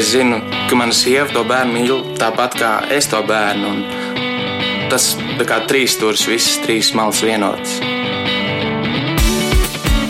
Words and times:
Es 0.00 0.12
zinu, 0.12 0.38
ka 0.68 0.76
mana 0.80 0.94
sieva 0.96 1.26
to 1.28 1.42
bērnu 1.44 1.74
mīl 1.76 1.98
tāpat 2.16 2.54
kā 2.56 2.68
es 2.96 3.10
to 3.12 3.18
bērnu. 3.28 3.68
Un 3.68 4.86
tas 4.88 5.10
kā 5.44 5.58
trīs 5.68 5.98
stūris, 5.98 6.22
visas 6.24 6.56
trīs 6.64 6.94
malas 6.96 7.20
vienotas. 7.20 7.74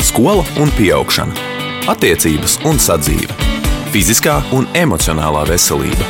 Skola 0.06 0.46
un 0.62 0.70
augšana, 0.94 1.34
attiecības 1.90 2.60
un 2.70 2.78
sadzīve, 2.78 3.34
fiziskā 3.90 4.38
un 4.54 4.70
emocionālā 4.78 5.42
veselība. 5.50 6.06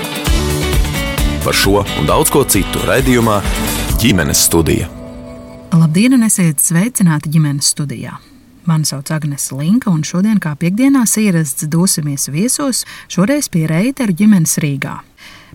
Par 1.40 1.56
šo 1.56 1.80
un 1.80 2.10
daudz 2.10 2.28
ko 2.28 2.44
citu 2.44 2.84
raidījumā 2.84 3.40
ģimenes 3.96 4.44
studija. 4.44 4.92
Labdien, 5.72 6.20
un 6.20 6.28
esiet 6.28 6.60
sveicināti 6.60 7.32
ģimenes 7.32 7.72
studijā! 7.72 8.20
Mani 8.70 8.86
sauc 8.86 9.08
Agnēs 9.10 9.48
Linka, 9.50 9.90
un 9.90 10.04
šodien, 10.06 10.36
kā 10.38 10.52
piekdienās 10.54 11.16
ierasts, 11.18 11.64
dosimies 11.66 12.28
viesos, 12.30 12.84
šoreiz 13.10 13.48
pie 13.50 13.64
Reiteru 13.66 14.14
ģimenes 14.14 14.60
Rīgā. 14.62 14.92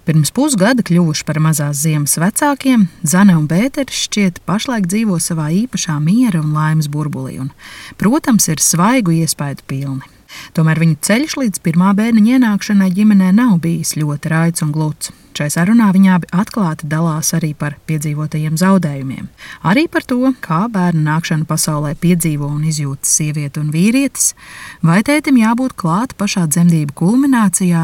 Pirms 0.03 0.33
pusgada 0.35 0.83
kļuvuši 0.83 1.23
par 1.23 1.39
mazās 1.39 1.79
ziemas 1.85 2.17
vecākiem, 2.19 2.89
Zane 3.07 3.37
un 3.39 3.45
Pēters 3.47 4.01
šķiet 4.09 4.41
pašlaik 4.49 4.89
dzīvo 4.91 5.21
savā 5.23 5.47
īpašā 5.61 5.95
miera 6.03 6.43
un 6.43 6.51
laimes 6.57 6.91
burbulī, 6.91 7.39
un, 7.45 7.53
protams, 7.95 8.49
ir 8.51 8.59
svaigu 8.59 9.15
iespaidu 9.21 9.63
pilni. 9.71 10.14
Tomēr 10.55 10.81
viņu 10.83 10.97
ceļš 11.05 11.37
līdz 11.41 11.61
pirmā 11.65 11.91
bērniņa 11.97 12.39
ienākšanai 12.39 12.89
ģimenē 12.95 13.31
nav 13.35 13.59
bijis 13.63 13.95
ļoti 13.99 14.31
raids 14.31 14.65
un 14.65 14.73
gluds. 14.75 15.11
Šai 15.35 15.49
sarunā 15.51 15.89
viņa 15.91 16.13
abi 16.15 16.29
atklāti 16.31 16.87
dalās 16.87 17.33
arī 17.35 17.49
par 17.59 17.73
piedzīvotajiem 17.89 18.55
zaudējumiem. 18.55 19.27
Arī 19.67 19.83
par 19.91 20.05
to, 20.07 20.31
kā 20.39 20.61
bērnu 20.71 21.03
nākšanu 21.03 21.43
pasaulē 21.49 21.91
piedzīvo 21.99 22.47
un 22.47 22.63
izjūt 22.69 23.03
sieviete 23.03 23.59
un 23.59 23.73
vīrietis, 23.73 24.31
vai 24.79 25.01
tētim 25.03 25.41
jābūt 25.41 25.75
klāt 25.75 26.15
pašā 26.15 26.45
dzemdību 26.47 26.95
kulminācijā, 26.95 27.83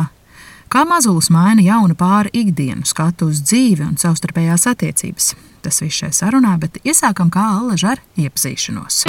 kā 0.71 0.85
mazulis 0.87 1.27
maina 1.33 1.65
jaunu 1.65 1.97
pāri 1.99 2.31
ikdienu 2.45 2.87
skatu 2.87 3.27
uz 3.33 3.43
dzīvi 3.43 3.83
un 3.89 3.99
savstarpējās 3.99 4.69
attiecības. 4.71 5.33
Tas 5.61 5.83
viss 5.83 5.99
šai 6.05 6.13
sarunā, 6.15 6.55
bet 6.61 6.79
iesākam 6.87 7.29
kā 7.33 7.43
allaž 7.59 7.83
ar 7.91 8.05
iepazīšanos. 8.15 9.03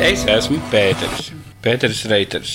Es 0.00 0.22
esmu 0.24 0.56
Pēters, 0.72 1.26
Pēters 1.60 1.98
Reiters 2.08 2.52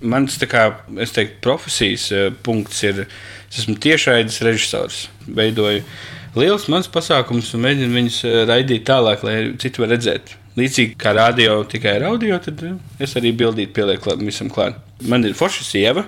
mans 0.00 0.38
kā, 0.48 0.62
teiktu, 0.88 1.36
profesijas 1.44 2.06
uh, 2.14 2.28
punkts 2.44 2.80
ir, 2.86 3.02
es 3.50 3.58
esmu 3.62 3.76
tiešraides 3.82 4.38
režisors. 4.46 5.02
Veidoju 5.26 5.82
liels 6.38 6.64
mans 6.72 6.88
pasākums 6.88 7.50
un 7.52 7.64
mēģinu 7.66 7.96
viņus 7.98 8.18
uh, 8.24 8.38
raidīt 8.48 8.86
tālāk, 8.88 9.26
lai 9.26 9.36
citi 9.60 9.84
var 9.84 9.92
redzēt. 9.92 10.32
Līdzīgi 10.58 10.96
kā 10.98 11.12
radio 11.18 11.60
tikai 11.68 11.98
ar 11.98 12.08
audio, 12.14 12.40
tad 12.42 12.64
uh, 12.64 12.80
es 13.04 13.12
arī 13.20 13.34
bildīt 13.36 13.76
pielieku 13.76 14.16
visam 14.22 14.48
klāt. 14.48 14.80
Man 15.04 15.28
ir 15.28 15.36
forša 15.38 15.68
sieva, 15.68 16.06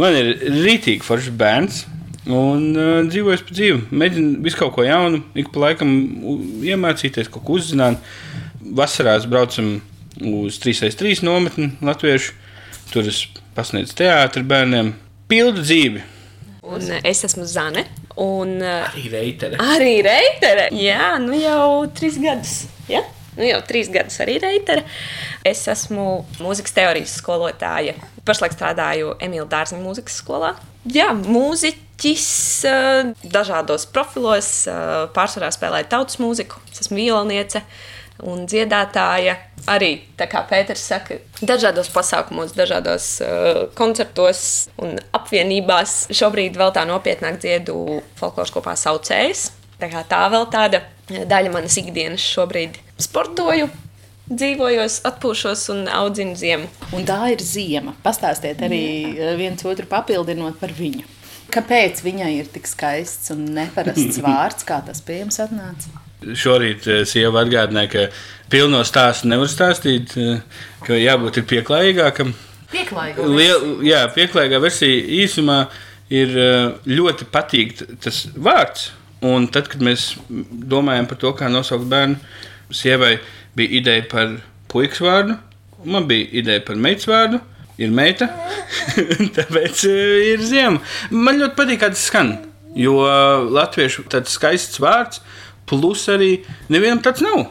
man 0.00 0.16
ir 0.16 0.32
rītīgi 0.62 1.04
foršs 1.06 1.28
bērns. 1.36 1.84
Un 2.22 2.68
uh, 2.78 2.98
dzīvoju 3.04 3.44
pa 3.48 3.54
dzīvi. 3.60 3.78
Mēģinu 3.98 4.42
visu 4.44 4.60
kaut 4.60 4.76
ko 4.76 4.84
jaunu, 4.86 5.24
ik 5.34 5.48
pa 5.52 5.66
laikam 5.66 5.90
iemācīties, 6.62 7.28
kaut 7.28 7.42
ko 7.44 7.56
uzzināt. 7.58 7.98
Vasarās 8.62 9.26
braucam 9.28 9.80
uz 10.20 10.58
3x3 10.60 11.22
nometni 11.24 11.72
latviešu 11.80 12.40
Tur 12.92 13.06
es 13.08 13.22
pasniedzu 13.56 13.94
teātrus 13.96 14.44
bērniem. 14.44 14.90
Pildu 15.30 15.62
dzīvi. 15.64 16.02
Un 16.68 16.82
es 17.08 17.22
esmu 17.24 17.46
Zane. 17.48 17.86
Un, 18.20 18.58
arī 18.60 19.06
reitere. 19.08 19.56
Arī 19.64 19.94
reitere. 20.04 20.66
Jā, 20.76 21.14
nu 21.22 21.38
jau 21.40 21.86
trīs 21.96 22.18
gadus. 22.20 22.66
Ja? 22.92 23.00
Nu 23.38 23.46
jau 23.48 23.62
trīs 23.64 23.88
gadus 23.92 24.20
arī 24.20 24.36
reitere. 24.42 24.84
Es 25.48 25.64
esmu 25.72 26.26
mūzikas 26.42 26.76
teorijas 26.76 27.16
skolotāja. 27.22 27.96
Pašlaik 28.28 28.52
strādāju 28.58 29.16
Emīļa 29.24 29.48
Dārziņa 29.54 29.80
mūzikas 29.80 30.20
skolā. 30.20 30.52
Jā, 30.92 31.08
mūziķis 31.16 32.28
dažādos 33.24 33.88
profilos. 33.94 34.52
Pārsvarā 35.16 35.48
spēlēju 35.56 35.88
tautas 35.96 36.20
mūziku. 36.20 36.60
Es 36.68 36.84
esmu 36.84 37.00
violniece 37.00 37.64
un 38.28 38.44
dziedātāja. 38.48 39.36
Arī, 39.70 39.92
kā 40.18 40.42
Pēters 40.50 40.82
saka, 40.90 41.20
dažādos 41.38 41.90
pasākumos, 41.94 42.54
dažādos 42.58 43.06
uh, 43.22 43.62
koncertos 43.78 44.68
un 44.82 44.96
apvienībās. 45.14 46.08
Šobrīd 46.14 46.58
vēl 46.58 46.74
tā 46.74 46.82
nopietnāk 46.88 47.38
dziedu 47.42 48.00
folkloras 48.18 48.54
kopā 48.54 48.74
saucējs. 48.78 49.50
Tā, 49.82 49.90
tā 50.06 50.24
vēl 50.30 50.46
tāda 50.50 50.82
daļa 51.10 51.54
manas 51.54 51.78
ikdienas 51.78 52.22
šobrīd. 52.22 52.78
Sportoju, 53.02 53.68
dzīvojos, 54.30 55.00
atpūšos 55.08 55.64
un 55.74 55.86
audzinu 55.90 56.36
ziemu. 56.38 56.70
Un 56.96 57.06
tā 57.08 57.18
ir 57.34 57.42
ziema. 57.44 57.96
Pastāstiet 58.04 58.62
arī 58.66 58.84
Jā. 59.16 59.34
viens 59.40 59.66
otru 59.66 59.88
papildinot 59.90 60.58
par 60.62 60.74
viņu. 60.76 61.06
Kāpēc 61.52 62.00
viņai 62.04 62.30
ir 62.38 62.48
tik 62.52 62.70
skaists 62.70 63.32
un 63.34 63.44
neparasts 63.56 64.22
vārds, 64.24 64.64
kā 64.68 64.80
tas 64.86 65.02
pie 65.04 65.20
jums 65.22 65.38
atnāca? 65.42 66.01
Šorīt 66.38 66.86
eh, 66.88 67.02
sieva 67.08 67.42
atgādināja, 67.42 67.90
ka 67.92 68.52
pilno 68.52 68.82
stāstu 68.86 69.30
nevar 69.30 69.50
stāstīt, 69.50 70.14
eh, 70.20 70.42
ka 70.86 70.98
jābūt 70.98 71.42
pieklājīgākam. 71.50 72.32
Pieklājīgā 72.72 73.28
versija. 73.28 73.72
Jā, 73.86 74.02
pieklājīgā 74.14 74.60
versija 74.62 75.04
īsumā 75.22 75.58
ir 76.12 76.34
eh, 76.38 76.72
ļoti 76.88 77.28
patīk 77.32 77.78
tas 78.02 78.24
vārds. 78.36 78.90
Un 79.22 79.46
tad, 79.54 79.68
kad 79.70 79.82
mēs 79.84 80.16
domājam 80.28 81.06
par 81.10 81.18
to, 81.22 81.30
kā 81.38 81.50
nosaukt 81.50 81.86
bērnu, 81.90 82.16
sievai 82.74 83.14
bija 83.54 83.78
ideja 83.78 84.06
par 84.10 84.32
puikas 84.72 85.02
vārdu, 85.04 85.36
man 85.86 86.08
bija 86.10 86.26
ideja 86.42 86.64
par 86.66 86.80
meitas 86.80 87.06
vārdu. 87.10 87.38
Ir 87.80 87.90
meita, 87.94 88.26
tāpēc 89.36 89.84
ir 89.88 90.42
ziema. 90.44 90.82
Man 91.10 91.38
ļoti 91.40 91.56
patīk, 91.56 91.80
kā 91.80 91.88
tas 91.94 92.02
skan. 92.10 92.34
Jo 92.78 92.98
latviešu 93.52 94.04
tāds 94.12 94.34
skaists 94.36 94.80
vārds, 94.82 95.22
Plus 95.72 96.04
arī 96.12 96.32
nevienam 96.72 97.00
tāds 97.04 97.24
nav. 97.24 97.46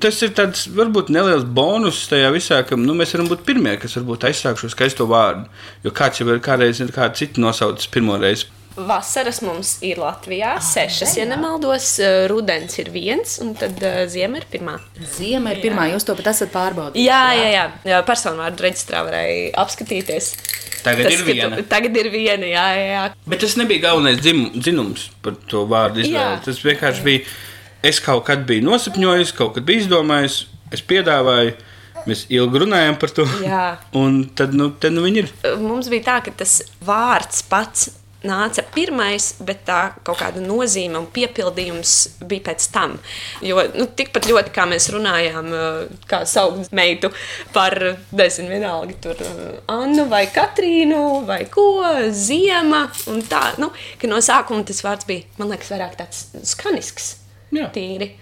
Tas 0.00 0.16
ir 0.24 0.30
tāds 0.32 0.64
varbūt 0.72 1.10
neliels 1.12 1.44
bonus 1.44 2.06
tajā 2.08 2.30
visā, 2.32 2.62
ka 2.64 2.78
nu, 2.78 2.94
mēs 2.96 3.12
varam 3.12 3.28
būt 3.28 3.42
pirmie, 3.44 3.74
kas 3.82 3.98
varbūt 3.98 4.24
aizsāk 4.30 4.60
šo 4.60 4.70
skaisto 4.72 5.04
vārdu. 5.10 5.50
Jo 5.84 5.92
kāds 5.92 6.22
jau 6.22 6.28
ir 6.32 6.40
kādreiz, 6.44 6.80
ir 6.80 6.94
kāds 6.94 7.20
cits 7.20 7.42
nosaucis 7.42 7.90
pirmo 7.92 8.16
reizi. 8.22 8.48
Vasaras 8.76 9.42
mums 9.44 9.74
ir 9.84 10.00
Latvijā 10.00 10.54
ah, 10.56 10.62
sešas, 10.64 11.14
ja 11.18 11.26
nemaldos. 11.28 11.94
Rudens 12.30 12.78
ir 12.80 12.88
viens, 12.94 13.36
un 13.44 13.52
tad 13.58 13.76
uh, 13.84 14.02
ziema 14.10 14.40
ir 14.40 14.46
pirmā. 14.52 14.78
Ziema 15.16 15.52
ir 15.52 15.60
pirmā, 15.64 15.88
jā. 15.90 15.98
jūs 15.98 16.08
to 16.08 16.16
pat 16.18 16.30
esat 16.32 16.52
pārbaudījuši. 16.54 17.04
Jā, 17.04 17.22
jā, 17.36 17.48
jā. 17.52 17.64
jā. 17.92 18.00
personvārdu 18.08 18.64
reģistrā 18.64 19.04
varēja 19.08 19.52
apskatīties. 19.62 20.32
Tagad 20.82 21.06
tas, 21.06 21.14
ir 21.14 21.26
viena. 21.28 21.60
Tu, 21.60 21.66
tagad 21.70 21.98
ir 22.00 22.10
viena, 22.12 22.48
jā, 22.48 22.66
jā. 22.80 23.04
Bet 23.28 23.44
tas 23.44 23.58
nebija 23.60 23.86
galvenais 23.86 24.20
dzim, 24.22 24.44
dzinums 24.56 25.10
par 25.22 25.36
to 25.50 25.66
vārdu 25.70 26.02
izvēli. 26.02 26.42
Tas 26.46 26.62
vienkārši 26.64 27.06
bija. 27.06 27.26
Es 27.86 27.98
kaut 28.02 28.24
kad 28.28 28.44
biju 28.46 28.64
nosapņojis, 28.66 29.34
kaut 29.36 29.56
kad 29.56 29.66
biju 29.66 29.84
izdomājis, 29.84 30.44
es 30.74 30.84
piedāvāju. 30.86 31.54
Mēs 32.02 32.24
ilgi 32.34 32.62
runājām 32.64 32.96
par 32.98 33.12
to. 33.14 33.24
Jā. 33.44 33.64
Un 33.98 34.24
tad, 34.34 34.56
nu, 34.58 34.72
tad 34.82 34.94
nu 34.94 35.04
viņi 35.04 35.20
ir. 35.22 35.28
Mums 35.62 35.90
bija 35.92 36.08
tā, 36.08 36.16
ka 36.26 36.32
tas 36.42 36.56
vārds 36.82 37.44
pats 37.46 37.92
nāca 38.26 38.64
pirmais, 38.74 39.28
bet 39.44 39.64
tā 39.66 39.80
kaut 40.06 40.20
kāda 40.20 40.42
nozīme 40.42 41.00
un 41.00 41.08
piepildījums 41.12 41.94
bija 42.28 42.46
pēc 42.50 42.68
tam. 42.74 42.96
Jo 43.44 43.64
nu, 43.74 43.86
tikpat 43.98 44.28
ļoti 44.30 44.54
kā 44.54 44.66
mēs 44.70 44.88
runājām, 44.94 45.50
eh, 45.56 45.96
kā 46.10 46.22
saukt 46.28 46.72
meitu 46.76 47.12
par, 47.54 47.76
nezinu, 48.12 48.52
vienalga 48.54 48.98
tur 49.02 49.22
eh, 49.22 49.60
Annu 49.72 50.06
vai 50.10 50.24
Katrīnu 50.32 51.02
vai 51.28 51.44
ko, 51.52 51.68
Ziema 52.10 52.84
un 53.12 53.22
tā, 53.26 53.44
nu, 53.62 53.72
ka 54.00 54.10
no 54.10 54.22
sākuma 54.22 54.66
tas 54.68 54.82
vārds 54.84 55.08
bija, 55.08 55.26
man 55.38 55.52
liekas, 55.52 55.72
vairāk 55.74 55.98
tāds 56.00 56.26
skanisks, 56.54 57.16
Jā. 57.52 57.70
tīri. 57.74 58.12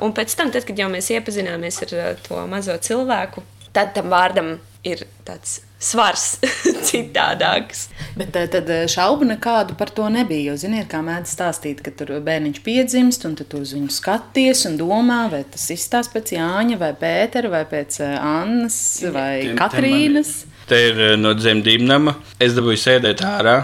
Un 0.00 0.14
pēc 0.16 0.32
tam, 0.36 0.52
tad, 0.52 0.64
kad 0.64 0.78
jau 0.80 0.88
mēs 0.92 1.10
iepazināmies 1.12 1.82
ar 1.86 1.96
eh, 1.96 2.12
to 2.26 2.44
mazo 2.50 2.76
cilvēku, 2.80 3.44
tad 3.76 3.92
tam 3.96 4.08
vārdam 4.12 4.56
ir 4.86 5.04
tāds 5.28 5.60
svars 5.80 6.36
citādāks. 6.88 7.88
Bet 8.18 8.36
eh, 8.36 8.46
tad 8.52 8.68
eh, 8.70 8.84
šaubu 8.90 9.26
nekādu 9.30 9.76
par 9.80 9.92
to 9.94 10.08
nebija. 10.12 10.50
Jo, 10.50 10.58
ziniet, 10.60 10.88
kā 10.92 11.00
mēdz 11.04 11.32
stāstīt, 11.32 11.82
ka 11.84 11.92
tur 11.96 12.12
bērniņš 12.26 12.60
piedzimst, 12.66 13.26
un 13.28 13.36
tu 13.38 13.46
uz 13.58 13.74
viņu 13.76 13.90
skaties 13.94 14.66
un 14.70 14.78
domā, 14.80 15.22
vai 15.32 15.42
tas 15.48 15.66
izstāsta 15.72 16.18
pēc 16.18 16.34
Jāņa, 16.36 16.78
vai 16.80 16.92
Pētera, 17.00 17.52
vai 17.56 17.64
pēc 17.70 18.00
eh, 18.04 18.14
Annas, 18.20 18.78
vai 19.14 19.34
Tiem, 19.48 19.58
Katrīnas. 19.58 20.34
Te 20.70 20.78
ir 20.90 21.04
no 21.18 21.34
dzemdību 21.34 21.88
nama. 21.88 22.16
Es 22.38 22.54
dabūju 22.54 22.78
sēdēt 22.84 23.24
ārā 23.26 23.58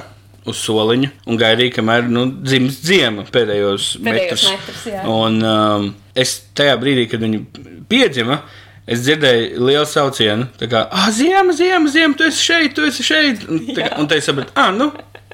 uz 0.47 0.61
soliņa 0.63 1.11
un 1.27 1.39
gaidīju, 1.41 1.75
kamēr 1.75 2.07
nu, 2.11 2.27
dzimst 2.39 2.87
ziema 2.87 3.25
pēdējos, 3.35 3.97
pēdējos 3.99 4.45
metrus. 4.47 4.47
metrus 4.53 5.09
un, 5.11 5.41
um, 5.43 5.89
es 6.15 6.37
tajā 6.57 6.77
brīdī, 6.81 7.09
kad 7.11 7.23
viņi 7.23 7.43
piedzima, 7.91 8.41
Es 8.87 9.01
dzirdēju 9.03 9.65
lielu 9.67 9.87
saucienu, 9.91 10.47
tā 10.61 10.69
kā, 10.71 10.85
ah, 10.95 11.09
ziema, 11.11 11.51
ziema, 11.59 11.91
ziema, 11.91 12.15
tu 12.15 12.23
esi 12.29 12.45
šeit, 12.53 12.77
tu 12.77 12.85
esi 12.87 13.03
šeit. 13.03 13.43
Un, 13.51 13.65
kā, 13.75 13.89
un 13.99 14.07
te 14.07 14.21
sapratu, 14.23 14.55
ah, 14.55 14.71
nu, 14.71 14.93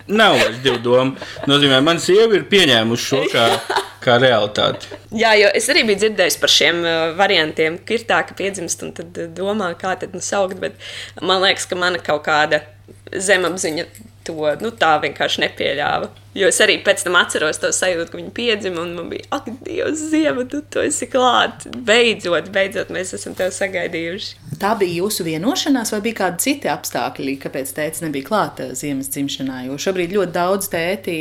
nav 0.08 0.38
vairs 0.40 0.60
divu 0.64 0.78
domu. 0.81 1.19
Nozīmē, 1.50 1.82
man 1.84 2.00
sieva 2.00 2.38
ir 2.38 2.46
pieņēmuši 2.49 3.08
šo 3.10 3.20
kā, 3.32 3.44
kā 4.04 4.16
realitāti. 4.22 4.88
Jā, 5.20 5.34
jo 5.37 5.50
es 5.58 5.69
arī 5.72 5.84
biju 5.90 6.00
dzirdējis 6.00 6.38
par 6.40 6.54
šiem 6.54 6.81
uh, 6.81 7.02
variantiem, 7.19 7.76
ka 7.84 7.96
ir 7.99 8.06
tā, 8.08 8.22
ka 8.28 8.37
piedzimst 8.38 8.87
un 8.87 8.94
tad 8.96 9.20
uh, 9.20 9.28
domā, 9.37 9.69
kā 9.76 9.93
tad 10.00 10.16
nu 10.16 10.25
saukt, 10.25 10.56
bet 10.62 10.81
man 11.20 11.44
liekas, 11.44 11.69
ka 11.69 11.76
mana 11.76 12.00
kaut 12.00 12.25
kāda 12.25 12.64
zemapziņa 13.12 13.84
to 14.26 14.52
nu, 14.60 14.70
tā 14.74 14.96
vienkārši 15.02 15.42
nepieļāva. 15.46 16.10
Jo 16.32 16.48
es 16.48 16.58
arī 16.64 16.78
pēc 16.80 17.02
tam 17.04 17.19
atceros 17.20 17.58
to 17.60 17.69
sajūtu, 17.76 18.08
ka 18.08 18.16
viņi 18.16 18.30
piedzima, 18.32 18.80
un 18.80 18.94
man 18.96 19.10
bija, 19.10 19.26
ak, 19.36 19.50
Dievs, 19.66 20.00
Ziema, 20.08 20.46
tu 20.48 20.62
to 20.72 20.80
esi 20.80 21.08
klāt. 21.12 21.66
Beidzot, 21.88 22.48
beidzot, 22.54 22.92
mēs 22.94 23.12
esam 23.19 23.36
tevi 23.36 23.52
sagaidījuši. 23.52 24.56
Tā 24.62 24.72
bija 24.80 25.02
jūsu 25.02 25.26
vienošanās, 25.28 25.92
vai 25.92 26.00
bija 26.06 26.22
kādi 26.22 26.46
citi 26.46 26.70
apstākļi, 26.72 27.36
kāpēc 27.42 27.74
tēvs 27.76 28.04
nebija 28.06 28.30
klāta 28.30 28.70
ziemas 28.78 29.12
dzimšanā? 29.12 29.66
Jo 29.69 29.76
šobrīd 29.84 30.16
ļoti 30.16 30.36
daudz 30.38 30.70
tēti 30.72 31.16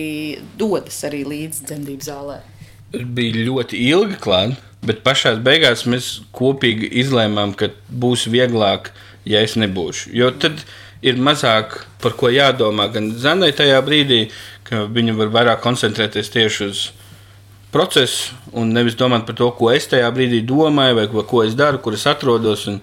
dodas 0.60 1.02
arī 1.10 1.26
līdz 1.28 1.66
dzemdību 1.68 2.08
zālē. 2.08 2.40
Bija 2.92 3.44
ļoti 3.50 3.82
ilgi 3.90 4.20
klāt, 4.24 4.56
bet 4.86 5.04
pašā 5.04 5.36
beigās 5.44 5.84
mēs 5.90 6.14
kopīgi 6.36 6.88
izlēmām, 7.04 7.52
ka 7.60 7.74
būs 7.92 8.30
vieglāk, 8.32 8.94
ja 9.28 9.44
es 9.44 9.58
nebūšu. 9.60 10.16
Jo 10.16 10.32
tad 10.32 10.64
ir 11.02 11.18
mazāk 11.18 11.80
par 12.02 12.16
ko 12.18 12.30
jādomā 12.32 12.88
gan 12.94 13.12
Zanai 13.18 13.52
tajā 13.58 13.82
brīdī, 13.86 14.24
ka 14.68 14.86
viņa 14.86 15.18
var 15.18 15.32
vairāk 15.34 15.64
koncentrēties 15.64 16.32
tieši 16.34 16.68
uz 16.70 16.84
procesu 17.72 18.36
un 18.58 18.74
nevis 18.76 18.98
domāt 19.00 19.26
par 19.28 19.38
to, 19.40 19.50
ko 19.58 19.72
es 19.74 19.88
tajā 19.92 20.10
brīdī 20.14 20.42
domāju, 20.48 20.98
vai 21.00 21.08
ko, 21.10 21.44
es 21.46 21.56
daru, 21.58 21.82
kur 21.84 21.96
es 21.98 22.08
atrodos. 22.10 22.68
Un, 22.72 22.82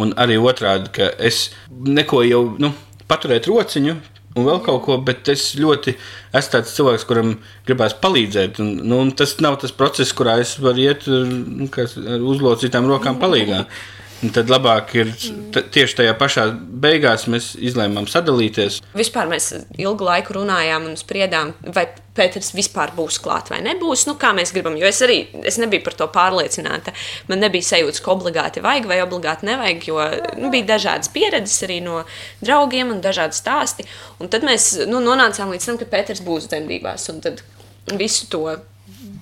un 0.00 0.14
arī 0.20 0.38
otrādi, 0.38 0.90
ka 0.94 1.10
es 1.18 1.50
neko 1.70 2.22
jau 2.24 2.44
nu, 2.62 2.72
paturētu 3.10 3.54
rociņu. 3.54 3.98
Un 4.38 4.44
vēl 4.46 4.60
kaut 4.62 4.84
ko, 4.84 4.96
bet 5.02 5.26
es 5.32 5.48
ļoti 5.58 5.96
esmu 6.38 6.52
tāds 6.52 6.74
cilvēks, 6.76 7.04
kuram 7.08 7.32
gribās 7.66 7.96
palīdzēt. 7.98 8.60
Un, 8.62 8.68
nu, 8.86 9.00
un 9.02 9.10
tas 9.18 9.34
nav 9.42 9.56
tas 9.62 9.74
process, 9.74 10.14
kurā 10.14 10.36
es 10.42 10.54
varu 10.62 10.84
iet 10.84 11.08
nu, 11.10 11.66
ar 11.66 12.28
uzlocītām 12.30 12.86
rokām 12.86 13.18
palīdzīgā. 13.22 13.64
Un 14.20 14.32
tad 14.36 14.50
labāk 14.52 14.90
ir 14.98 15.10
tieši 15.72 15.96
tajā 16.02 16.12
pašā 16.20 16.42
beigās 16.82 17.24
mēs 17.32 17.54
izlēmām 17.56 18.04
sadalīties. 18.10 18.80
Vispār 18.92 19.30
mēs 19.30 19.46
ilgu 19.80 20.04
laiku 20.04 20.36
runājām 20.36 20.90
un 20.90 20.98
spriedām, 21.00 21.54
vai 21.64 21.86
Pēters 22.10 22.50
vispār 22.52 22.90
būs 22.92 23.16
klāt 23.22 23.48
vai 23.52 23.62
nebūs. 23.64 24.02
Nu, 24.08 24.16
kā 24.20 24.34
mēs 24.36 24.50
gribam, 24.52 24.74
jo 24.76 24.88
es 24.88 24.98
arī 25.06 25.22
es 25.46 25.56
nebiju 25.62 25.84
par 25.86 25.94
to 25.96 26.08
pārliecināta. 26.12 26.92
Man 27.30 27.40
nebija 27.40 27.68
sajūta, 27.70 28.02
ka 28.04 28.12
obligāti 28.12 28.64
vajag 28.64 28.88
vai 28.90 28.98
obligāti 29.00 29.48
nevajag, 29.48 29.86
jo 29.88 30.08
nu, 30.42 30.50
bija 30.52 30.68
dažādas 30.74 31.08
pieredzes 31.14 31.64
arī 31.64 31.78
no 31.86 32.02
draugiem 32.42 32.90
un 32.92 33.00
dažādi 33.04 33.38
stāsti. 33.38 33.86
Un 34.20 34.28
tad 34.32 34.44
mēs 34.44 34.72
nu, 34.90 35.00
nonācām 35.06 35.54
līdz 35.54 35.70
tam, 35.70 35.80
ka 35.80 35.88
Pēters 35.94 36.20
būs 36.26 36.50
dzemdībās. 36.50 37.08
Un 37.14 37.22
tad 37.24 37.40
visu 37.94 38.28
to 38.34 38.44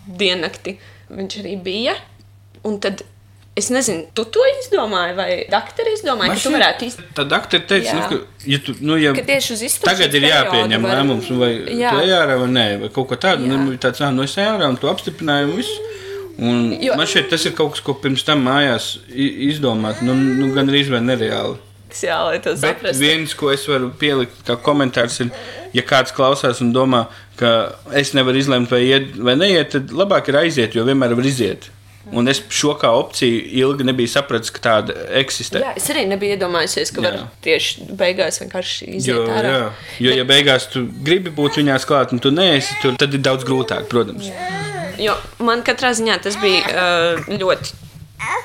diennakti 0.08 0.78
viņš 1.12 1.38
arī 1.44 1.54
bija. 1.68 1.94
Un 2.66 2.80
tad 2.82 3.04
Es 3.58 3.68
nezinu, 3.74 4.04
tu 4.14 4.22
to 4.30 4.44
izdomāji, 4.60 5.14
vai 5.18 5.28
doktori 5.50 5.96
izdomāja, 5.96 6.30
Man 6.30 6.38
ka 6.38 6.44
tu 6.44 6.52
varētu 6.54 6.86
izdarīt. 6.86 7.14
Tad 7.16 7.30
doktori 7.32 7.64
teica, 7.66 7.94
nu, 7.96 8.04
ka, 8.06 8.42
ja 8.46 8.58
tu, 8.62 8.74
nu, 8.86 8.98
ja 9.02 9.14
ka 9.16 9.24
tieši 9.26 9.54
uz 9.56 9.62
izturbu. 9.66 9.88
Tagad 9.90 10.14
ir 10.14 10.26
jāpieņem 10.28 10.84
var... 10.86 10.98
lēmums, 11.00 11.30
vai 11.40 11.50
jā. 11.74 11.90
tu 11.90 12.04
ej 12.04 12.12
ārā 12.20 12.36
vai 12.38 12.50
nē, 12.54 12.66
vai 12.84 12.90
kaut 12.94 13.08
ko 13.10 13.18
tādu. 13.18 13.48
Nu, 13.50 13.74
tāds, 13.82 14.02
ah, 14.04 14.12
nu 14.14 14.22
es 14.26 14.36
eju 14.38 14.52
ārā 14.52 14.68
un 14.70 14.78
tu 14.78 14.90
apstiprināji 14.90 15.50
visu. 15.56 15.88
Un 16.38 16.68
jo, 16.78 16.94
man 16.94 17.08
šķiet, 17.10 17.32
tas 17.32 17.46
ir 17.48 17.54
kaut 17.58 17.74
kas, 17.74 17.82
ko 17.82 17.96
pirms 17.98 18.22
tam 18.26 18.44
mājās 18.46 18.92
izdomāt, 19.10 20.04
nu, 20.06 20.14
nu 20.14 20.52
gan 20.54 20.70
arī 20.70 20.84
izvēl 20.84 21.02
nereāli. 21.02 21.58
Jā, 21.98 22.18
lai 22.28 22.36
to 22.44 22.52
saprastu. 22.54 23.00
Viens, 23.00 23.32
ko 23.34 23.50
es 23.50 23.64
varu 23.66 23.88
pielikt 23.98 24.44
kā 24.46 24.54
komentārs, 24.62 25.18
ir, 25.24 25.32
ja 25.74 25.82
kāds 25.88 26.14
klausās 26.14 26.60
un 26.62 26.70
domā, 26.76 27.06
ka 27.40 27.72
es 27.96 28.12
nevaru 28.14 28.38
izlemt, 28.38 28.70
vai 28.70 28.84
iet 28.84 29.16
vai 29.16 29.34
neiet, 29.40 29.72
tad 29.74 29.90
labāk 29.96 30.30
ir 30.30 30.38
aiziet, 30.44 30.76
jo 30.78 30.86
vienmēr 30.86 31.16
var 31.18 31.26
iziet. 31.26 31.70
Un 32.16 32.30
es 32.30 32.40
šo 32.54 32.72
kā 32.80 32.88
opciju 32.96 33.40
ilgi 33.60 33.84
nebiju 33.84 34.08
sapratis, 34.08 34.52
ka 34.54 34.62
tāda 34.64 34.94
eksistē. 35.20 35.60
Jā, 35.64 35.74
es 35.76 35.88
arī 35.92 36.06
nebiju 36.08 36.38
iedomājies, 36.38 36.92
ka 36.94 37.04
var 37.04 37.18
tieši 37.44 37.88
beigās 37.98 38.40
vienkārši 38.42 38.88
iziet 38.96 39.12
jo, 39.12 39.26
ārā. 39.28 39.50
Jā. 39.52 39.66
Jo, 40.06 40.14
ja 40.22 40.28
beigās 40.28 40.70
tu 40.72 40.86
gribi 41.04 41.32
būt 41.34 41.60
viņās 41.60 41.84
klāt, 41.88 42.14
un 42.16 42.22
tu 42.24 42.32
neesi 42.34 42.78
tur, 42.82 42.96
tad 43.00 43.12
ir 43.12 43.24
daudz 43.24 43.44
grūtāk, 43.48 43.90
protams. 43.92 44.30
Jā. 44.30 44.54
Jo 44.98 45.18
man 45.44 45.60
katrā 45.66 45.92
ziņā 45.94 46.16
tas 46.24 46.38
bija 46.42 46.88
ļoti 47.28 47.87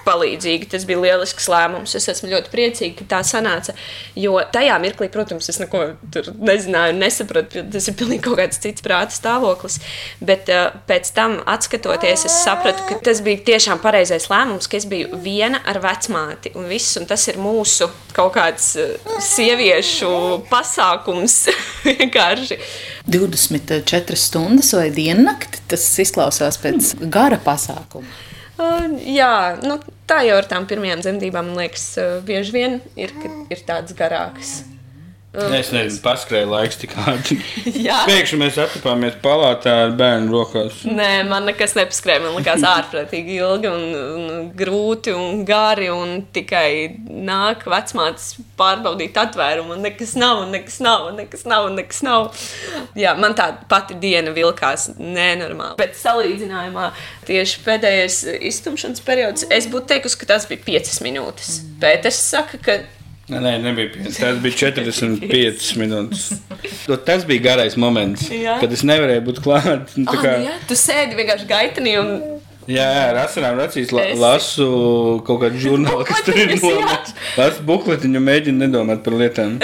palīdzīgi. 0.06 0.68
Tas 0.72 0.86
bija 0.88 1.02
lielisks 1.02 1.48
lēmums. 1.52 1.96
Es 1.98 2.08
esmu 2.12 2.32
ļoti 2.34 2.52
priecīga, 2.54 2.96
ka 3.00 3.08
tā 3.16 3.22
sanāca. 3.28 3.76
Jo 4.20 4.36
tajā 4.54 4.76
mirklī, 4.84 5.10
protams, 5.14 5.50
es 5.52 5.60
neko 5.62 5.84
nezināju, 6.14 6.96
nesapratu. 7.00 7.64
Tas 7.74 7.90
ir 7.90 7.98
pilnīgi 8.00 8.24
kaut 8.28 8.40
kāds 8.42 8.62
cits 8.64 8.86
prāta 8.86 9.16
stāvoklis. 9.16 9.80
Bet 10.24 10.52
uh, 10.54 10.70
pēc 10.90 11.14
tam, 11.16 11.40
skatoties, 11.64 12.26
es 12.28 12.40
sapratu, 12.44 12.84
ka 12.90 13.00
tas 13.06 13.24
bija 13.26 13.44
tiešām 13.54 13.82
pareizais 13.84 14.30
lēmums, 14.32 14.70
ka 14.70 14.80
es 14.80 14.88
biju 14.90 15.20
viena 15.24 15.64
ar 15.70 15.80
vecmāti 15.84 16.54
un 16.58 16.68
viss. 16.72 16.98
Un 17.00 17.08
tas 17.10 17.26
ir 17.32 17.40
mūsu 17.42 17.90
kaut 18.16 18.36
kāds 18.38 18.74
uh, 18.82 19.16
sieviešu 19.24 20.12
pasākums 20.52 21.44
vienkārši. 21.88 22.60
24 23.10 24.20
stundas 24.20 24.74
vai 24.78 24.90
diennakti. 24.94 25.64
Tas 25.74 25.88
izklausās 26.04 26.60
pēc 26.62 26.94
gara 27.12 27.40
pasākuma. 27.42 28.08
Uh, 28.54 28.92
jā, 29.10 29.58
nu, 29.66 29.80
tā 30.10 30.22
jau 30.28 30.38
ar 30.38 30.50
tām 30.50 30.68
pirmajām 30.70 31.02
dzemdībām, 31.02 31.50
man 31.50 31.64
liekas, 31.64 31.88
uh, 31.98 32.20
bieži 32.26 32.54
vien 32.54 32.78
ir, 33.00 33.16
ir 33.50 33.66
tādas 33.66 33.98
garākas. 33.98 34.62
Es 35.34 35.72
nezinu, 35.74 35.98
paskrēja 36.06 36.46
laiks 36.46 36.76
tik 36.78 36.92
ātri. 37.10 37.40
Pēkšņi 38.10 38.38
mēs 38.38 38.60
atapāmies 38.62 39.16
palātā 39.24 39.72
ar 39.88 39.96
bērnu 39.98 40.30
rokās. 40.30 40.84
Nē, 40.86 41.24
man 41.26 41.48
nekas 41.50 41.74
nepaskrēja. 41.74 42.22
Man 42.22 42.38
liekas, 42.38 42.62
ārprātīgi 42.76 43.40
ilgi 43.40 43.72
un, 43.72 43.88
un 43.98 44.46
grūti 44.54 45.16
un 45.18 45.42
gari. 45.48 45.90
Un 45.90 46.22
tikai 46.36 46.70
nāk 47.10 47.66
vecmātes 47.66 48.36
pārbaudīt 48.62 49.18
atvērumu. 49.24 49.74
Un 49.74 49.84
nekas 49.88 50.14
nav, 50.22 50.46
un 50.46 50.54
nekas 50.54 50.78
nav, 50.86 51.10
un 51.10 51.18
nekas 51.24 51.48
nav. 51.50 51.66
Un 51.72 51.82
nekas 51.82 52.06
nav. 52.06 52.30
Jā, 53.00 53.18
man 53.18 53.34
tā 53.34 53.50
pati 53.72 53.98
diena 53.98 54.38
vilkās 54.38 54.92
nenormāli. 55.02 55.80
Bet 55.82 55.98
salīdzinājumā 55.98 56.92
tieši 57.26 57.66
pēdējais 57.66 58.24
iztumšanas 58.54 59.02
periods, 59.02 59.50
es 59.50 59.66
būtu 59.66 59.96
teikusi, 59.96 60.22
ka 60.22 60.36
tas 60.36 60.46
bija 60.52 60.62
5 60.76 61.00
minūtes. 61.10 61.64
Pēters 61.82 62.22
saka, 62.22 62.62
ka 62.62 62.84
Nē, 63.34 63.42
nē, 63.42 63.54
nebija 63.64 63.90
5. 63.96 64.20
Tas 64.20 64.40
bija 64.44 64.60
45 64.62 65.72
minūtes. 65.82 66.24
Tas 67.08 67.26
bija 67.30 67.42
garais 67.50 67.78
moments, 67.80 68.28
jā. 68.30 68.60
kad 68.62 68.74
es 68.76 68.86
nevarēju 68.86 69.26
būt 69.30 69.42
klāt. 69.44 69.96
Nu, 69.98 70.06
kā... 70.12 70.38
oh, 70.38 70.46
jā, 70.46 70.56
tu 70.70 70.78
sēdi 70.78 71.18
vienkārši 71.20 71.50
gaitenī. 71.50 71.98
Un... 72.02 72.08
Jā, 72.70 72.86
jā, 72.86 73.04
ar 73.10 73.18
asinām 73.26 73.60
acīs 73.66 73.92
la, 73.96 74.06
lasu 74.16 74.68
kaut 75.28 75.42
kādu 75.44 75.60
žurnālu, 75.66 76.06
kas 76.08 76.24
tur 76.24 76.38
ir 76.40 76.54
noticis. 76.56 77.18
Lasu 77.40 77.66
bukletiņu, 77.68 78.24
mēģinu 78.24 78.58
nedomāt 78.68 79.04
par 79.04 79.14
lietām. 79.20 79.60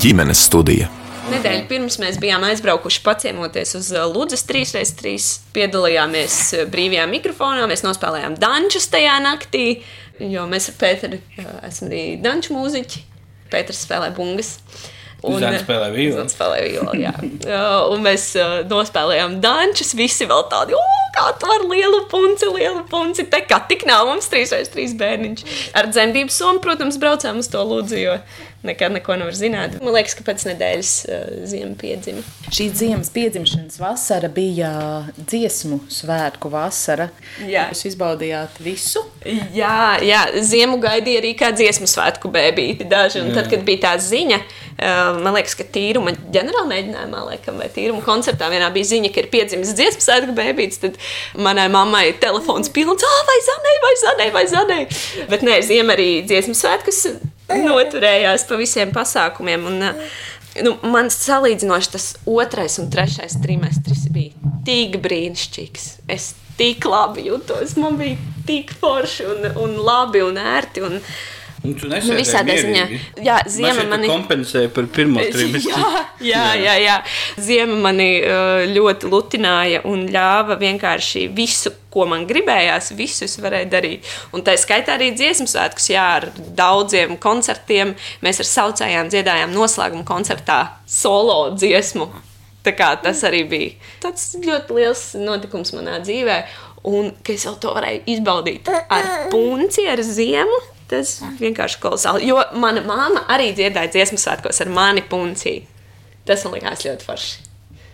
Ģimenes 0.00 0.46
studija. 0.46 0.86
Nedēļu 1.30 1.66
pirms 1.70 1.98
mēs 2.02 2.16
bijām 2.18 2.42
aizbraukuši 2.48 3.02
paciemoties 3.06 3.76
uz 3.78 3.90
Ludus 4.10 4.42
3x3. 4.48 5.12
Piedalījāmies 5.54 6.38
brīvajā 6.72 7.04
mikrofonā, 7.10 7.68
mēs 7.70 7.84
nospēlējām 7.86 8.34
dančus 8.40 8.88
tajā 8.90 9.18
naktī. 9.22 9.64
Jo 10.20 10.46
mēs 10.50 10.68
ar 10.72 10.78
Pēteru 10.80 11.20
esam 11.66 11.88
arī 11.88 12.04
danču 12.20 12.56
mūziķi. 12.56 13.04
Pēters 13.50 13.84
spēlē 13.86 14.10
bungas. 14.14 14.58
Un 15.26 15.40
Zana 15.42 15.58
spēlē 15.60 15.90
vīlu. 15.92 16.22
Spēlē 16.32 16.60
vīlu, 16.64 16.94
jā. 17.00 17.12
un 17.92 18.04
mēs 18.04 18.30
uh, 18.40 18.60
nospēlējām 18.68 19.36
dančus, 19.44 19.92
visi 19.98 20.28
vēl 20.28 20.46
tādi, 20.52 20.78
kā 21.16 21.26
tu 21.36 21.48
vari 21.50 21.68
lielu 21.74 22.04
punci, 22.08 22.48
lielu 22.48 22.86
punci. 22.88 23.26
Te 23.28 23.42
kā 23.48 23.60
tik 23.68 23.84
nav 23.88 24.06
mums 24.08 24.30
3x3 24.32 24.94
bērniņš. 25.00 25.44
Ar 25.76 25.90
dzemdību 25.92 26.32
somu, 26.32 26.62
protams, 26.64 26.96
braucām 27.02 27.42
uz 27.42 27.50
to 27.52 27.60
lūdzu, 27.60 28.00
jo 28.00 28.16
nekad 28.62 28.92
neko 28.92 29.16
nevar 29.16 29.36
zināt. 29.36 29.78
Man 29.80 29.94
liekas, 29.94 30.14
ka 30.18 30.24
pēc 30.26 30.44
nedēļas 30.50 30.92
uh, 31.08 31.28
ziema 31.48 31.72
piedzima. 31.80 32.24
Šī 32.52 32.66
ziemas 32.76 33.08
piedzimšanas 33.14 33.80
vasara 33.80 34.28
bija 34.32 34.70
dziesmu 35.16 35.80
svētku 35.92 36.50
vasara. 36.52 37.08
Jā. 37.48 37.68
Jūs 37.72 37.86
izbaudījāt 37.92 38.60
visu? 38.64 39.02
Jā, 39.54 39.96
jā. 40.04 40.26
ziemu 40.44 40.76
gaidīja 40.82 41.22
arī 41.22 41.32
kā 41.38 41.50
dziesmu 41.56 41.88
svētku 41.90 42.28
bēbīti 42.32 42.88
daži. 42.90 43.22
Un 43.24 43.32
tad, 43.36 43.48
kad 43.52 43.64
bija 43.64 43.86
tā 43.86 43.94
ziņa, 44.04 44.40
uh, 44.42 45.00
man 45.24 45.38
liekas, 45.38 45.56
ka 45.56 45.64
tīruma 45.64 46.12
ģenerāla 46.28 46.68
mēģinājumā, 46.74 47.24
laikam, 47.32 47.60
vai 47.64 47.70
tīruma 47.72 48.04
koncertā 48.04 48.52
vienā 48.52 48.68
bija 48.76 48.92
ziņa, 48.92 49.14
ka 49.14 49.24
ir 49.24 49.32
piedzimis 49.32 49.72
dziesmu 49.78 50.04
svētku 50.04 50.36
bēbītis, 50.36 50.84
tad 50.84 51.00
manai 51.40 51.70
mammai 51.72 52.10
telefons 52.20 52.72
pilns, 52.76 53.08
ah, 53.08 53.20
vai 53.32 53.40
zanē, 53.48 53.76
vai 53.88 53.96
zanē, 54.04 54.30
vai 54.36 54.46
zanē. 54.52 54.80
Bet 55.32 55.48
nē, 55.48 55.60
ziema 55.64 55.96
arī 55.96 56.10
dziesmu 56.28 56.56
svētkus 56.60 57.06
noturējās 57.58 58.46
pa 58.48 58.58
visiem 58.60 58.92
pasākumiem. 58.94 59.66
Un, 59.70 59.88
nu, 60.66 60.76
man 60.92 61.10
salīdzinoši 61.14 61.92
tas 61.96 62.12
otrais 62.28 62.78
un 62.82 62.90
trešais 62.92 63.38
trimestris 63.42 64.06
bija 64.12 64.54
tik 64.66 65.00
brīnišķīgs. 65.02 65.90
Es 66.10 66.32
tik 66.60 66.84
labi 66.88 67.26
jutos, 67.30 67.76
man 67.80 67.98
bija 68.00 68.18
tik 68.48 68.72
forši 68.80 69.28
un, 69.30 69.50
un 69.64 69.76
labi 69.84 70.24
un 70.26 70.40
ērti. 70.40 70.84
Un, 70.86 71.00
Un 71.60 71.74
tu 71.76 71.84
Nu, 71.84 71.92
nesēdēji 71.92 72.16
visādā 72.16 72.54
ziņā. 72.56 72.84
Jā, 73.20 73.34
ziema 73.52 73.82
mani. 73.90 74.08
kompensēja 74.08 74.70
par 74.72 74.86
pirmo 74.88 75.20
trimestri. 75.34 75.74
Jā, 75.74 76.04
jā, 76.24 76.44
jā, 76.56 76.76
jā. 76.80 76.94
Ziema 77.36 77.76
mani 77.84 78.06
uh, 78.24 78.62
ļoti 78.70 79.10
lutināja 79.12 79.82
un 79.90 80.06
ļāva 80.08 80.56
vienkārši 80.60 81.26
visu, 81.36 81.74
ko 81.92 82.06
man 82.08 82.24
gribējās, 82.30 82.94
visu 82.96 83.26
es 83.28 83.36
varēju 83.44 83.68
darīt. 83.74 84.08
Un 84.32 84.46
tā 84.46 84.54
skaitā 84.60 84.96
arī 84.96 85.10
dziesmu 85.18 85.44
svētkus, 85.52 85.90
jā, 85.92 86.06
ar 86.22 86.30
daudziem 86.56 87.18
koncertiem. 87.20 87.92
Mēs 88.24 88.40
ar 88.40 88.50
saucējām 88.54 89.12
dziedājām 89.12 89.52
noslēguma 89.52 90.06
koncertā 90.08 90.62
solo 90.88 91.50
dziesmu. 91.58 92.08
Tā 92.64 92.72
kā 92.76 92.94
tas 93.04 93.20
arī 93.28 93.44
bija 93.48 93.92
tāds 94.02 94.34
ļoti 94.40 94.80
liels 94.80 95.06
notikums 95.20 95.76
manā 95.76 96.00
dzīvē. 96.04 96.40
Un 96.88 97.12
ka 97.20 97.34
es 97.36 97.44
jau 97.44 97.52
to 97.60 97.72
varēju 97.76 98.06
izbaudīt 98.08 98.68
ar 98.72 99.28
punci, 99.32 99.84
ar 99.92 100.00
ziemu. 100.00 100.60
Tas 100.90 101.20
vienkārši 101.38 101.78
kolosāli. 101.82 102.26
Jo 102.30 102.40
mana 102.58 102.82
māma 102.82 103.22
arī 103.30 103.52
dziedāja 103.54 103.92
dziesmu 103.92 104.18
svētkos 104.18 104.58
ar 104.64 104.72
mani 104.74 105.04
punci. 105.06 105.60
Tas 106.26 106.42
man 106.44 106.56
likās 106.58 106.82
ļoti 106.86 107.06
forši. 107.06 107.46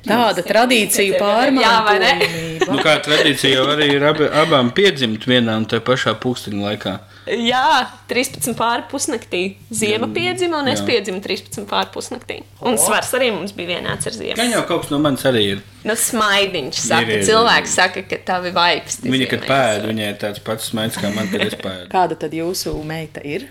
Tāda 0.07 0.43
tradīcija 0.47 1.17
Jā, 1.17 1.19
vai 1.19 1.51
ne? 1.51 1.63
pārmantojamība. 1.63 2.69
Nu, 2.71 2.79
kā 2.85 2.95
tradīcija 3.03 3.57
jau 3.59 3.67
arī 3.73 3.89
ir 3.97 4.05
abi, 4.07 4.29
abām 4.43 4.71
piedzimt 4.75 5.27
vienā 5.27 5.57
un 5.59 5.67
tajā 5.67 5.83
pašā 5.87 6.15
pulksteņa 6.23 6.63
laikā. 6.63 6.95
Jā, 7.27 7.89
13 8.07 8.55
pāri 8.55 8.85
pusnaktī. 8.91 9.41
Ziema 9.75 10.07
piedzima, 10.15 10.61
un 10.63 10.69
es 10.71 10.79
Jā. 10.79 10.87
piedzimu 10.87 11.19
13 11.25 11.65
pāri 11.67 11.91
pusnaktī. 11.91 12.37
Un 12.63 12.77
svars 12.79 13.09
arī 13.19 13.33
mums 13.35 13.51
bija 13.57 13.73
vienāds 13.81 14.07
ar 14.07 14.15
ziemu. 14.15 14.37
Gan 14.39 14.53
jau 14.55 14.61
kaut 14.69 14.85
kas 14.85 14.93
no 14.95 15.01
manis 15.03 15.25
arī 15.27 15.43
ir. 15.57 15.63
Nu, 15.87 15.97
smaidiņš 15.99 16.79
saka, 16.85 17.03
Ir, 17.03 17.11
ir, 17.17 17.23
ir. 17.25 17.27
cilvēks 17.27 17.75
saka, 17.81 18.05
ka 18.07 18.19
tavi 18.31 18.53
vaipsti. 18.55 19.11
Viņa, 19.11 19.27
kad 19.33 19.47
pēda, 19.49 19.89
viņai 19.91 20.07
ir 20.13 20.21
tāds 20.23 20.43
pats 20.47 20.69
smaids 20.71 20.99
kā 21.03 21.11
man, 21.15 21.27
kad 21.33 21.43
es 21.49 21.57
pēdu. 21.59 21.89
Kāda 21.97 22.19
tad 22.23 22.35
jūsu 22.39 22.75
meita 22.87 23.23
ir 23.27 23.49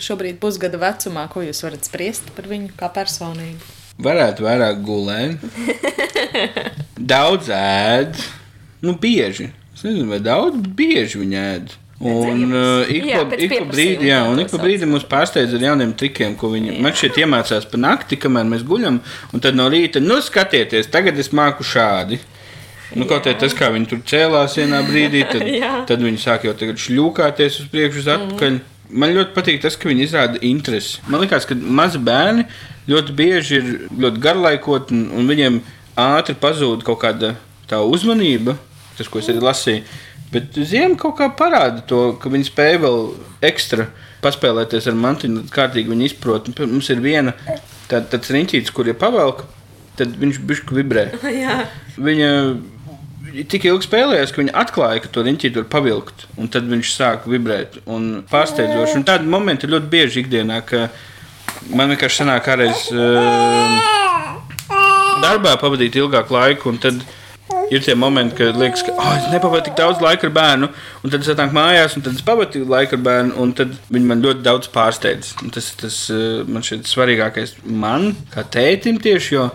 šobrīd 0.00 0.40
pusgada 0.40 0.80
vecumā? 0.80 1.26
Ko 1.32 1.44
jūs 1.44 1.60
varat 1.66 1.84
spriest 1.88 2.32
par 2.36 2.48
viņu 2.48 2.72
kā 2.80 2.88
personību? 2.96 3.74
Varētu 4.08 4.44
vairāk 4.46 4.80
gulēt. 4.86 5.42
Daudz 7.12 7.48
ēd. 7.52 8.16
Nu, 8.84 8.94
bieži. 8.94 9.50
Es 9.74 9.84
nezinu, 9.86 10.08
vai 10.12 10.18
daudz, 10.22 10.58
bieži 10.78 11.20
viņa 11.20 11.42
ēd. 11.54 11.76
Un 11.98 12.52
uh, 12.54 12.86
ik 12.86 13.08
Jā, 13.10 13.24
pa, 13.26 13.34
ik 13.34 13.50
pa 13.50 13.64
brīdi, 13.72 14.06
jā, 14.06 14.20
un 14.30 14.38
ik 14.38 14.52
pa 14.52 14.60
brīdi 14.62 14.86
mūs 14.86 15.02
pārsteidz 15.10 15.56
ar 15.56 15.64
jauniem 15.66 15.96
trikiem, 15.98 16.36
ko 16.38 16.52
viņi 16.52 16.76
man 16.84 16.94
šeit 16.94 17.18
iemācās 17.18 17.66
pa 17.66 17.80
nakti, 17.80 18.20
kamēr 18.22 18.46
mēs 18.46 18.62
guļam. 18.66 19.00
Un 19.34 19.42
tad 19.42 19.58
no 19.58 19.66
rīta, 19.72 19.98
nu, 20.04 20.20
skatieties, 20.22 20.92
tagad 20.94 21.18
es 21.18 21.32
māku 21.34 21.66
šādi. 21.66 22.20
Nu, 22.94 23.04
kaut 23.10 23.26
kā 23.26 23.34
tas, 23.36 23.52
kā 23.56 23.72
viņi 23.74 23.90
tur 23.90 24.04
cēlās 24.06 24.54
vienā 24.60 24.78
brīdī, 24.86 25.24
tad, 25.28 25.42
Jā. 25.62 25.74
tad 25.90 26.04
viņi 26.06 26.22
sāk 26.22 26.46
jau 26.46 26.54
tagad 26.56 26.78
šļūkāties 26.80 27.58
uz 27.64 27.72
priekšu, 27.74 28.04
uz 28.04 28.10
atpakaļ. 28.14 28.62
Man 28.88 29.12
ļoti 29.18 29.34
patīk 29.34 29.58
tas, 29.60 29.74
ka 29.76 29.90
viņi 29.90 30.06
izrāda 30.06 30.40
interesi. 30.46 31.02
Man 31.10 31.20
liekas, 31.20 31.44
ka 31.50 31.58
mazi 31.58 31.98
bērni 32.00 32.46
ļoti 32.88 33.16
bieži 33.18 33.58
ir 33.58 33.66
ļoti 33.90 34.22
garlaikoti, 34.24 34.94
un, 34.94 35.08
un 35.18 35.28
viņiem 35.28 35.58
ātri 35.98 36.38
pazūd 36.38 36.86
kaut 36.86 37.02
kāda 37.02 37.34
tā 37.68 37.82
uzmanība, 37.84 38.54
tas, 38.96 39.10
ko 39.10 39.20
es 39.20 39.28
arī 39.28 39.42
lasīju. 39.44 39.82
Bet 40.32 40.58
ziema 40.68 40.98
kaut 41.00 41.16
kā 41.20 41.30
parāda 41.32 41.82
to, 41.88 42.00
ka 42.20 42.30
viņi 42.32 42.50
spēj 42.50 42.78
vēl 42.82 42.98
ekstra 43.48 43.88
paspēlēties 44.24 44.88
ar 44.90 44.96
mantiņu, 44.98 45.46
kārtīgi 45.54 45.92
viņi 45.92 46.10
izprot. 46.10 46.50
Un 46.50 46.74
Mums 46.74 46.90
ir 46.92 47.00
viena 47.04 47.32
tā, 47.88 48.02
tāds 48.02 48.32
riņķītis, 48.34 48.74
kur 48.76 48.90
ir 48.90 48.98
pavelk, 49.00 49.44
tad 49.98 50.16
viņš 50.20 50.40
bišķi 50.48 50.78
vibrē. 50.80 51.06
Jā. 51.42 51.62
Viņa 51.96 52.32
tik 53.48 53.68
ilgi 53.68 53.86
spēlējās, 53.86 54.32
ka 54.32 54.42
viņa 54.42 54.56
atklāja, 54.62 55.02
ka 55.04 55.12
to 55.12 55.24
riņķīti 55.26 55.62
var 55.62 55.68
pavilkt. 55.72 56.26
Un 56.40 56.50
tad 56.52 56.68
viņš 56.70 56.92
sāka 56.94 57.30
vibrēt 57.32 57.80
un 57.86 58.24
pārsteidzoši. 58.30 58.98
Un 59.00 59.06
tādi 59.08 59.30
momenti 59.30 59.70
ļoti 59.70 59.92
bieži 59.92 60.24
ikdienā, 60.24 60.60
ka 60.68 60.88
man 61.72 61.92
vienkārši 61.92 62.22
sanāk 62.22 62.44
kādreiz 62.48 62.88
uh, 62.94 63.96
darbā 65.24 65.56
pavadīt 65.60 65.96
ilgāku 66.00 66.36
laiku. 66.36 66.72
un 66.72 66.82
tad 66.82 67.00
Ir 67.68 67.82
tie 67.84 67.94
momenti, 67.98 68.36
kad 68.38 68.56
liekas, 68.56 68.82
ka 68.86 68.94
oh, 68.96 69.08
es 69.12 69.26
nepavadu 69.28 69.66
tik 69.66 69.74
daudz 69.76 70.00
laika 70.00 70.28
ar 70.28 70.32
bērnu, 70.32 70.68
un 71.04 71.12
tad 71.12 71.24
es 71.24 71.28
atnāku 71.34 71.56
mājās, 71.56 71.98
un 71.98 72.04
tad 72.06 72.14
es 72.16 72.24
pavadu 72.24 72.62
laiku 72.68 72.96
ar 72.96 73.02
bērnu, 73.04 73.34
un 73.42 73.52
tad 73.56 73.74
viņi 73.92 74.08
man 74.08 74.22
ļoti 74.24 74.44
daudz 74.46 74.70
pārsteidz. 74.72 75.34
Un 75.42 75.52
Tas 75.58 75.72
tas, 75.76 75.98
uh, 76.14 76.46
man 76.48 76.64
šķiet, 76.64 76.88
svarīgākais 76.88 77.58
man, 77.68 78.14
kā 78.32 78.46
tētim 78.56 79.00
tieši, 79.04 79.34
jo 79.34 79.48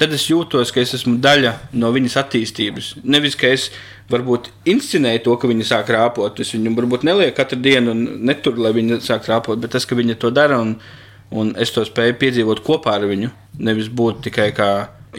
tad 0.00 0.12
es 0.16 0.26
jūtos, 0.26 0.72
ka 0.74 0.82
es 0.82 0.96
esmu 0.98 1.20
daļa 1.22 1.52
no 1.78 1.92
viņas 1.94 2.18
attīstības. 2.24 2.90
Nevis, 3.06 3.38
ka 3.38 3.52
es 3.54 3.68
varbūt 4.10 4.50
inscenēju 4.68 5.22
to, 5.26 5.36
ka 5.38 5.50
viņa 5.50 5.70
sāk 5.70 5.94
rāpot. 5.94 6.42
Es 6.42 6.52
viņu 6.54 6.74
varbūt 6.76 7.06
nelieku 7.06 7.36
katru 7.38 7.60
dienu 7.62 7.94
un 7.94 8.04
neturu, 8.26 8.66
lai 8.66 8.74
viņa 8.76 9.00
sāk 9.06 9.30
rāpot, 9.30 9.60
bet 9.62 9.76
tas, 9.76 9.86
ka 9.86 9.98
viņa 9.98 10.18
to 10.22 10.32
dara 10.34 10.58
un, 10.62 10.76
un 11.30 11.54
es 11.62 11.72
to 11.74 11.84
spēju 11.86 12.18
piedzīvot 12.20 12.62
kopā 12.66 12.98
ar 12.98 13.06
viņu, 13.08 13.30
nevis 13.62 13.92
būt 13.92 14.26
tikai 14.28 14.50
kā 14.56 14.70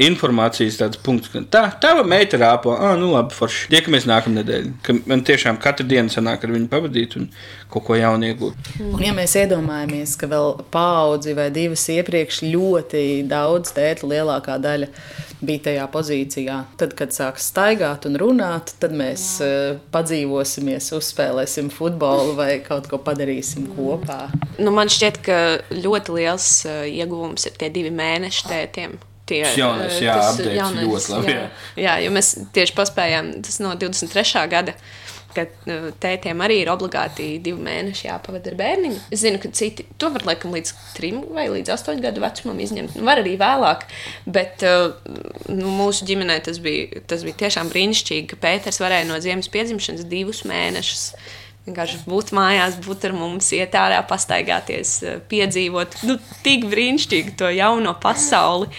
informācijas 0.04 0.80
tāds 0.80 1.00
punkts, 1.04 1.32
ka 1.34 1.42
tā, 1.52 1.64
tava 1.82 2.04
meita 2.08 2.40
rāpo, 2.42 2.74
ah, 2.76 2.96
nu 3.00 3.12
labi, 3.14 3.36
forši. 3.38 3.68
Tiekamies 3.74 4.08
nākamā 4.10 4.42
nedēļa. 4.42 4.74
Ka 4.86 4.96
man 5.10 5.24
tiešām 5.28 5.60
katru 5.62 5.88
dienu 5.90 6.14
sanāk 6.14 6.46
ar 6.46 6.54
viņu 6.54 6.70
pavadīt 6.72 7.18
un 7.20 7.30
kaut 7.72 7.88
ko 7.88 7.98
jaunu 7.98 8.30
iegūt. 8.30 8.74
Un, 8.84 9.00
ja 9.04 9.14
mēs 9.18 9.36
iedomājamies, 9.42 10.16
ka 10.20 10.30
vēl 10.32 10.54
paudzi 10.74 11.36
vai 11.38 11.50
divas 11.56 11.88
iepriekš 11.94 12.44
ļoti 12.48 13.06
daudz 13.30 13.74
tēta 13.76 14.10
lielākā 14.10 14.60
daļa 14.64 14.92
bija 15.38 15.68
tajā 15.68 15.84
pozīcijā, 15.94 16.56
tad, 16.82 16.96
kad 16.98 17.14
sāks 17.14 17.50
staigāt 17.52 18.08
un 18.10 18.18
runāt, 18.18 18.74
tad 18.82 18.96
mēs 18.98 19.26
uh, 19.46 19.78
padzīvosimies, 19.94 20.90
uzspēlēsim 20.98 21.70
futbolu 21.74 22.34
vai 22.40 22.56
kaut 22.66 22.90
ko 22.90 22.98
padarīsim 23.06 23.68
kopā. 23.76 24.24
Nu, 24.58 24.74
man 24.74 24.90
šķiet, 24.90 25.22
ka 25.26 25.38
ļoti 25.76 26.18
liels 26.18 26.50
uh, 26.66 26.82
ieguvums 26.90 27.46
ir 27.50 27.60
tie 27.60 27.70
divi 27.74 27.94
mēneši 27.94 28.50
tētiem. 28.50 28.98
Tie, 29.28 29.42
jaunais, 29.60 29.98
uh, 29.98 30.06
jā, 30.06 30.14
tas 30.16 30.40
jaunais, 30.40 30.86
ļoti 30.88 31.14
labi, 31.14 31.34
Jā, 31.36 31.50
jā. 31.84 31.98
jo 32.06 32.14
mēs 32.16 32.32
tieši 32.56 32.78
paspējām, 32.78 33.36
tas 33.48 33.60
no 33.64 33.76
23. 33.80 34.48
gada. 34.54 34.78
Kad 35.36 35.52
uh, 35.70 35.90
tētiem 36.02 36.40
arī 36.42 36.62
ir 36.64 36.70
obligāti 36.72 37.26
divi 37.44 37.60
mēneši 37.62 38.08
jāpavada 38.08 38.50
ar 38.50 38.56
bērniņu. 38.58 39.02
Es 39.14 39.22
zinu, 39.22 39.38
ka 39.44 39.52
citi 39.54 39.84
to 40.02 40.10
var 40.16 40.24
laikam 40.26 40.56
līdz 40.56 40.72
trim 40.96 41.20
vai 41.36 41.46
līdz 41.52 41.76
astoņu 41.76 42.02
gadu 42.02 42.24
vecumam 42.24 42.62
izņemt. 42.64 42.96
Nu, 42.98 43.04
var 43.06 43.22
arī 43.22 43.36
vēlāk, 43.38 43.84
bet 44.26 44.66
uh, 44.66 44.96
nu, 45.52 45.76
mūsu 45.78 46.08
ģimenē 46.10 46.40
tas 46.48 46.58
bija, 46.64 47.04
tas 47.12 47.28
bija 47.28 47.38
tiešām 47.44 47.70
brīnišķīgi, 47.70 48.32
ka 48.32 48.40
Pēters 48.48 48.82
varēja 48.82 49.12
no 49.12 49.20
ziemas 49.22 49.52
piedzimšanas 49.54 50.08
divus 50.10 50.42
mēnešus 50.48 51.12
Vienkārši 51.68 51.98
būt 52.08 52.30
mājās, 52.32 52.78
būt 52.80 53.10
ar 53.10 53.14
mums, 53.18 53.50
iet 53.52 53.74
ārā, 53.76 54.00
pastaigāties, 54.08 54.92
eh, 55.04 55.18
piedzīvot 55.28 55.98
nu, 56.08 56.16
tik 56.46 56.64
brīnišķīgi 56.72 57.36
to 57.42 57.50
jauno 57.52 57.92
pasauli. 58.00 58.70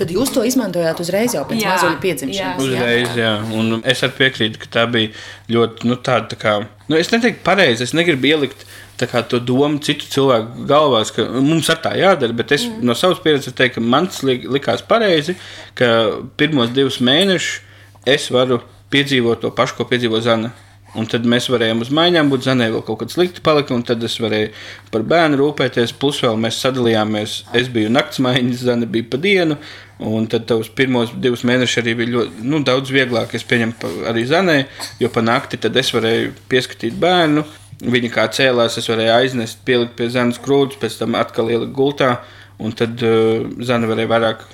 Tad 0.00 0.12
jūs 0.14 0.32
to 0.32 0.42
izmantojāt 0.48 1.00
uzreiz 1.02 1.34
jau 1.36 1.42
pēc 1.48 1.60
mazuļa 1.60 1.96
piedzimšanas. 2.00 2.60
jā. 2.64 2.76
Uzreiz, 2.80 3.16
jā. 3.20 3.32
Un 3.52 3.82
es 3.84 4.00
arī 4.06 4.16
piekrītu, 4.22 4.60
ka 4.62 4.70
tā 4.78 4.84
bija 4.88 5.10
ļoti, 5.52 5.90
nu, 5.90 5.98
tāda, 6.00 6.30
tā 6.32 6.38
kā, 6.40 6.54
nu, 6.88 6.96
es 6.96 7.12
neteiktu 7.12 7.44
pareizi, 7.44 7.84
es 7.84 7.92
negribu 7.96 8.30
ielikt 8.30 8.64
tā 9.00 9.08
kā 9.08 9.22
to 9.24 9.40
domu 9.40 9.80
citu 9.84 10.08
cilvēku 10.12 10.64
galvās, 10.68 11.12
ka 11.16 11.24
mums 11.40 11.68
ar 11.72 11.80
tā 11.84 11.94
jādara, 12.00 12.36
bet 12.36 12.52
es 12.56 12.66
mm. 12.68 12.80
no 12.84 12.96
savas 12.96 13.20
pieredzes 13.24 13.56
teiktu, 13.56 13.78
ka 13.78 13.92
man 13.92 14.08
tas 14.10 14.22
li- 14.28 14.48
likās 14.48 14.84
pareizi, 14.88 15.36
ka 15.78 15.92
pirmos 16.40 16.72
divus 16.76 17.00
mēnešus 17.04 17.60
es 18.08 18.28
varu 18.32 18.60
piedzīvot 18.92 19.44
to 19.44 19.52
pašu, 19.56 19.78
ko 19.78 19.88
piedzīvo 19.88 20.20
Zana. 20.24 20.52
Un 20.98 21.06
tad 21.06 21.22
mēs 21.28 21.46
varējām 21.52 21.84
uz 21.84 21.92
mājām 21.94 22.32
būt, 22.32 22.42
Zanē 22.48 22.66
vēl 22.72 22.82
kaut 22.82 23.04
kas 23.04 23.14
slikti 23.14 23.42
palika, 23.46 23.76
un 23.76 23.84
tad 23.86 24.02
es 24.02 24.16
varēju 24.18 24.48
par 24.90 25.04
bērnu 25.06 25.38
rūpēties. 25.38 25.92
Plus 26.02 26.18
vēl 26.24 26.40
mēs 26.42 26.58
sadalījāmies. 26.64 27.36
Es 27.54 27.70
biju 27.70 27.92
naktsmaiņas, 27.94 28.64
Zana 28.66 28.88
bija 28.90 29.06
pa 29.12 29.20
dienu. 29.22 29.60
Un 30.00 30.24
tad 30.32 30.46
tavs 30.48 30.70
pirmos 30.72 31.10
divus 31.20 31.42
mēnešus 31.44 31.82
arī 31.82 31.92
bija 31.98 32.12
ļoti 32.14 32.44
nu, 32.48 32.62
daudz 32.64 32.92
vieglāk. 32.94 33.34
Es 33.36 33.44
pieņemu 33.44 33.90
arī 34.08 34.24
Zanē, 34.28 34.56
jo 35.02 35.10
pa 35.12 35.20
nakti 35.24 35.60
tad 35.60 35.76
es 35.76 35.92
varēju 35.92 36.32
pieskatīt 36.48 36.96
bērnu. 37.00 37.44
Viņa 37.80 38.10
kā 38.12 38.24
cēlās, 38.32 38.78
es 38.80 38.88
varēju 38.88 39.12
aiznest, 39.16 39.60
pielikt 39.68 39.94
pie 39.98 40.08
Zanas 40.12 40.40
krūtis, 40.40 40.80
pēc 40.80 40.96
tam 41.02 41.16
atkal 41.20 41.52
ielikt 41.52 41.76
gultā. 41.76 42.14
Un 42.60 42.72
tad 42.76 43.00
uh, 43.04 43.44
Zana 43.64 43.88
varēja 43.88 44.12
vairāk 44.14 44.44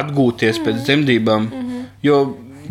atgūties 0.00 0.60
pēc 0.64 0.82
dzemdībām. 0.84 1.48
Jo, 2.04 2.22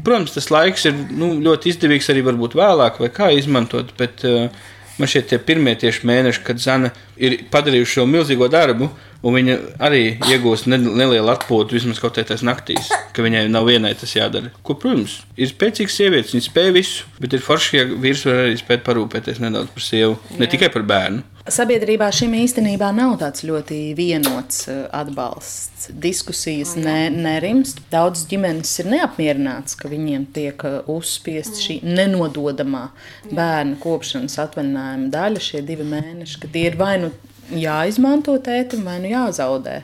protams, 0.06 0.34
tas 0.36 0.50
laiks 0.54 0.86
ir 0.90 0.98
nu, 1.14 1.32
ļoti 1.46 1.72
izdevīgs 1.74 2.10
arī 2.14 2.26
varbūt 2.26 2.58
vēlāk, 2.58 3.02
vai 3.02 3.12
kā 3.14 3.32
izmantot. 3.38 3.94
Bet 3.98 4.26
uh, 4.26 4.50
man 5.00 5.10
šie 5.12 5.22
tie 5.28 5.40
pirmie 5.42 5.76
tieši 5.76 6.08
mēneši, 6.08 6.44
kad 6.46 6.62
Zana 6.62 6.92
ir 7.18 7.38
padarījusi 7.52 7.98
šo 7.98 8.06
milzīgo 8.10 8.48
darbu, 8.52 8.90
un 9.26 9.34
viņa 9.36 9.58
arī 9.82 10.04
iegūst 10.30 10.68
ne- 10.72 10.78
nelielu 10.78 11.32
atpūtu 11.34 11.78
vismaz 11.78 12.00
kaut 12.00 12.18
kādās 12.20 12.44
naktīs, 12.46 12.90
ka 13.14 13.26
viņai 13.26 13.48
nav 13.50 13.66
vienai 13.68 13.94
tas 13.98 14.14
jādara. 14.16 14.52
Ko, 14.64 14.76
protams, 14.80 15.22
ir 15.38 15.50
spēcīgs 15.52 15.96
sievietes, 15.98 16.34
viņas 16.36 16.50
spēj 16.52 16.74
visu, 16.76 17.06
bet 17.20 17.34
ir 17.34 17.44
forši, 17.46 17.78
ja 17.78 17.86
vīrs 17.86 18.26
var 18.30 18.44
arī 18.46 18.60
spēt 18.62 18.86
parūpēties 18.86 19.42
nedaudz 19.44 19.74
par 19.74 19.84
sievu, 19.84 20.20
ne 20.40 20.48
tikai 20.52 20.70
par 20.74 20.84
bērnu. 20.84 21.24
Sabiedrībā 21.46 22.08
šim 22.10 22.32
īstenībā 22.40 22.88
nav 22.98 23.20
tāds 23.22 23.44
ļoti 23.46 23.76
vienots 23.94 24.64
eh, 24.66 24.80
atbalsts. 24.98 25.92
Diskusijas 26.02 26.72
ne, 26.80 27.12
nerimst. 27.14 27.84
Daudz 27.92 28.24
ģimenes 28.32 28.72
ir 28.82 28.90
neapmierināts, 28.90 29.78
ka 29.78 29.92
viņiem 29.92 30.26
tiek 30.34 30.66
eh, 30.66 30.80
uzspiesta 30.90 31.62
šī 31.62 31.76
nenododamā 31.86 32.88
bērnu 33.30 33.78
kopšanas 33.84 34.40
atvaļinājuma 34.42 35.12
daļa, 35.14 35.46
šie 35.52 35.62
divi 35.68 35.86
mēneši, 35.92 36.42
ka 36.42 36.50
tie 36.50 36.66
ir 36.72 36.80
vai 36.82 36.96
nu 37.04 37.12
jāizmanto 37.54 38.40
tētim, 38.42 38.82
vai 38.90 38.98
nu 39.06 39.14
jāzaudē. 39.14 39.84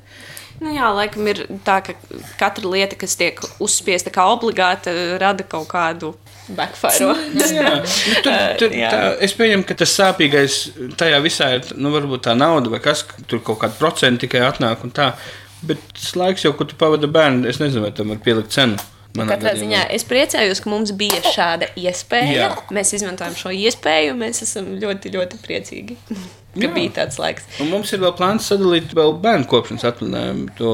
Nu 0.66 0.74
jā, 0.74 0.90
laikam 0.98 1.30
ir 1.30 1.44
tā, 1.62 1.78
ka 1.86 1.94
katra 2.42 2.74
lieta, 2.74 2.98
kas 2.98 3.14
tiek 3.22 3.38
uzspiesta 3.62 4.10
kā 4.14 4.26
obligāta, 4.34 4.98
rada 5.22 5.46
kaut 5.46 5.70
kādu 5.70 6.16
backfire. 6.50 7.16
Jā, 7.52 7.76
nu, 7.78 7.90
tur, 8.26 8.38
tur, 8.62 8.76
Jā. 8.76 8.90
tā, 8.94 9.02
es 9.28 9.36
pieņemu, 9.38 9.66
ka 9.68 9.78
tas 9.82 9.94
sāpīgais 9.98 10.58
tajā 11.00 11.20
visā 11.24 11.52
ir 11.58 11.70
nu, 11.78 11.92
varbūt 11.94 12.26
tā 12.30 12.36
nauda, 12.38 12.72
vai 12.74 12.82
kas 12.84 13.06
tur 13.28 13.44
kaut 13.46 13.62
kāda 13.64 13.78
procenta 13.80 14.26
tikai 14.26 14.44
atnāk. 14.48 14.84
un 14.88 14.96
tā. 14.96 15.14
Bet 15.62 15.82
tas 15.94 16.16
laiks, 16.18 16.46
jau, 16.48 16.56
ko 16.58 16.66
tu 16.66 16.78
pavadi 16.80 17.06
bērnu, 17.12 17.46
es 17.50 17.62
nezinu, 17.62 17.86
vai 17.86 17.94
tam 17.94 18.10
var 18.14 18.22
pielikt 18.26 18.54
cenu. 18.56 18.80
Katrā 19.12 19.52
gadījumā. 19.52 19.60
ziņā 19.60 19.80
es 19.92 20.06
priecājos, 20.08 20.62
ka 20.64 20.70
mums 20.72 20.94
bija 20.96 21.20
šāda 21.26 21.68
iespēja. 21.76 22.32
Jā. 22.32 22.50
Mēs 22.72 22.94
izmantojam 22.96 23.36
šo 23.36 23.52
iespēju, 23.52 24.14
un 24.14 24.22
mēs 24.24 24.40
esam 24.46 24.70
ļoti, 24.80 25.12
ļoti 25.18 25.40
priecīgi, 25.44 25.98
ka 26.56 26.64
Jā. 26.64 26.72
bija 26.78 26.94
tāds 27.02 27.20
laiks. 27.20 27.44
Un 27.60 27.74
mums 27.74 27.92
ir 27.92 28.02
vēl 28.04 28.16
plāns 28.18 28.48
sadalīt 28.48 28.96
vēl 28.96 29.18
bērnu 29.22 29.50
kopšanas 29.52 29.84
atvaļinājumu, 29.92 30.48
to 30.56 30.72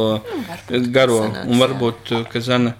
garo. 0.93 1.23
Nu, 1.25 1.31
sanāks, 1.33 1.49
un 1.49 1.63
varbūt, 1.65 2.13
ka 2.31 2.43
Zana 2.45 2.75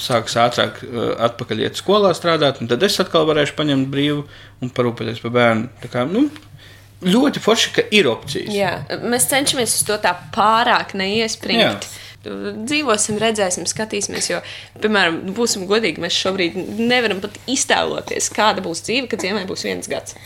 sāks 0.00 0.36
ātrāk 0.40 0.80
uh, 0.86 1.12
atpakaļ 1.28 1.64
iet 1.66 1.78
skolā 1.80 2.14
strādāt, 2.16 2.60
un 2.62 2.70
tad 2.70 2.82
es 2.86 2.98
atkal 3.02 3.26
varēšu 3.28 3.56
paņemt 3.58 3.90
brīvu 3.92 4.24
un 4.64 4.72
parūpēties 4.74 5.22
par 5.24 5.34
bērnu. 5.34 5.68
Tā 5.82 5.90
kā, 5.92 6.06
nu, 6.08 6.26
ļoti 7.04 7.42
forši, 7.44 7.74
ka 7.76 7.84
ir 7.94 8.08
opcijas. 8.10 8.50
Jā, 8.54 8.72
mēs 9.04 9.28
cenšamies 9.30 9.76
uz 9.78 9.86
to 9.88 9.98
tā 10.02 10.14
pārāk 10.34 10.96
neiespringt. 10.98 11.88
Dzīvosim, 12.24 13.18
redzēsim, 13.20 13.66
skatīsimies. 13.68 14.30
Jo, 14.30 14.40
piemēram, 14.80 15.20
būsim 15.36 15.66
godīgi, 15.68 16.00
mēs 16.00 16.16
šobrīd 16.16 16.56
nevaram 16.80 17.20
pat 17.20 17.36
iztēloties, 17.50 18.30
kāda 18.32 18.64
būs 18.64 18.80
dzīve, 18.86 19.10
kad 19.12 19.24
ziemai 19.24 19.44
būs 19.48 19.66
viens 19.68 19.90
gads. 19.92 20.16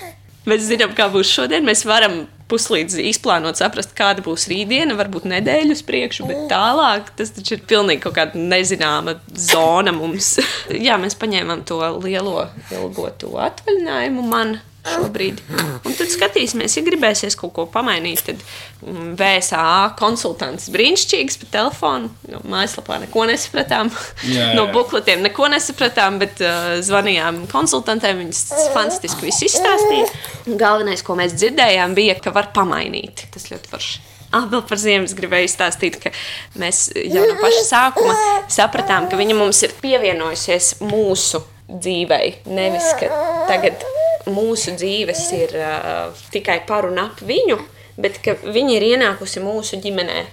Mēs 0.48 0.68
zinām, 0.68 0.94
kā 0.96 1.08
būs 1.12 1.32
šodien. 1.34 1.66
Mēs 1.66 1.82
varam 1.88 2.22
puslīdz 2.48 2.98
izplānot, 3.10 3.58
saprast, 3.60 3.94
kāda 3.98 4.24
būs 4.24 4.48
rītdiena, 4.50 4.96
varbūt 4.98 5.28
nedēļu 5.28 5.76
uz 5.76 5.82
priekšu, 5.88 6.28
bet 6.30 6.46
tālāk 6.52 7.12
tas 7.18 7.32
taču 7.36 7.56
ir 7.56 7.66
pilnīgi 7.68 8.04
kaut 8.06 8.16
kāda 8.18 8.40
nezināma 8.40 9.18
zona 9.32 9.94
mums. 9.96 10.36
Jā, 10.88 10.98
mēs 11.00 11.18
paņēmām 11.20 11.66
to 11.68 11.80
lielo, 12.04 12.48
ilgoto 12.74 13.34
atvaļinājumu. 13.48 14.24
Man 14.32 14.58
šobrīd. 14.94 15.40
Un 15.86 15.94
tad 15.96 16.10
skatīsimies, 16.12 16.76
ja 16.78 16.84
gribēsies 16.86 17.36
kaut 17.38 17.54
ko 17.56 17.66
pamainīt. 17.70 18.22
Tad 18.26 18.42
mm, 18.84 19.14
VSA 19.18 19.94
konsultants 19.98 20.68
brīnišķīgs 20.74 21.38
pa 21.42 21.50
telefonu. 21.58 22.12
No 22.30 22.42
mājaslapā 22.48 23.00
neko 23.04 23.26
nesapratām. 23.30 23.92
Jā, 24.28 24.52
no 24.58 24.66
jā. 24.66 24.74
bukletiem 24.74 25.24
neko 25.26 25.48
nesapratām, 25.52 26.20
bet 26.22 26.42
uh, 26.44 26.78
zvanījām 26.84 27.44
konsultantiem. 27.52 28.24
Viņas 28.24 28.44
fantastiski 28.74 29.28
visu 29.30 29.48
izstāstīja. 29.48 30.10
Un 30.48 30.60
Galvenais, 30.60 31.04
ko 31.06 31.18
mēs 31.18 31.36
dzirdējām, 31.38 31.96
bija, 31.98 32.18
ka 32.22 32.34
var 32.34 32.52
pamainīt. 32.56 33.28
Tas 33.34 33.50
ļoti 33.52 33.74
forši. 33.74 34.06
Ah, 34.28 34.44
vēl 34.44 34.60
par 34.68 34.76
ziemu 34.76 35.08
gribēju 35.16 35.48
izstāstīt, 35.48 35.94
ka 36.02 36.12
mēs 36.60 36.90
jau 36.92 37.22
no 37.24 37.38
paša 37.40 37.62
sākuma 37.64 38.16
sapratām, 38.52 39.08
ka 39.08 39.16
viņa 39.16 39.36
mums 39.38 39.62
ir 39.64 39.72
pievienojusies 39.80 40.74
mūsu 40.84 41.40
dzīvei. 41.68 42.34
Nevis, 42.50 42.92
ka 43.00 43.08
tagad 43.48 43.84
mūsu 44.28 44.74
dzīves 44.76 45.24
ir 45.36 45.56
uh, 45.58 46.22
tikai 46.32 46.60
par 46.68 46.88
un 46.88 47.00
ap 47.02 47.20
viņu, 47.24 47.58
bet 48.00 48.20
ka 48.24 48.36
viņa 48.44 48.76
ir 48.76 48.88
ienākusi 48.94 49.42
mūsu 49.44 49.80
ģimenē. 49.82 50.24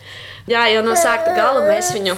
Jā, 0.46 0.68
jau 0.70 0.84
no 0.86 0.94
sākta 0.94 1.32
gala 1.34 1.64
mēs 1.66 1.88
viņu 1.96 2.14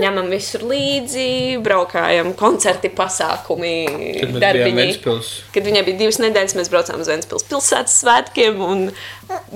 ņemam 0.00 0.30
visur 0.32 0.62
līdzi, 0.64 1.58
braukājam, 1.60 2.30
koncerti, 2.38 2.88
pasākumi, 2.96 3.72
darbiņi. 4.40 4.86
Kad 5.52 5.66
viņai 5.66 5.82
bija 5.84 5.98
divas 5.98 6.20
nedēļas, 6.22 6.56
mēs 6.56 6.70
braucām 6.72 7.02
uz 7.02 7.10
Vēncpils 7.10 7.44
pilsētas 7.50 7.98
svētkiem. 8.00 8.60
Un, 8.64 8.86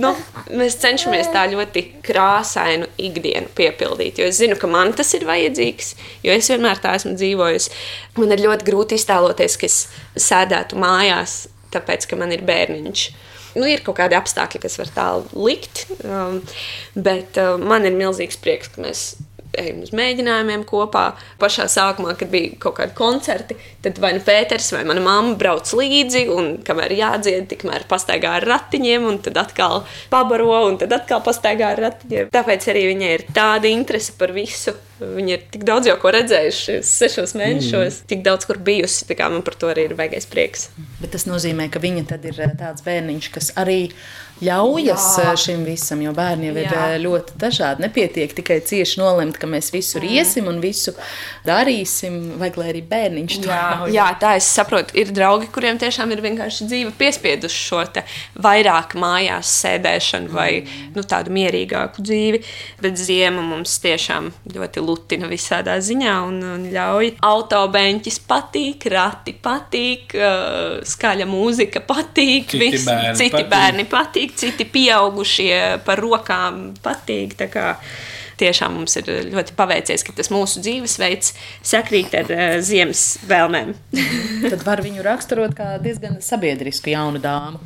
nu, 0.04 0.12
mēs 0.52 0.76
cenšamies 0.82 1.32
tā 1.32 1.46
ļoti 1.54 1.86
krāsainu 2.04 2.90
ikdienu 3.00 3.48
piepildīt. 3.56 4.20
Jo 4.20 4.28
es 4.28 4.40
zinu, 4.42 4.58
ka 4.60 4.68
man 4.68 4.92
tas 4.96 5.14
ir 5.16 5.24
vajadzīgs, 5.28 5.94
jo 6.26 6.36
es 6.36 6.52
vienmēr 6.52 6.84
tā 6.84 6.96
esmu 6.98 7.14
dzīvojusi. 7.16 7.72
Man 8.20 8.36
ir 8.36 8.44
ļoti 8.44 8.68
grūti 8.68 9.00
iztēloties, 9.00 9.56
ka 9.60 9.70
es 9.70 9.84
sēdētu 10.28 10.76
mājās, 10.80 11.44
tāpēc 11.72 12.04
ka 12.10 12.20
man 12.20 12.36
ir 12.36 12.44
bērniņš. 12.44 13.08
Nu, 13.54 13.66
ir 13.70 13.84
kaut 13.86 13.98
kādi 14.00 14.18
apstākļi, 14.18 14.62
kas 14.64 14.80
var 14.80 14.90
tā 14.94 15.06
likt, 15.32 15.86
um, 16.02 16.40
bet 16.94 17.38
uh, 17.40 17.54
man 17.60 17.86
ir 17.86 17.94
milzīgs 17.98 18.40
prieks, 18.42 18.72
ka 18.74 18.82
mēs 18.82 19.06
ejam 19.60 19.82
uz 19.84 19.92
mēģinājumiem 19.94 20.64
kopā. 20.68 21.04
Pašā 21.40 21.66
sākumā, 21.70 22.14
kad 22.18 22.30
bija 22.32 22.54
kaut 22.62 22.78
kādi 22.78 22.96
koncerti, 22.98 23.56
tad 23.84 23.98
vai 24.02 24.14
nu 24.16 24.22
Pēters 24.24 24.70
vai 24.74 24.84
mana 24.88 25.02
mamma 25.04 25.36
brauc 25.40 25.70
līdzi, 25.78 26.24
un 26.34 26.50
kamēr 26.66 26.96
jādzied, 26.98 27.46
tikmēr 27.50 27.86
pastaigā 27.90 28.36
ar 28.40 28.48
ratiņiem, 28.50 29.06
un 29.10 29.20
tad 29.24 29.38
atkal 29.44 29.84
pabaro, 30.12 30.64
un 30.68 30.78
tad 30.80 30.94
atkal 30.96 31.22
pastaigā 31.24 31.74
ar 31.74 31.84
ratiņiem. 31.88 32.32
Tāpēc 32.34 32.68
arī 32.72 32.88
viņai 32.92 33.14
ir 33.18 33.28
tāda 33.34 33.70
interese 33.70 34.16
par 34.18 34.34
visu. 34.36 34.76
Viņa 35.00 35.32
ir 35.34 35.46
tik 35.50 35.64
daudz 35.66 35.88
jau 35.90 35.96
ko 35.98 36.12
redzējusi, 36.14 36.76
sešos 36.86 37.34
mēnešos, 37.34 38.00
mm. 38.02 38.08
tik 38.10 38.20
daudz 38.26 38.46
kur 38.46 38.60
bijusi. 38.62 39.08
Man 39.24 39.42
par 39.42 39.56
to 39.58 39.70
arī 39.72 39.88
ir 39.88 39.96
baigais 39.98 40.28
prieks. 40.30 40.68
Bet 41.00 41.14
tas 41.16 41.26
nozīmē, 41.26 41.66
ka 41.72 41.82
viņa 41.82 42.04
tad 42.12 42.26
ir 42.28 42.38
eh, 42.44 42.52
tāds 42.58 42.84
bērniņš, 42.86 43.30
kas 43.34 43.50
arī 43.58 43.88
ļaujas 44.44 45.04
Jā. 45.18 45.24
Jā. 45.28 45.32
šim 45.38 45.60
visam, 45.66 46.00
jo 46.02 46.10
bērniem 46.14 46.56
ir 46.58 46.68
Jā. 46.68 46.84
eh, 46.92 46.96
ļoti 47.02 47.36
dažādi. 47.38 47.84
Nepietiek 47.86 48.32
tikai 48.38 48.60
cieši 48.66 49.00
nolemt, 49.00 49.38
ka 49.40 49.46
mēs 49.50 49.70
visur 49.74 50.04
iesim 50.06 50.48
un 50.50 50.60
visu 50.62 50.94
darīsim, 51.46 52.36
vajag 52.40 52.58
lai 52.60 52.68
arī 52.72 52.82
bērniņš 52.90 53.38
to 53.44 53.50
Jā, 53.50 53.60
ļauj. 53.74 53.94
jā, 53.94 54.06
tā 54.22 54.34
es 54.38 54.48
saprotu. 54.50 54.94
Ir 54.98 55.10
draugi, 55.14 55.50
kuriem 55.54 55.78
tiešām 55.82 56.14
ir 56.14 56.22
vienkārši 56.24 56.68
dzīve 56.70 56.94
piespieduši 56.98 57.62
šo 57.68 57.82
te 57.94 58.04
vairāk 58.46 58.94
mājās 58.98 59.50
sēdēšanu 59.62 60.34
vai 60.34 60.50
nu, 60.94 61.02
tādu 61.02 61.34
mierīgāku 61.34 62.02
dzīvi. 62.04 62.42
Bet 62.82 62.98
ziema 63.00 63.42
mums 63.42 63.78
tiešām 63.82 64.32
ļoti 64.54 64.83
lutina 64.86 65.28
visādā 65.30 65.76
ziņā 65.82 66.14
un, 66.28 66.38
un 66.54 66.64
ļauj. 66.74 67.12
Autobeņķis 67.24 68.18
patīk, 68.30 68.86
rati 68.94 69.34
patīk, 69.44 70.14
uh, 70.18 70.80
skaļa 70.86 71.28
mūzika 71.30 71.82
patīk, 71.88 72.50
Citi 72.52 72.62
vis- 72.64 72.88
bērni 72.88 73.16
citi 73.20 73.36
patīk. 73.38 73.50
bērni 73.54 73.86
patīk, 73.90 74.34
citi 74.40 74.64
pieaugušie 74.74 75.62
par 75.86 76.02
rokām 76.04 76.68
patīk. 76.84 77.36
Tā 77.40 77.50
kā 77.52 77.70
Tiešām 78.34 78.72
mums 78.74 78.96
ir 78.98 79.06
ļoti 79.30 79.52
paveicies, 79.54 80.02
ka 80.02 80.10
tas 80.18 80.26
mūsu 80.34 80.58
dzīvesveids 80.64 81.28
sakrīt 81.70 82.16
ar 82.18 82.32
uh, 82.34 82.56
ziemas 82.66 83.02
vēlmēm. 83.30 83.68
Tad 84.50 84.64
var 84.66 84.82
viņu 84.82 85.04
raksturot 85.06 85.54
kā 85.54 85.76
diezgan 85.78 86.16
sabiedrisku 86.18 86.90
jaunu 86.90 87.22
dāmu. 87.22 87.60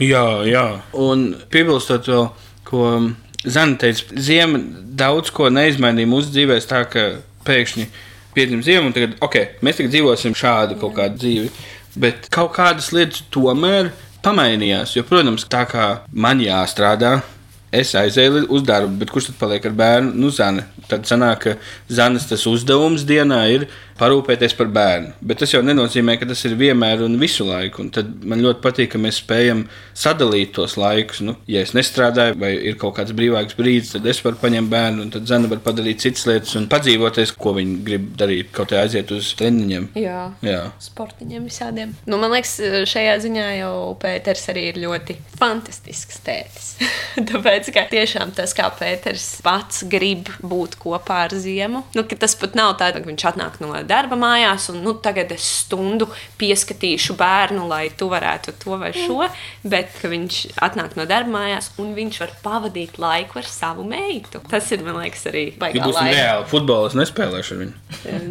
Jā, 0.00 0.22
jā. 0.48 0.62
Un 0.96 1.26
piebilstot 1.52 2.08
vēl, 2.08 2.30
ko 2.64 2.86
Zana 3.46 3.78
teica, 3.78 4.18
Ziema 4.18 4.58
daudz 4.98 5.30
ko 5.34 5.48
neizmainīja 5.52 6.10
mūsu 6.10 6.32
dzīvēm, 6.34 6.62
tā 6.66 6.82
ka 6.90 7.06
pēkšņi 7.46 7.86
piedzima 8.36 8.64
ziema, 8.66 8.88
un 8.88 8.96
tagad, 8.96 9.14
ok, 9.24 9.36
mēs 9.64 9.78
tagad 9.78 9.94
dzīvosim 9.94 10.34
šādu 10.36 10.76
kaut 10.80 10.96
kādu 10.98 11.22
dzīvi. 11.22 11.52
Bet 11.96 12.28
kaut 12.34 12.52
kādas 12.58 12.90
lietas 12.92 13.22
tomēr 13.32 13.92
pamainījās. 14.24 14.96
Jo, 14.96 15.06
protams, 15.08 15.46
tā 15.48 15.62
kā 15.70 15.86
man 16.12 16.42
jāstrādā, 16.44 17.20
es 17.80 17.94
aizēju 17.98 18.46
uz 18.52 18.64
darbu, 18.66 18.96
bet 19.00 19.12
kurš 19.14 19.30
tad 19.30 19.40
paliek 19.40 19.66
ar 19.68 19.76
bērnu? 19.76 20.14
Nu, 20.18 20.30
Zana. 20.34 20.66
Tad 20.90 21.08
sanāk, 21.08 21.42
ka 21.42 21.56
Zanas 21.92 22.28
tas 22.30 22.46
uzdevums 22.50 23.06
dienā 23.08 23.42
ir 23.54 23.68
parūpēties 23.96 24.54
par 24.56 24.68
bērnu. 24.72 25.14
Bet 25.24 25.40
tas 25.40 25.52
jau 25.54 25.62
nenozīmē, 25.64 26.16
ka 26.20 26.28
tas 26.28 26.42
ir 26.48 26.56
vienmēr 26.58 27.02
un 27.06 27.16
visu 27.20 27.46
laiku. 27.48 27.84
Un 27.84 27.90
tad 27.94 28.10
man 28.28 28.42
ļoti 28.44 28.62
patīk, 28.64 28.90
ka 28.92 29.00
mēs 29.00 29.20
spējam 29.22 29.64
sadalīt 29.96 30.52
tos 30.56 30.76
laikus. 30.80 31.22
Nu, 31.24 31.36
ja 31.50 31.62
es 31.64 31.72
nestrādāju, 31.76 32.36
vai 32.40 32.52
ir 32.70 32.76
kaut 32.80 32.96
kāds 32.98 33.14
brīvāks 33.16 33.56
brīdis, 33.58 33.94
tad 33.94 34.08
es 34.10 34.20
varu 34.24 34.40
paņemt 34.42 34.72
bērnu, 34.72 35.06
un 35.06 35.12
tad 35.14 35.28
Zana 35.30 35.50
var 35.50 35.62
padarīt 35.64 36.04
citas 36.04 36.26
lietas 36.28 36.56
un 36.60 36.68
padzīvoties, 36.72 37.32
ko 37.40 37.54
viņa 37.56 37.78
grib 37.86 38.10
darīt. 38.20 38.52
Kaut 38.56 38.72
kā 38.72 38.82
aiziet 38.84 39.12
uz 39.16 39.32
treniņiem. 39.38 39.90
Jā. 39.98 40.26
Jā. 40.44 40.60
Sportiņiem 40.82 41.48
visādiem. 41.48 41.96
Nu, 42.06 42.20
man 42.20 42.34
liekas, 42.36 42.58
šajā 42.90 43.16
ziņā 43.24 43.48
jau 43.62 43.74
Pēters 44.02 44.44
arī 44.52 44.68
ir 44.72 44.82
ļoti 44.84 45.16
fantastisks 45.40 46.20
tētis. 46.26 46.74
Tāpēc 47.30 47.65
redzi, 47.66 47.74
ka 47.74 47.86
tiešām 47.90 48.32
tas, 48.34 48.52
kā 48.54 48.68
Pēters 48.76 49.40
pats 49.42 49.82
grib 49.90 50.28
būt 50.42 50.76
kopā 50.78 51.24
ar 51.26 51.34
ziemu, 51.34 51.84
nu, 51.94 52.04
ka 52.06 52.16
tas 52.16 52.34
pat 52.38 52.54
nav 52.54 52.76
tā, 52.78 52.92
ka 52.94 53.02
viņš 53.04 53.24
atnāk 53.32 53.58
no 53.60 53.72
darba 53.86 54.16
mājās 54.16 54.68
un 54.70 54.82
nu, 54.84 54.94
tagad 54.94 55.32
es 55.32 55.42
stundu 55.64 56.08
pieskatīšu 56.38 57.16
bērnu, 57.18 57.66
lai 57.68 57.88
tu 57.96 58.08
varētu 58.08 58.54
to 58.62 58.76
vai 58.78 58.92
šo, 58.94 59.26
bet 59.64 59.90
ka 60.00 60.08
viņš 60.12 60.40
atnāk 60.62 60.96
no 60.96 61.06
darba 61.06 61.30
mājās 61.38 61.70
un 61.78 61.94
viņš 61.96 62.20
var 62.22 62.34
pavadīt 62.44 62.98
laiku 63.02 63.40
ar 63.40 63.48
savu 63.48 63.84
meitu. 63.86 64.40
Tas 64.50 64.70
ir, 64.72 64.84
man 64.86 65.00
liekas, 65.02 65.26
arī 65.30 65.46
Ja 65.52 65.60
baigā 65.60 65.84
būs 65.86 65.98
laika. 65.98 66.14
reāli 66.14 66.48
futbols, 66.50 66.96
nespēlēšu 66.98 67.56
ar 67.56 67.62
viņu. 67.64 67.74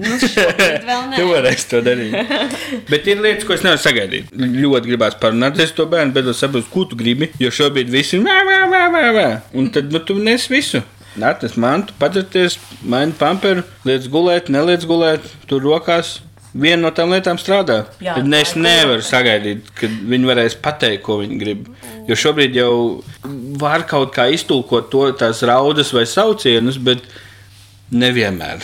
Nu, 0.05 0.17
šobrīd 0.19 0.85
vēl 0.85 1.03
nē. 1.11 1.17
Tu 1.17 1.25
varēsi 1.29 1.67
to 1.71 1.79
darīt. 1.85 2.15
Bet 2.91 3.07
ir 3.09 3.21
lietas, 3.23 3.45
ko 3.47 3.55
es 3.55 3.63
nevaru 3.65 3.81
sagaidīt. 3.81 4.31
Ļoti 4.35 4.91
gribās 4.91 5.17
parunāt 5.19 5.59
ar 5.61 5.71
to 5.75 5.85
bērnu, 5.89 6.13
bet 6.15 6.27
es 6.31 6.39
saprotu, 6.41 6.67
ko 6.71 6.83
tu 6.89 6.97
gribi. 6.99 7.29
Jo 7.41 7.51
šobrīd 7.53 7.89
viss 7.91 8.13
ir 8.15 8.23
vā, 9.15 9.23
vā, 9.23 9.29
vā, 9.29 9.39
vā, 9.39 9.41
vā. 9.41 9.59
Un 9.59 9.69
tad 9.71 9.91
nu, 9.91 9.99
tu 9.99 10.13
nes 10.19 10.47
visu. 10.51 10.83
Nāc, 11.15 11.45
mantu, 11.55 11.93
padzerties, 11.99 12.57
maini 12.83 13.13
pamperu, 13.15 13.63
liec 13.87 14.07
gulēt, 14.11 14.49
neliec 14.51 14.83
gulēt, 14.83 15.21
tur 15.47 15.63
rokās. 15.63 16.19
Viena 16.55 16.81
no 16.81 16.91
tām 16.95 17.11
lietām 17.11 17.35
strādā. 17.35 17.85
Jā, 17.99 18.15
Tad 18.15 18.33
es 18.33 18.53
nevaru 18.55 19.03
sagaidīt, 19.03 19.65
kad 19.75 19.91
viņi 19.91 20.25
varēs 20.25 20.55
pateikt, 20.63 21.03
ko 21.03 21.17
viņi 21.19 21.39
grib. 21.39 21.65
Jo 22.07 22.15
šobrīd 22.15 22.55
jau 22.55 23.03
var 23.59 23.83
kaut 23.83 24.13
kā 24.15 24.29
iztulkot 24.31 24.87
to 24.91 25.11
tās 25.11 25.43
raudas 25.43 25.91
vai 25.91 26.05
saucienus, 26.07 26.77
bet 26.77 27.03
nevienmēr. 27.91 28.63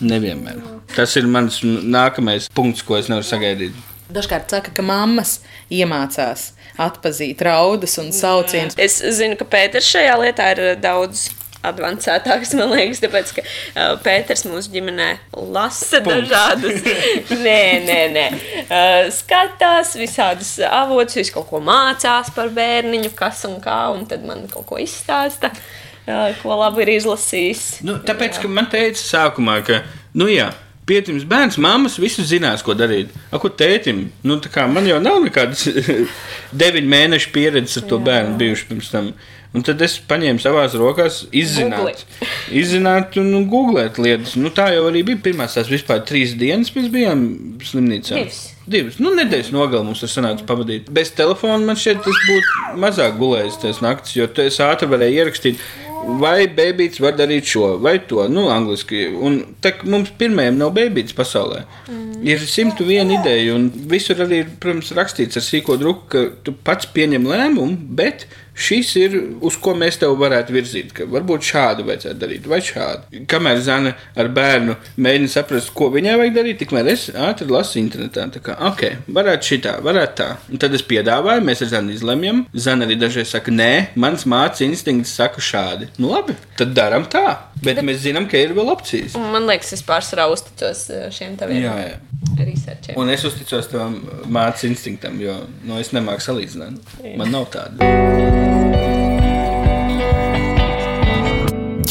nevienmēr. 0.00 0.62
Tas 0.96 1.16
ir 1.16 1.26
mans 1.26 1.60
nākamais 1.64 2.48
punkts, 2.54 2.82
ko 2.82 2.96
es 2.96 3.08
nevaru 3.08 3.24
sagaidīt. 3.24 3.72
Dažkārt 4.08 4.48
saka, 4.50 4.70
ka 4.72 4.82
mammas 4.82 5.40
iemācās 5.68 6.55
atpazīt 6.82 7.42
raudas 7.46 7.96
un 8.02 8.12
saucienus. 8.14 8.76
Es 8.80 9.00
zinu, 9.18 9.38
ka 9.40 9.48
Pēters 9.48 9.88
šajā 9.94 10.14
lietā 10.22 10.52
ir 10.54 10.62
uh, 10.62 10.72
daudz 10.80 11.28
avansētāks, 11.66 12.52
man 12.58 12.72
liekas, 12.74 13.00
tāpēc, 13.04 13.32
ka 13.36 13.44
uh, 13.44 13.94
Pēters 14.04 14.44
mūsu 14.48 14.72
ģimenē 14.74 15.08
lasa 15.54 16.02
Punkts. 16.04 16.30
dažādus. 16.30 16.84
nē, 17.46 17.60
nē, 17.86 17.98
nē. 18.14 18.26
Uh, 18.66 19.00
skatās 19.14 19.96
visādus 19.98 20.56
avotus, 20.68 21.18
visu 21.20 21.36
kaut 21.36 21.50
ko 21.50 21.62
mācās 21.64 22.30
par 22.36 22.52
bērniņu, 22.56 23.14
kas 23.18 23.44
un 23.48 23.58
kā, 23.64 23.80
un 23.94 24.06
tad 24.10 24.26
man 24.26 24.46
kaut 24.52 24.68
ko 24.68 24.80
izstāsta, 24.82 25.52
uh, 25.52 26.30
ko 26.42 26.60
labi 26.62 26.86
ir 26.86 26.96
izlasījis. 26.98 27.66
Nu, 27.86 27.98
tāpēc, 28.06 28.42
ka 28.42 28.52
man 28.52 28.70
teica 28.72 29.02
sākumā, 29.02 29.60
ka, 29.66 29.82
nu 30.18 30.30
jā, 30.30 30.52
pietims 30.86 31.24
bērns, 31.28 31.58
mammas 31.62 31.98
visu 32.02 32.24
zinās, 32.26 32.62
ko 32.66 32.76
darīt. 32.78 33.10
Ak, 33.30 33.40
ko 33.42 33.50
tētim? 33.50 34.06
Nu, 34.26 34.38
man 34.72 34.86
jau 34.86 35.00
nav 35.02 35.18
nekādas 35.24 35.66
deviņu 36.62 36.92
mēnešu 36.92 37.32
pieredzes 37.34 37.82
ar 37.82 37.88
to 37.90 37.98
bērnu 38.02 38.38
bijuši 38.40 38.70
pirms 38.70 38.92
tam. 38.94 39.10
Un 39.56 39.64
tad 39.64 39.80
es 39.80 39.94
paņēmu 40.04 40.42
savās 40.42 40.74
rokās, 40.76 41.22
izzināt, 41.34 42.02
izzināt 42.60 43.16
un 43.20 43.30
nu, 43.32 43.40
googlēt 43.48 43.96
lietas. 44.02 44.34
Nu, 44.36 44.50
tā 44.52 44.68
jau 44.74 44.84
arī 44.90 45.00
bija 45.06 45.22
pirmās 45.30 45.56
tās 45.56 45.70
vispār 45.72 46.02
trīs 46.04 46.34
dienas, 46.36 46.74
mēs 46.76 46.90
bijām 46.92 47.22
slimnīcā. 47.64 48.18
Divas. 48.18 48.42
Divas. 48.66 48.98
Nu, 49.00 49.14
nedēļas 49.16 49.52
nogalē 49.54 49.86
mums 49.86 50.02
tur 50.02 50.12
sanāca 50.12 50.44
pavadīt. 50.48 50.90
Bez 50.92 51.14
telefona 51.16 51.56
man 51.62 51.80
šķiet, 51.80 52.02
tas 52.04 52.20
būtu 52.28 52.76
mazāk 52.82 53.16
gulējis 53.20 53.60
tās 53.62 53.80
naktis, 53.84 54.18
jo 54.18 54.28
esi 54.44 54.62
ātri 54.66 54.90
varēji 54.92 55.22
ierakstīt. 55.22 55.66
Vai 56.06 56.46
bērns 56.46 57.00
var 57.02 57.16
darīt 57.18 57.48
šo 57.50 57.72
vai 57.82 57.96
to? 58.08 58.22
Nu, 58.30 58.46
angliski. 58.52 59.06
Un 59.10 59.40
tā 59.62 59.72
mums 59.84 60.12
pirmajam 60.18 60.60
nav 60.60 60.72
bērns 60.76 61.16
pasaulē. 61.16 61.64
Mm. 61.90 62.04
Ir 62.26 62.42
101 62.46 63.12
ideja, 63.18 63.54
un 63.56 63.68
visur 63.90 64.22
arī 64.24 64.44
ir, 64.44 64.52
protams, 64.62 64.92
rakstīts 64.96 65.38
ar 65.40 65.44
sīko 65.44 65.76
druku, 65.80 66.06
ka 66.12 66.24
tu 66.46 66.54
pats 66.66 66.88
pieņem 66.94 67.26
lēmumu, 67.28 67.76
bet 67.98 68.24
šis 68.56 68.92
ir 69.00 69.16
uz 69.44 69.56
ko 69.60 69.74
mēs 69.78 69.98
tev 70.00 70.16
varētu 70.20 70.54
virzīt. 70.56 70.92
ka 70.96 71.06
Varbūt 71.10 71.44
šādu 71.50 71.84
vajadzētu 71.86 72.20
darīt, 72.22 72.46
vai 72.48 72.60
šādu. 72.64 73.22
Kamēr 73.28 73.60
Zana 73.64 73.94
ar 74.16 74.30
bērnu 74.32 74.76
mēģina 74.96 75.28
saprast, 75.32 75.72
ko 75.76 75.90
viņai 75.94 76.16
vajag 76.20 76.36
darīt, 76.38 76.58
tikmēr 76.62 76.90
es 76.92 77.08
ātri 77.12 77.48
lasu 77.52 77.78
internetā. 77.82 78.26
Tā 78.32 78.42
kā, 78.44 78.56
ok, 78.70 78.84
varētu 79.12 79.50
šitā, 79.52 79.76
varētu 79.84 80.16
tā. 80.22 80.28
Un 80.50 80.62
tad 80.62 80.74
es 80.76 80.84
piedāvāju, 80.88 81.44
mēs 81.46 81.62
ar 81.66 81.72
Zanu 81.76 81.94
izlemjam. 81.94 82.44
Zana 82.54 82.88
arī 82.88 82.96
dažreiz 83.00 83.32
saka, 83.34 83.52
nē, 83.54 83.70
mans 84.00 84.26
mācības 84.28 84.64
instinkts 84.66 85.14
saka 85.16 85.42
šādi. 85.44 85.90
Nu 86.00 86.10
labi, 86.14 86.36
tad 86.58 86.74
darām 86.76 87.06
tā. 87.12 87.26
Bet 87.64 87.80
mēs 87.84 88.02
zinām, 88.04 88.26
ka 88.28 88.40
ir 88.40 88.52
vēl 88.56 88.68
opcijas. 88.72 89.14
Man 89.16 89.46
liekas, 89.48 89.72
es 89.76 89.84
pārsvarā 89.86 90.26
uzticos 90.32 90.86
uh, 90.92 91.06
šiem 91.14 91.38
taviem 91.40 91.62
Jā, 91.64 91.76
jā. 91.80 91.94
researchiem. 92.40 92.98
Un 93.00 93.12
es 93.14 93.24
uzticos 93.24 93.70
tam 93.72 94.00
mācības 94.28 94.66
instinktam, 94.70 95.20
jo 95.22 95.38
nu, 95.64 95.78
es 95.80 95.94
nemāku 95.96 96.24
salīdzināt. 96.26 96.98
Man 97.16 97.32
nav 97.32 97.48
tāda. 97.54 98.45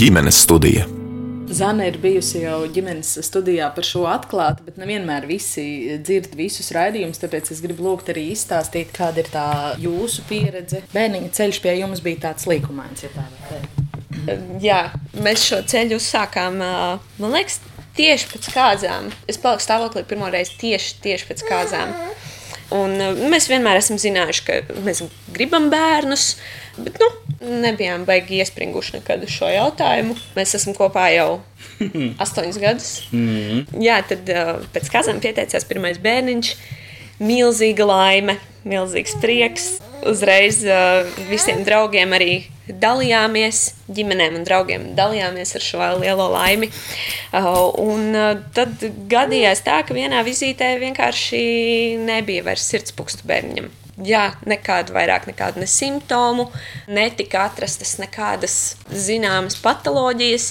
Ģimenes 0.05 0.37
studija. 0.43 0.83
Zana 1.55 1.85
ir 1.87 1.95
bijusi 2.03 2.41
jau 2.43 2.59
ģimenes 2.69 3.13
studijā 3.25 3.69
par 3.73 3.85
šo 3.87 4.03
atklāti, 4.11 4.65
bet 4.67 4.75
nevienmēr 4.81 5.25
visi 5.29 5.95
dzird 6.03 6.35
visus 6.37 6.69
raidījumus. 6.75 7.21
Tāpēc 7.21 7.49
es 7.55 7.61
gribu 7.63 7.87
lūgt 7.87 8.11
arī 8.13 8.27
izstāstīt, 8.33 8.91
kāda 8.93 9.23
ir 9.23 9.31
tā 9.33 9.45
jūsu 9.81 10.25
pieredze. 10.29 10.83
Bērniņa 10.93 11.31
ceļš 11.37 11.61
pie 11.63 11.77
jums 11.79 12.03
bija 12.05 12.21
tāds 12.27 12.45
līkumains, 12.51 13.05
ja 13.05 13.13
tā 13.15 13.23
var 13.23 13.47
teikt. 13.49 14.61
Jā, 14.61 14.81
mēs 15.25 15.47
šo 15.47 15.61
ceļu 15.73 15.97
uzsākām, 16.01 16.59
man 16.61 17.35
liekas, 17.37 17.61
tieši 17.97 18.29
pēc 18.33 18.51
kāzām. 18.53 19.09
Es 19.31 19.39
paliku 19.41 19.63
stāvoklī 19.65 20.05
pirmo 20.09 20.29
reizi 20.33 20.57
tieši, 20.61 20.99
tieši 21.07 21.31
pēc 21.31 21.45
kāzām. 21.49 21.95
Un, 22.73 22.95
ā, 22.97 23.11
mēs 23.29 23.49
vienmēr 23.51 23.77
esam 23.77 23.99
zinājuši, 24.01 24.45
ka 24.47 24.79
mēs 24.85 25.03
gribam 25.35 25.67
bērnus, 25.69 26.31
bet 26.79 26.97
nu, 27.01 27.09
nebijām 27.61 28.07
baigi 28.07 28.39
iespringuši 28.41 28.97
nekad 28.99 29.25
uz 29.27 29.35
šo 29.35 29.51
jautājumu. 29.53 30.17
Mēs 30.37 30.55
esam 30.57 30.73
kopā 30.77 31.09
jau 31.13 31.29
astoņus 32.25 32.61
gadus. 32.61 32.89
Jā, 33.81 33.99
tad 34.09 34.29
ā, 34.33 34.45
pēc 34.73 34.89
kāzām 34.93 35.21
pieteicās 35.23 35.67
pirmais 35.69 36.01
bērniņš. 36.01 36.55
Milzīga 37.21 37.85
laime, 37.87 38.39
milzīgs 38.67 39.13
prieks. 39.21 39.69
Uzreiz 40.05 40.61
uh, 40.69 41.07
visiem 41.29 41.63
draugiem 41.65 42.13
arī 42.13 42.33
dalījāmies, 42.69 43.61
ģimenēm 43.93 44.39
un 44.39 44.45
draugiem 44.45 44.85
dalījāmies 44.97 45.55
ar 45.57 45.63
šo 45.65 45.87
lielo 46.01 46.27
laimi. 46.33 46.69
Uh, 47.33 47.71
un 47.81 48.11
uh, 48.13 48.35
tad 48.55 48.85
gadījās 49.11 49.63
tā, 49.65 49.79
ka 49.85 49.97
vienā 49.97 50.21
vizītē 50.27 50.75
vienkārši 50.81 51.41
nebija 52.05 52.45
vairs 52.45 52.67
sirdspūkstu 52.71 53.27
bērniņam. 53.29 53.71
Jā, 54.05 54.25
nekādu 54.43 54.91
vairāk, 54.91 55.23
nekādu 55.29 55.61
ne 55.63 55.69
simptomu, 55.71 56.49
netika 56.91 57.45
atrastas 57.47 57.95
nekādas 58.01 58.57
zināmas 58.91 59.55
patoloģijas. 59.63 60.49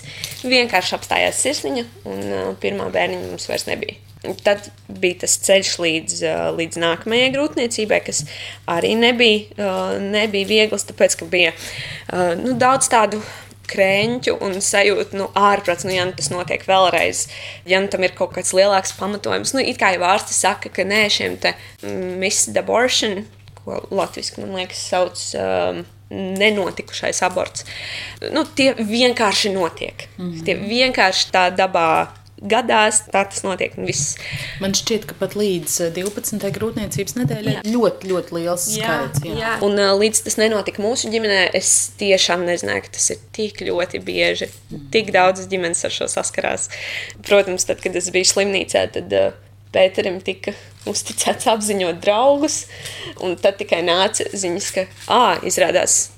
Vienkārši 0.48 0.96
apstājās 0.96 1.44
sirsniņa, 1.44 1.86
un 2.08 2.24
uh, 2.30 2.48
pirmā 2.62 2.88
bērniņa 2.94 3.30
mums 3.30 3.50
vairs 3.50 3.68
nebija. 3.68 4.00
Tad 4.44 4.70
bija 4.88 5.20
tas 5.24 5.38
ceļš 5.44 5.72
līdz, 5.84 6.20
līdz 6.58 6.80
nākamajai 6.80 7.32
grūtniecībai, 7.34 8.00
kas 8.06 8.24
arī 8.70 8.94
nebija, 8.98 9.64
nebija 10.00 10.48
viegls, 10.48 10.86
tāpēc 10.88 11.18
ka 11.20 11.28
bija 11.30 11.52
nu, 12.40 12.54
daudz 12.60 12.88
tādu 12.92 13.20
krēņķu 13.70 14.36
un 14.44 14.58
sajūtu, 14.64 15.18
nu, 15.18 15.28
ārprāts, 15.38 15.86
nu, 15.86 15.94
ja 15.94 16.04
nu 16.08 16.14
tas 16.16 16.30
notiek 16.32 16.64
vēlreiz, 16.68 17.26
ja 17.68 17.80
nu 17.82 17.90
tam 17.92 18.04
ir 18.06 18.14
kaut 18.16 18.34
kāds 18.36 18.54
lielāks 18.56 18.94
pamatojums. 18.98 19.54
Nu, 19.56 19.62
it 19.64 19.80
kā 19.80 19.94
jau 19.94 20.04
ārsti 20.08 20.36
saka, 20.36 20.72
ka 20.74 20.86
nē, 20.88 21.06
šiem 21.12 21.38
te 21.40 21.54
missed 22.20 22.56
abortion, 22.60 23.24
ko 23.62 23.80
latviešu 23.90 24.44
man 24.44 24.56
liekas 24.60 24.86
sauc. 24.92 25.26
Um, 25.38 25.84
Nenotikušais 26.14 27.22
aborts. 27.26 27.64
Nu, 28.30 28.42
tie 28.44 28.74
vienkārši 28.76 29.50
notiek. 29.50 30.04
Mm 30.18 30.26
-hmm. 30.28 30.44
Tie 30.44 30.54
vienkārši 30.54 31.30
tā 31.32 31.48
dabā 31.56 32.06
gadās, 32.42 33.02
tā 33.12 33.22
tas 33.30 33.44
notiek. 33.46 33.76
Viss. 33.84 34.16
Man 34.62 34.74
šķiet, 34.76 35.06
ka 35.10 35.16
pat 35.18 35.36
līdz 35.38 35.76
eh, 35.86 35.92
12. 35.96 36.50
grūtniecības 36.56 37.16
nedēļai 37.20 37.56
ļoti, 37.68 38.10
ļoti 38.10 38.36
liels 38.38 38.66
skaits. 38.74 39.24
Jā. 39.26 39.36
jā. 39.38 39.52
Un 39.66 39.78
uh, 39.78 39.92
līdz 40.00 40.24
tas 40.26 40.38
nenotika 40.40 40.82
mūsu 40.84 41.12
ģimenē, 41.12 41.46
es 41.56 41.72
tiešām 42.00 42.44
nezināju, 42.48 42.86
ka 42.86 42.94
tas 42.98 43.08
ir 43.14 43.22
tik 43.36 43.64
ļoti 43.66 44.02
bieži. 44.04 44.50
Tik 44.94 45.14
daudz 45.14 45.48
ģimenes 45.50 45.84
ar 45.86 45.94
šo 45.94 46.10
saskarās. 46.10 46.70
Protams, 47.26 47.66
tad, 47.68 47.82
kad 47.84 47.96
es 47.98 48.10
biju 48.14 48.32
slimnīcā, 48.34 48.86
tad 48.98 49.18
uh, 49.18 49.32
Pēterim 49.74 50.20
tika 50.22 50.52
uzticēts 50.86 51.48
apziņot 51.50 51.98
draugus, 52.02 52.64
un 53.24 53.34
tad 53.40 53.58
tikai 53.58 53.80
nāca 53.82 54.28
ziņas, 54.30 54.68
ka, 54.76 54.84
ah, 55.10 55.42
izrādās, 55.46 56.12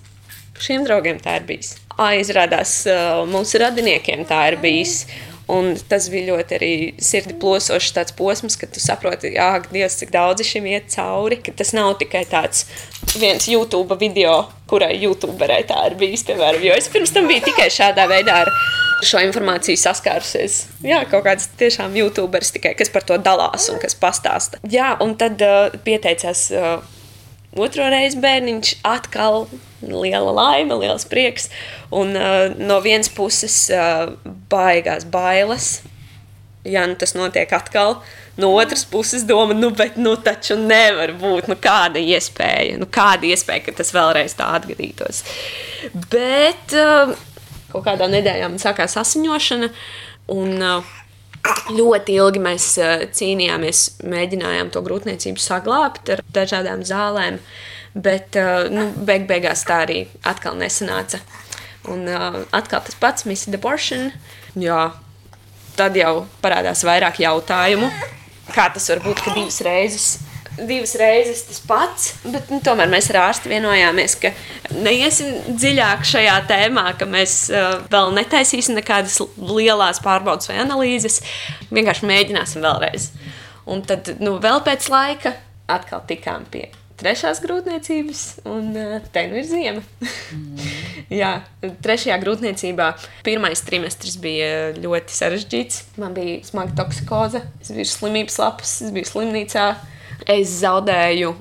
šiem 0.60 0.84
draugiem 0.84 1.22
tā 1.24 1.38
ir 1.40 1.46
bijis. 1.48 1.76
Ah, 1.96 2.12
izrādās, 2.20 2.82
uh, 2.90 3.22
mūsu 3.30 3.62
radiniekiem 3.62 4.26
tā 4.28 4.42
ir 4.50 4.58
bijis. 4.60 5.06
Un 5.52 5.76
tas 5.86 6.08
bija 6.10 6.32
ļoti 6.32 6.56
arī 6.56 6.70
sirdi 6.98 7.36
plosošs 7.38 8.14
posms, 8.18 8.56
kad 8.58 8.72
tu 8.74 8.80
saproti, 8.82 9.36
ak, 9.38 9.68
Dievs, 9.70 10.00
cik 10.00 10.10
daudzi 10.14 10.46
šim 10.46 10.66
iet 10.66 10.88
cauri. 10.90 11.38
Ka 11.38 11.54
tas 11.54 11.70
nav 11.76 11.92
tikai 12.00 12.24
tāds 12.26 12.64
viens 13.14 13.46
YouTube 13.46 13.94
video, 14.00 14.48
kurai 14.66 14.96
YouTuberai 14.98 15.62
tā 15.68 15.84
ir 15.90 15.94
bijis, 16.00 16.26
piemēram. 16.26 16.64
Jo 16.66 16.74
es 16.74 16.90
pirms 16.90 17.14
tam 17.14 17.30
biju 17.30 17.46
tikai 17.46 17.68
šādā 17.70 18.08
veidā 18.10 18.40
ar 18.42 18.50
šo 19.06 19.22
informāciju 19.22 19.78
saskārusies. 19.78 20.64
Jā, 20.82 21.04
kaut 21.10 21.26
kāds 21.28 21.46
tiešām 21.60 21.94
YouTuberis 21.94 22.50
tikai, 22.56 22.74
kas 22.78 22.90
par 22.90 23.06
to 23.06 23.20
dalās 23.22 23.68
un 23.70 23.78
kas 23.82 23.94
pastāsta. 23.94 24.58
Jā, 24.66 24.96
un 25.04 25.14
tad 25.20 25.42
uh, 25.46 25.70
pieteicās. 25.86 26.48
Uh, 26.50 26.76
Otro 27.56 27.86
reizi 27.88 28.18
bērniņš 28.20 28.70
atkal 28.84 29.46
liela 29.82 30.32
laime, 30.32 30.78
liels 30.80 31.06
prieks. 31.08 31.50
Un 31.94 32.14
uh, 32.16 32.46
no 32.58 32.80
vienas 32.84 33.10
puses 33.12 33.66
uh, 33.74 34.12
baigās 34.52 35.06
bailes. 35.08 35.80
Ja 36.66 36.82
nu 36.90 36.96
tas 36.98 37.12
notiek 37.14 37.52
atkal, 37.54 38.00
no 38.36 38.48
otras 38.58 38.82
puses 38.90 39.22
doma, 39.22 39.54
nu, 39.54 39.70
bet 39.70 39.94
nu 39.96 40.16
taču 40.18 40.56
nevar 40.58 41.12
būt, 41.14 41.46
nu 41.46 41.54
kāda 41.62 42.02
iespēja, 42.02 42.80
nu 42.80 42.88
kāda 42.90 43.28
iespēja, 43.30 43.68
ka 43.68 43.76
tas 43.78 43.92
vēlreiz 43.94 44.34
tā 44.34 44.48
atgadītos. 44.58 45.22
Bet 46.10 46.74
uh, 46.74 47.14
kaut 47.70 47.86
kādā 47.86 48.10
nedēļā 48.10 48.50
man 48.50 48.58
sākās 48.62 48.98
asiņošana, 48.98 49.70
un 50.34 50.58
uh, 50.58 50.92
ļoti 51.70 52.18
ilgi 52.18 52.42
mēs 52.42 52.68
uh, 52.82 53.06
cīnījāmies, 53.14 53.86
mēģinājām 54.10 54.74
to 54.74 54.82
grūtniecību 54.86 55.42
saglabāt 55.42 56.16
ar 56.16 56.24
dažādām 56.34 56.84
zālēm. 56.86 57.40
Bet 57.96 58.36
uh, 58.36 58.66
nu, 58.72 58.90
beig 59.08 59.24
beigās 59.28 59.64
tā 59.64 59.80
arī 59.86 60.02
atkal 60.28 60.58
nesanāca. 60.60 61.22
Un 61.88 62.04
uh, 62.10 62.42
atkal 62.56 62.82
tas 62.84 62.98
pats, 63.00 63.24
Missy 63.28 63.54
Deportion. 63.54 64.10
Jā, 64.58 64.90
tad 65.78 65.96
jau 65.96 66.26
parādās 66.42 66.84
vairāk 66.84 67.22
jautājumu. 67.24 67.88
Kā 68.52 68.68
tas 68.74 68.90
var 68.92 69.02
būt, 69.04 69.22
ka 69.24 69.36
divas 69.36 69.62
reizes 69.64 70.16
divas 70.56 70.94
reizes 70.96 71.42
tas 71.44 71.58
pats, 71.68 72.12
bet 72.24 72.48
nu, 72.52 72.60
tomēr 72.64 72.88
mēs 72.90 73.10
ar 73.12 73.18
ārstu 73.26 73.50
vienojāmies, 73.52 74.16
ka 74.20 74.32
neiesim 74.72 75.34
dziļāk 75.52 76.06
šajā 76.08 76.36
tēmā, 76.48 76.86
ka 76.98 77.08
mēs 77.08 77.36
uh, 77.52 77.82
vēl 77.92 78.14
netaisīsim 78.16 78.78
nekādas 78.78 79.18
lielas 79.36 80.00
pārbaudas 80.04 80.48
vai 80.50 80.60
analīzes. 80.64 81.20
Vienkārši 81.68 82.08
mēģināsim 82.08 82.64
vēlreiz. 82.64 83.10
Un 83.68 83.84
tad 83.86 84.14
nu, 84.22 84.38
vēl 84.42 84.62
pēc 84.64 84.88
laika 84.92 85.36
atkal 85.68 86.04
tikām 86.08 86.46
pie 86.50 86.68
trešās 87.00 87.40
grūtniecības, 87.44 88.22
un 88.48 88.70
uh, 88.76 88.96
te 89.12 89.26
nu 89.30 89.40
ir 89.40 89.48
ziema. 89.48 89.82
mm. 90.32 90.70
Jā, 91.20 91.32
trešajā 91.84 92.16
grūtniecībā 92.22 92.88
pirmais 93.26 93.62
trimestris 93.66 94.16
bija 94.22 94.72
ļoti 94.78 95.14
sarežģīts. 95.14 95.82
Man 96.02 96.16
bija 96.16 96.40
smaga 96.48 96.74
toksikoze, 96.80 97.44
es 97.62 97.70
biju 97.74 97.86
slimības 97.90 98.40
lapas, 98.42 98.80
es 98.82 98.94
biju 98.94 99.10
slimnīcā. 99.12 99.68
Es 100.32 100.58
zaudēju 100.62 101.36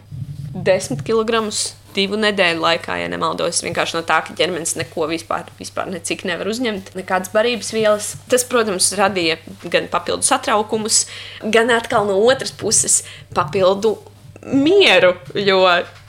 10 0.53 1.01
kg 1.07 1.41
divu 1.95 2.17
nedēļu 2.19 2.61
laikā, 2.63 2.97
ja 2.99 3.09
nemaldos. 3.11 3.61
Vienkārši 3.63 3.97
no 3.97 4.01
tā, 4.07 4.19
ka 4.25 4.35
ķermenis 4.37 4.75
neko 4.79 5.07
vispār, 5.11 5.47
vispār 5.59 5.87
necik 5.91 6.25
nevar 6.27 6.49
uzņemt, 6.51 6.91
nekādas 6.99 7.31
barības 7.33 7.71
vielas. 7.75 8.09
Tas, 8.31 8.45
protams, 8.47 8.91
radīja 8.99 9.39
gan 9.71 9.87
papildu 9.91 10.27
satraukumus, 10.27 11.05
gan 11.55 11.71
atkal 11.75 12.07
no 12.09 12.19
otras 12.27 12.53
puses 12.55 13.01
papildu 13.35 13.95
mieru. 14.45 15.13
Jo, 15.33 15.65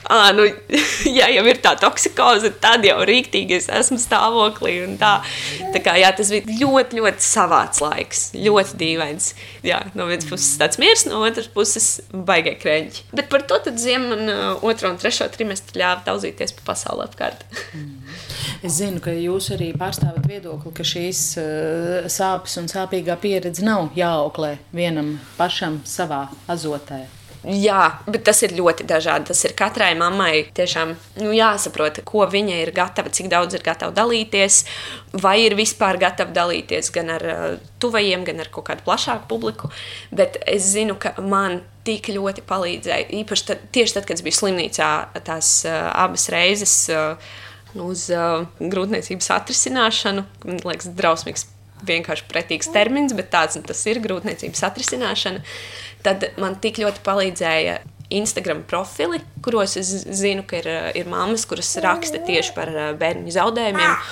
à, 0.08 0.32
nu, 0.32 0.44
ja 1.18 1.28
jau 1.32 1.44
ir 1.48 1.58
tā 1.64 1.72
toksikoze, 1.80 2.52
tad 2.62 2.84
jau 2.86 2.98
rīktīgi 3.08 3.56
es 3.58 3.68
esmu 3.72 3.98
stāvoklī. 4.00 4.76
Tā. 5.00 5.16
Tā 5.74 5.82
kā, 5.82 5.96
jā, 6.00 6.12
tas 6.16 6.30
bija 6.32 6.58
ļoti, 6.60 7.00
ļoti 7.00 7.26
savāds 7.26 7.82
laiks. 7.82 8.22
Ļoti 8.36 8.78
dīvains. 8.82 9.32
Jā, 9.66 9.82
no 9.98 10.08
vienas 10.10 10.28
puses 10.28 10.54
tāds 10.60 10.80
miers, 10.82 11.06
no 11.08 11.22
otras 11.26 11.48
puses 11.52 11.88
baigie 12.12 12.54
krēķi. 12.60 13.08
Bet 13.16 13.30
par 13.32 13.46
to 13.48 13.60
ziemu 13.74 14.12
man 14.12 14.32
uh, 14.32 14.64
otro 14.66 14.92
un 14.92 15.00
trešo 15.00 15.28
trimestri 15.34 15.82
ļāva 15.82 16.04
daudzīties 16.06 16.54
pa 16.60 16.70
pasauli 16.72 17.06
apkārt. 17.08 17.46
Es 18.64 18.78
zinu, 18.78 19.02
ka 19.04 19.12
jūs 19.12 19.50
arī 19.56 19.72
pārstāvat 19.76 20.24
viedokli, 20.30 20.72
ka 20.76 20.86
šīs 20.86 21.22
uh, 21.40 22.08
sāpes 22.12 22.56
un 22.60 22.70
sāpīgā 22.70 23.18
pieredze 23.20 23.66
nav 23.66 23.90
jāauklē 23.98 24.56
vienam 24.76 25.16
pašam 25.36 25.82
savā 25.88 26.26
azotē. 26.50 27.04
Jā, 27.46 28.00
bet 28.10 28.24
tas 28.26 28.40
ir 28.42 28.56
ļoti 28.58 28.82
dažādi. 28.90 29.28
Tas 29.30 29.44
ir 29.46 29.52
katrai 29.54 29.92
mammai 29.94 30.48
tiešām 30.56 30.96
nu, 31.20 31.28
jāsaprot, 31.30 32.00
ko 32.08 32.24
viņa 32.26 32.56
ir 32.64 32.72
gatava, 32.74 33.12
cik 33.14 33.28
daudz 33.30 33.54
ir 33.54 33.62
gatava 33.62 33.94
dalīties, 33.94 34.64
vai 35.22 35.36
ir 35.44 35.54
vispār 35.54 36.00
gatava 36.02 36.34
dalīties 36.34 36.90
gan 36.96 37.14
ar 37.14 37.26
uh, 37.30 37.46
tuvajiem, 37.78 38.26
gan 38.26 38.42
ar 38.42 38.50
kaut 38.50 38.66
kādu 38.72 38.82
plašāku 38.88 39.30
publiku. 39.30 39.70
Bet 40.10 40.40
es 40.42 40.66
zinu, 40.72 40.98
ka 40.98 41.14
man 41.22 41.60
tik 41.86 42.10
ļoti 42.10 42.42
palīdzēja. 42.50 43.12
Īpaši 43.22 43.48
tad, 43.52 43.66
tieši 43.70 44.00
tad, 44.00 44.10
kad 44.10 44.18
es 44.18 44.26
biju 44.26 44.40
slimnīcā, 44.40 44.92
tās 45.22 45.60
uh, 45.70 45.82
abas 45.94 46.30
reizes. 46.34 46.78
Uh, 46.90 47.34
Uz 47.76 48.06
uh, 48.08 48.46
grūtniecības 48.56 49.26
atrisināšanu. 49.34 50.22
Man 50.48 50.62
liekas, 50.64 50.86
drausmīgs, 50.96 51.42
vienkārši 51.84 52.24
pretīgs 52.30 52.70
termins, 52.72 53.12
bet 53.12 53.28
tāds 53.34 53.58
nu, 53.58 53.60
tas 53.68 53.82
ir 53.90 54.00
grūtniecības 54.00 54.62
atrisināšana. 54.70 55.42
Uh, 55.42 55.85
tad 56.06 56.30
man 56.40 56.56
tik 56.62 56.78
ļoti 56.82 57.02
palīdzēja 57.06 57.80
Instagram 58.10 58.62
profili, 58.70 59.18
kuros 59.42 59.76
es 59.80 59.90
zinu, 60.14 60.44
ka 60.46 60.60
ir, 60.60 60.70
ir 61.02 61.10
mammas, 61.10 61.46
kuras 61.48 61.74
raksta 61.82 62.22
tieši 62.26 62.54
par 62.54 62.70
eh, 62.70 62.90
bērnu 62.98 63.34
zaudējumiem. 63.34 64.02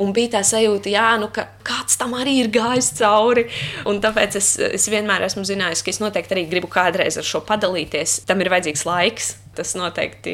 Un 0.00 0.14
bija 0.16 0.38
tā 0.38 0.40
sajūta, 0.46 0.88
jā, 0.88 1.04
nu, 1.20 1.26
ka 1.34 1.44
kāds 1.66 1.98
tam 2.00 2.14
arī 2.16 2.38
ir 2.40 2.48
gājis 2.52 2.94
cauri. 2.96 3.44
Un 3.88 4.00
tāpēc 4.00 4.38
es, 4.40 4.54
es 4.78 4.86
vienmēr 4.88 5.26
esmu 5.26 5.44
zinājis, 5.44 5.82
ka 5.84 5.92
es 5.92 6.00
noteikti 6.00 6.32
arī 6.36 6.46
gribu 6.48 6.70
kādreiz 6.72 7.18
ar 7.20 7.26
šo 7.28 7.42
padalīties. 7.44 8.22
Tam 8.28 8.40
ir 8.40 8.48
vajadzīgs 8.54 8.86
laiks. 8.88 9.34
Tas 9.52 9.74
noteikti 9.76 10.32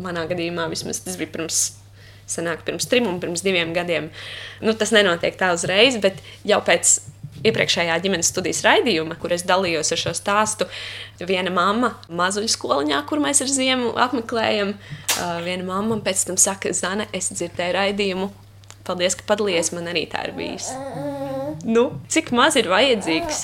manā 0.00 0.24
gadījumā 0.30 0.70
vismaz 0.72 1.02
tas 1.04 1.18
bija 1.20 1.34
pirms. 1.34 1.66
Senāk, 2.26 2.64
pirms 2.66 2.88
trim 2.90 3.04
un 3.06 3.20
pirms 3.22 3.44
diviem 3.44 3.70
gadiem. 3.76 4.08
Nu, 4.64 4.72
tas 4.74 4.90
nenotiek 4.90 5.36
tā 5.38 5.52
uzreiz, 5.54 5.94
bet 6.02 6.18
jau 6.48 6.58
pēc 6.64 6.96
iepriekšējā 7.44 7.98
ģimenes 8.04 8.30
studijas 8.32 8.62
raidījuma, 8.66 9.18
kur 9.20 9.34
es 9.36 9.44
dalījos 9.46 9.92
ar 9.92 10.02
šo 10.04 10.14
stāstu. 10.16 10.68
Viena 11.20 11.52
mamma 11.54 11.94
mazuļu 12.08 12.50
skoliņā, 12.52 13.02
kur 13.08 13.22
mēs 13.24 13.42
ar 13.44 13.52
ziemu 13.52 13.92
apmeklējam, 14.06 14.74
viena 15.44 15.68
mamma 15.68 16.00
pēc 16.04 16.26
tam 16.30 16.40
saka, 16.40 16.72
Zana, 16.76 17.08
es 17.16 17.32
dzirdēju 17.34 17.78
raidījumu. 17.80 18.32
Paldies, 18.86 19.18
ka 19.18 19.26
padalījies. 19.26 19.74
Man 19.74 19.90
arī 19.90 20.06
tā 20.10 20.28
ir 20.28 20.36
bijis. 20.36 20.70
Nu, 21.66 21.88
cik 22.12 22.30
maz 22.36 22.54
ir 22.60 22.68
vajadzīgs? 22.70 23.40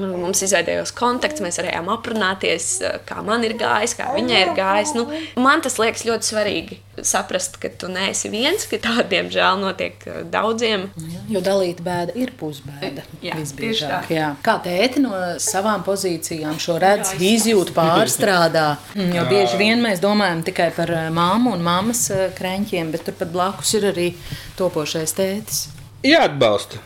Mums 0.00 0.40
izveidojās 0.42 0.90
kontakts, 0.98 1.42
mēs 1.44 1.60
varējām 1.60 1.90
aprunāties, 1.94 2.70
kā 3.06 3.20
man 3.22 3.44
ir 3.46 3.54
gājis, 3.60 3.94
kā 3.98 4.08
viņai 4.16 4.40
ir 4.48 4.50
gājis. 4.56 4.96
Nu, 4.98 5.06
man 5.38 5.62
tas 5.62 5.78
liekas 5.78 6.02
ļoti 6.08 6.30
svarīgi 6.32 6.80
saprast, 7.02 7.56
ka 7.62 7.68
tu 7.78 7.88
neesi 7.90 8.30
viens, 8.30 8.66
ka 8.70 8.78
tā 8.82 9.04
diemžēl 9.10 9.58
notiek 9.62 10.06
uh, 10.06 10.20
daudziem. 10.30 10.88
Jo 11.30 11.42
dalīta 11.44 11.84
bēda 11.86 12.16
ir 12.18 12.34
pusbēda. 12.38 13.04
Jā, 13.24 13.38
visbiežāk. 13.38 14.10
Jā. 14.14 14.32
Kā 14.44 14.56
tēti 14.64 15.02
no 15.02 15.14
savām 15.42 15.84
pozīcijām 15.86 16.58
šo 16.62 16.78
redz, 16.82 17.14
izjūt, 17.18 17.74
pārstrādā. 17.76 18.66
Mm, 18.94 19.14
jo 19.18 19.26
bieži 19.30 19.60
vien 19.60 19.82
mēs 19.84 20.02
domājam 20.04 20.44
tikai 20.46 20.70
par 20.76 20.92
uh, 20.94 21.06
māmu 21.14 21.54
un 21.54 21.64
mammas 21.66 22.06
uh, 22.14 22.26
krēņķiem, 22.38 22.92
bet 22.94 23.06
turpat 23.08 23.32
blakus 23.34 23.74
ir 23.78 23.90
arī 23.90 24.10
topošais 24.58 25.18
tētis. 25.18 25.64
Jāatbalsta. 26.04 26.82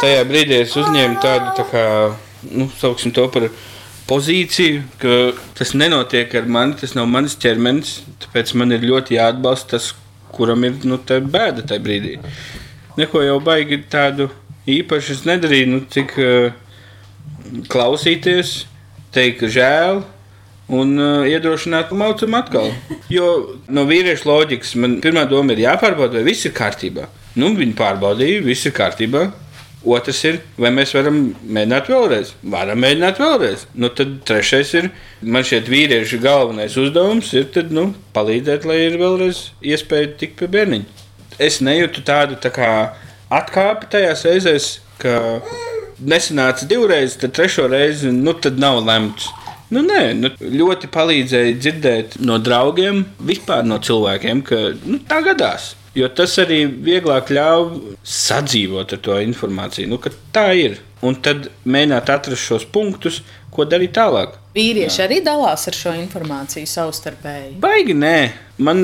Tajā 0.00 0.22
brīdī 0.28 0.62
es 0.62 0.72
uzņēmu 0.80 1.18
tādu, 1.20 1.50
tā 1.58 1.64
kā, 1.68 1.82
nu, 2.56 2.70
sauksim 2.80 3.12
to 3.12 3.26
par 3.32 3.50
pozīciju, 4.08 4.80
ka 5.02 5.16
tas 5.58 5.74
nenotiek 5.76 6.32
ar 6.40 6.48
mani, 6.48 6.76
tas 6.80 6.94
nav 6.96 7.08
mans 7.10 7.36
ķermenis. 7.42 7.98
Tāpēc 8.24 8.54
man 8.56 8.72
ir 8.72 8.86
ļoti 8.88 9.18
jāatbalsta 9.18 9.74
tas, 9.74 9.90
kuram 10.32 10.64
ir 10.64 10.78
nu, 10.88 10.96
bēda 10.96 11.66
tajā 11.68 11.84
brīdī. 11.84 12.14
Neko 12.96 13.26
jau 13.26 13.36
baigi 13.44 13.82
tādu 13.92 14.30
īpašu 14.72 15.18
nedarīju, 15.28 15.68
nu, 15.74 15.82
cik 15.92 16.16
uh, 16.24 16.56
klausīties, 17.68 18.62
teikt, 19.12 19.44
žēl. 19.52 20.00
Un 20.72 20.96
uh, 20.96 21.28
iedrošināt, 21.28 21.92
maucam 21.92 22.40
atkal. 22.40 22.72
Jo 23.12 23.28
no 23.68 23.84
vīriešu 23.86 24.32
loģikas 24.32 24.74
man 24.80 24.96
pirmā 25.04 25.28
doma 25.28 25.52
ir 25.52 25.66
jāpārbauda, 25.66 26.18
vai 26.18 26.26
viss 26.32 26.48
ir 26.48 26.56
kārtībā. 26.56 27.04
Nu, 27.36 27.52
viņi 27.56 27.76
pārbaudīja, 27.76 28.44
viss 28.46 28.68
ir 28.68 28.72
kārtībā. 28.76 29.26
Otrs 29.86 30.22
ir, 30.26 30.40
vai 30.58 30.72
mēs 30.74 30.94
varam 30.96 31.18
mēģināt 31.44 31.90
vēlreiz. 31.92 32.32
Varam 32.50 32.80
mēģināt 32.82 33.20
vēlreiz. 33.22 33.66
Nu, 33.78 33.90
tad 33.94 34.16
trešais 34.26 34.72
ir, 34.80 34.88
man 35.22 35.46
šķiet, 35.46 35.70
vīriešu 35.70 36.18
galvenais 36.24 36.74
uzdevums 36.80 37.30
ir 37.36 37.46
tad, 37.54 37.70
nu, 37.76 37.92
palīdzēt, 38.16 38.66
lai 38.66 38.80
ir 38.88 38.98
vēlreiz 38.98 39.50
iespēja 39.62 40.10
tikt 40.18 40.40
pie 40.40 40.50
bērniņa. 40.56 41.04
Es 41.38 41.60
nejūtu 41.62 42.02
tādu 42.08 42.40
tā 42.40 42.50
kā 42.56 42.70
atkāpi 43.36 43.92
tajās 43.92 44.24
reizēs, 44.26 44.68
ka 44.98 45.16
nesanāca 46.00 46.66
divreiz, 46.68 47.18
tad 47.20 47.36
trešo 47.36 47.68
reizi 47.70 48.10
nu, 48.16 48.32
tad 48.32 48.58
nav 48.58 48.80
lemts. 48.84 49.28
Nu, 49.70 49.82
nē, 49.82 50.02
nu, 50.14 50.30
ļoti 50.40 50.88
palīdzēja 50.94 51.56
dzirdēt 51.58 52.20
no 52.22 52.38
draugiem, 52.38 53.04
vispār 53.26 53.66
no 53.66 53.80
cilvēkiem, 53.82 54.42
ka 54.46 54.60
nu, 54.86 55.00
tā 55.08 55.22
gadās. 55.26 55.74
Jo 55.96 56.10
tas 56.12 56.34
arī 56.42 56.64
vieglāk 56.68 57.30
ļauj 57.32 57.96
sadzīvot 58.04 58.92
ar 58.92 59.00
to 59.04 59.16
informāciju, 59.24 59.88
nu, 59.88 60.00
ka 60.02 60.12
tā 60.34 60.50
ir. 60.58 60.80
Un 61.04 61.16
tad 61.24 61.50
mēģināt 61.68 62.10
atrast 62.12 62.48
šos 62.48 62.66
punktus, 62.72 63.22
ko 63.52 63.64
darīt 63.68 63.94
tālāk. 63.96 64.36
Vīrieši 64.56 65.00
Jā. 65.00 65.06
arī 65.06 65.20
dalās 65.24 65.66
ar 65.68 65.76
šo 65.76 65.92
informāciju 65.96 66.68
savstarpēji. 66.68 67.54
Baigi 67.60 67.96
nē, 67.96 68.16
man 68.64 68.82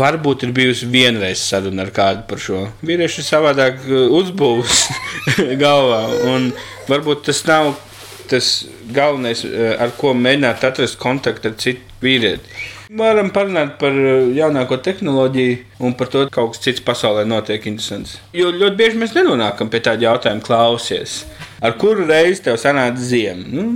varbūt 0.00 0.46
ir 0.46 0.52
bijusi 0.56 0.88
vienreiz 0.92 1.42
saruna 1.44 1.84
ar 1.86 1.92
kādu 1.96 2.24
par 2.28 2.40
šo. 2.40 2.60
Vīrieši 2.84 3.20
ir 3.22 3.28
savādāk 3.28 3.84
uh, 3.84 4.06
uzbūvēts 4.20 4.84
galvā, 5.64 6.02
un 6.32 6.52
varbūt 6.90 7.26
tas 7.30 7.42
nav 7.48 7.74
tas 8.28 8.52
galvenais, 8.96 9.44
uh, 9.48 9.74
ar 9.84 9.92
ko 10.00 10.14
mēģināt 10.16 10.64
atrast 10.68 11.00
kontaktu 11.00 11.52
ar 11.52 11.58
citu 11.60 12.04
vīrieti. 12.04 12.64
Varam 12.94 13.32
parunāt 13.34 13.72
par 13.80 13.96
uh, 13.96 14.28
jaunāko 14.36 14.78
tehnoloģiju 14.84 15.82
un 15.82 15.96
par 15.98 16.10
to, 16.12 16.26
ka 16.28 16.36
kaut 16.36 16.54
kas 16.54 16.62
cits 16.62 16.84
pasaulē 16.84 17.24
notiek 17.26 17.64
interesants. 17.66 18.20
Jo 18.36 18.52
ļoti 18.54 18.78
bieži 18.78 19.00
mēs 19.00 19.16
nenonākam 19.16 19.70
pie 19.72 19.80
tāda 19.82 20.06
jautājuma, 20.06 20.44
klausies, 20.44 21.24
ar 21.64 21.74
kuru 21.80 22.06
reizi 22.06 22.44
tev 22.46 22.60
sanāca 22.62 23.02
ziema. 23.02 23.48
Nu, 23.50 23.66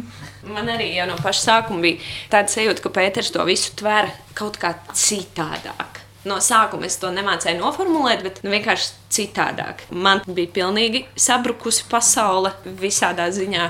Man 0.49 0.69
arī 0.71 0.93
jau 0.95 1.05
no 1.11 1.17
paša 1.21 1.43
sākuma 1.43 1.83
bija 1.85 1.99
tāda 2.33 2.53
sajūta, 2.53 2.81
ka 2.85 2.93
Pēters 2.95 3.33
to 3.35 3.43
visu 3.49 3.75
tvēra 3.77 4.13
kaut 4.39 4.57
kā 4.61 4.71
citādāk. 4.97 5.99
No 6.29 6.39
sākuma 6.43 6.89
es 6.89 6.97
to 7.01 7.11
nemācīju 7.15 7.61
noformulēt, 7.61 8.23
bet 8.27 8.41
nu, 8.45 8.53
vienkārši 8.55 8.95
citādāk. 9.15 9.85
Man 9.91 10.23
bija 10.27 10.51
pilnīgi 10.61 11.05
sabrukusi 11.19 11.87
pasaule 11.91 12.55
visādā 12.81 13.29
ziņā. 13.35 13.69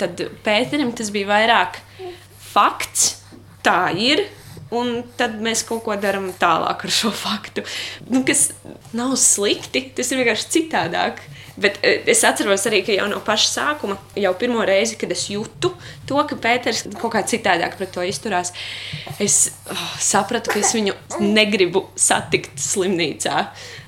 Tad 0.00 0.22
Pēterim 0.44 0.92
tas 0.96 1.10
bija 1.14 1.30
vairāk 1.32 1.80
fakts, 2.50 3.16
tā 3.64 3.82
ir. 3.96 4.26
Un 4.70 5.00
tad 5.18 5.40
mēs 5.42 5.64
kaut 5.66 5.82
ko 5.86 5.96
darām 5.98 6.28
tālāk 6.38 6.84
ar 6.86 6.92
šo 6.94 7.10
faktu. 7.14 7.64
Nu, 8.06 8.22
kas 8.26 8.50
nav 8.94 9.16
slikti, 9.18 9.88
tas 9.96 10.12
ir 10.12 10.22
vienkārši 10.22 10.50
citādāk. 10.54 11.22
Bet 11.60 11.80
eh, 11.82 12.04
es 12.08 12.22
atceros 12.24 12.62
arī, 12.70 12.80
ka 12.86 12.94
jau 12.94 13.08
no 13.10 13.18
paša 13.24 13.48
sākuma, 13.50 13.96
jau 14.18 14.32
pirmo 14.38 14.62
reizi, 14.66 14.96
kad 15.00 15.10
es 15.12 15.26
jūtu 15.32 15.72
to, 16.08 16.20
ka 16.28 16.38
Pēters 16.40 16.84
kaut 17.00 17.12
kā 17.16 17.24
citādāk 17.26 17.76
pret 17.80 17.90
to 17.94 18.04
izturās, 18.06 18.54
es 19.20 19.50
oh, 19.68 19.82
sapratu, 20.00 20.54
ka 20.54 20.62
es 20.62 20.72
viņu 20.76 20.94
negribu 21.20 21.88
satikt 21.98 22.62
slimnīcā. 22.62 23.42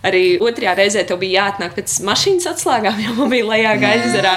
Arī 0.08 0.24
otrajā 0.42 0.74
reizē 0.82 1.06
tev 1.06 1.22
bija 1.22 1.46
jāatnāk 1.46 1.78
pēc 1.78 2.00
mašīnas 2.04 2.50
atslēgām, 2.52 3.00
jo 3.06 3.16
man 3.20 3.32
bija 3.32 3.48
lejā 3.54 3.78
gaisa. 3.80 4.36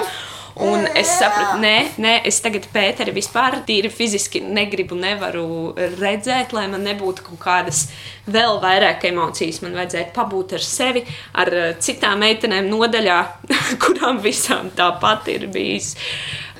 Un 0.56 0.86
es 0.96 1.10
sapratu, 1.20 1.58
nē, 1.60 1.98
nē, 2.00 2.12
es 2.30 2.38
tagad 2.40 2.64
Pēteri 2.72 3.12
vispār 3.12 3.58
tīri 3.68 3.90
fiziski 3.92 4.40
negribu, 4.40 4.96
nevaru 4.96 5.74
redzēt, 5.76 6.54
lai 6.56 6.70
man 6.72 6.86
nebūtu 6.88 7.26
kaut 7.26 7.42
kādas 7.44 7.82
vēl 8.32 8.62
vairāk 8.64 9.04
emocijas. 9.10 9.60
Man 9.66 9.76
vajadzēja 9.76 10.14
pabūt 10.16 10.56
ar 10.56 10.64
sevi, 10.64 11.04
ar 11.36 11.52
eh, 11.52 11.68
citām 11.84 12.24
meitenēm 12.24 12.72
nodaļā, 12.72 13.20
kurām 13.84 14.24
visām 14.24 14.72
tāpat 14.78 15.28
ir 15.36 15.50
bijis. 15.52 15.92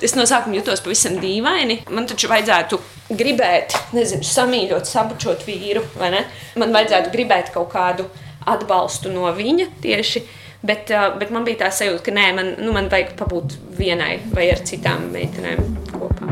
Es 0.04 0.12
no 0.12 0.28
sākuma 0.28 0.58
jutos 0.58 0.84
pavisam 0.84 1.16
dīvaini. 1.22 1.80
Man 1.88 2.04
taču 2.10 2.28
vajadzētu 2.28 2.82
gribēt, 3.16 3.78
nezinu, 3.96 4.28
samīļot, 4.28 4.92
sabučot 4.92 5.48
vīru, 5.48 5.86
vai 5.96 6.12
ne? 6.18 6.26
Man 6.60 6.76
vajadzētu 6.76 7.16
gribēt 7.16 7.48
kaut 7.54 7.72
kādu 7.72 8.10
atbalstu 8.44 9.08
no 9.14 9.30
viņa 9.32 9.72
tieši. 9.80 10.28
Bet, 10.66 10.90
uh, 10.90 11.12
bet 11.20 11.30
man 11.30 11.44
bija 11.46 11.60
tā 11.60 11.68
sajūta, 11.70 12.02
ka 12.08 12.14
nē, 12.14 12.24
man, 12.34 12.48
nu, 12.58 12.72
man 12.74 12.88
vajag 12.90 13.12
pabūt 13.18 13.54
vienai 13.78 14.16
vai 14.32 14.48
ar 14.50 14.64
citām 14.66 15.04
meitenēm 15.14 15.62
kopā. 15.92 16.26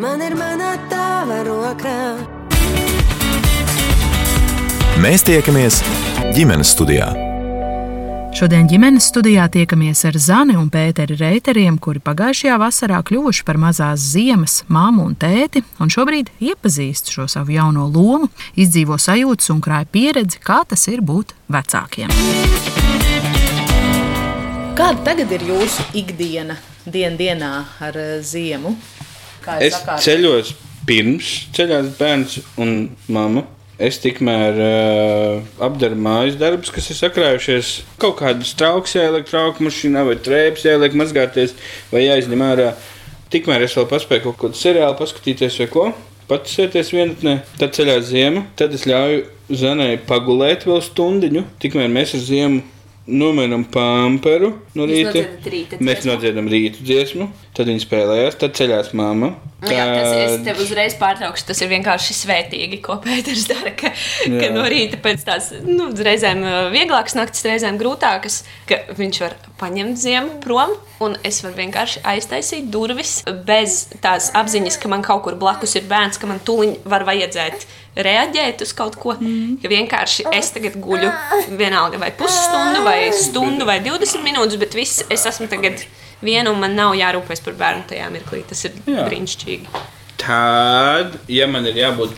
Man 0.00 0.20
ir 0.24 0.36
mana 0.36 0.74
tava 0.92 1.40
rokā. 1.48 1.96
Mēs 5.00 5.24
tiekamies 5.24 5.80
ģimenes 6.36 6.76
studijā. 6.76 7.29
Šodien 8.30 8.68
ģimenes 8.70 9.08
studijā 9.10 9.48
tiekamies 9.50 10.04
ar 10.06 10.14
Zani 10.22 10.54
un 10.54 10.68
Pēteri 10.70 11.16
Reiteriem, 11.18 11.80
kuri 11.82 11.98
pagājušajā 12.04 12.58
vasarā 12.62 13.00
kļuvuši 13.08 13.42
par 13.48 13.58
mazās 13.58 14.04
ziemas 14.12 14.60
māmu 14.70 15.08
un 15.10 15.16
tēti, 15.18 15.64
un 15.82 15.90
šobrīd 15.90 16.30
iepazīst 16.38 17.10
šo 17.10 17.26
savu 17.28 17.56
jauno 17.56 17.88
lomu, 17.90 18.30
izdzīvo 18.54 19.00
sajūtas 19.02 19.50
un 19.50 19.58
krāja 19.66 19.90
pieredzi, 19.90 20.38
kā 20.46 20.60
tas 20.70 20.86
ir 20.92 21.02
būt 21.02 21.34
vecākiem. 21.50 22.14
Kāda 24.78 25.02
tagad 25.10 25.34
ir 25.34 25.48
jūsu 25.50 25.90
ikdiena, 25.98 26.54
dien 26.86 27.18
dienā 27.18 27.54
ar 27.82 27.98
eh, 27.98 28.18
ziemu? 28.22 28.76
Kā 29.42 29.58
es 29.58 29.74
sakāt? 29.74 30.06
ceļos 30.06 30.54
pirms 30.86 31.34
ceļās 31.56 31.96
bērns 31.98 32.38
un 32.62 32.76
mamma. 33.10 33.48
Es 33.80 33.96
tikmēr 34.02 34.58
uh, 34.60 35.46
apdaru 35.64 35.96
mājas 35.96 36.36
darbus, 36.40 36.68
kas 36.74 36.90
ir 36.92 36.98
sakrājušies. 36.98 37.70
Kaut 38.02 38.18
kādas 38.18 38.52
trauks 38.58 38.92
jāieliek 38.98 39.24
trauku 39.24 39.64
mašīnā, 39.64 40.02
vai 40.04 40.18
trēpes 40.20 40.66
jāieliek 40.68 40.98
mazgāties, 41.00 41.54
vai 41.88 42.04
jāizņem 42.04 42.44
ārā. 42.44 42.74
Tikmēr 43.32 43.64
es 43.64 43.78
vēl 43.78 43.88
paspēju 43.88 44.26
kaut 44.26 44.38
kādu 44.42 44.60
seriālu 44.60 44.98
paskatīties, 44.98 45.56
vai 45.62 45.68
ko. 45.72 45.86
Pats 46.28 46.58
sēties 46.58 46.92
vienatnē, 46.92 47.38
tad 47.58 47.72
ceļās 47.78 48.04
ziema, 48.12 48.44
tad 48.60 48.76
es 48.76 48.84
ļauju 48.86 49.24
Zanai 49.50 49.96
pagulēt 50.06 50.68
vēl 50.68 50.78
stundiņu. 50.84 51.46
Tikmēr 51.62 51.88
mēs 51.90 52.12
ar 52.14 52.22
ziemu 52.22 52.60
nomainām 53.08 53.64
pamperu 53.72 54.52
no 54.76 54.86
rīta. 54.86 55.10
nodziedat 55.10 55.46
rīta 55.50 55.78
Mēs 55.80 56.04
nodziedam 56.06 56.48
rītu 56.50 56.84
dziesmu, 56.84 57.28
tad 57.56 57.70
viņi 57.70 57.82
spēlējās, 57.84 58.36
tad 58.38 58.54
ceļās 58.58 58.92
mamma. 58.94 59.32
Nu 59.60 59.68
Jā, 59.72 59.84
tas 59.92 60.12
es 60.16 60.36
Tad- 60.36 60.44
tev 60.46 60.60
uzreiz 60.64 60.94
pārtraukšu. 61.00 61.46
Tas 61.50 61.60
ir 61.60 61.68
vienkārši 61.72 62.14
svētīgi, 62.16 62.80
ko 62.84 62.96
Pēters 63.04 63.46
dara. 63.48 63.72
Ka, 63.76 63.90
ka 63.90 64.46
Jā. 64.46 64.52
no 64.54 64.62
rīta 64.68 65.00
pēc 65.00 65.24
tās 65.26 65.50
nu, 65.64 65.90
reizēm 65.96 66.44
uh, 66.44 66.70
vieglākas 66.72 67.16
naktis, 67.18 67.44
reizēm 67.48 67.80
grūtākas, 67.80 68.42
ka 68.68 68.82
viņš 68.96 69.20
var 69.20 69.36
paņemt 69.60 69.98
ziemu 70.00 70.40
prom. 70.44 70.76
Un 71.00 71.14
es 71.24 71.38
varu 71.40 71.56
vienkārši 71.56 72.02
aiztaisīt 72.04 72.66
durvis 72.72 73.22
bez 73.48 73.86
tās 74.04 74.26
apziņas, 74.36 74.76
ka 74.82 74.90
man 74.92 75.00
kaut 75.06 75.22
kur 75.24 75.36
blakus 75.40 75.72
ir 75.78 75.86
bērns, 75.88 76.18
ka 76.20 76.28
man 76.28 76.42
tuliņ 76.44 76.74
var 76.92 77.06
vajadzēt 77.08 77.64
reaģēt 77.96 78.60
uz 78.66 78.74
kaut 78.76 78.98
ko. 79.00 79.14
Mm. 79.16 79.54
Ka 79.62 79.70
vienkārši 79.72 80.26
es 80.36 80.52
tagad 80.52 80.76
guļu 80.84 81.08
vienalga 81.56 82.00
vai 82.02 82.10
pusstundu, 82.18 82.82
vai 82.84 82.98
stundu, 83.16 83.64
vai 83.68 83.78
20 83.84 84.20
minūtes, 84.26 84.60
bet 84.60 84.76
viss 84.76 85.00
es 85.08 85.24
esmu 85.30 85.48
tagad 85.48 85.80
viena 86.20 86.52
un 86.52 86.60
man 86.60 86.76
nav 86.76 86.92
jārūpēs 86.98 87.40
par 87.46 87.56
bērnu 87.62 87.88
tajā 87.94 88.10
mirklī. 88.12 88.42
Tas 88.50 88.60
ir 88.68 88.76
Jā. 88.84 89.06
brīnišķīgi. 89.08 89.86
Tad, 90.20 91.16
ja 91.32 91.48
man 91.48 91.64
ir 91.70 91.80
jābūt 91.80 92.12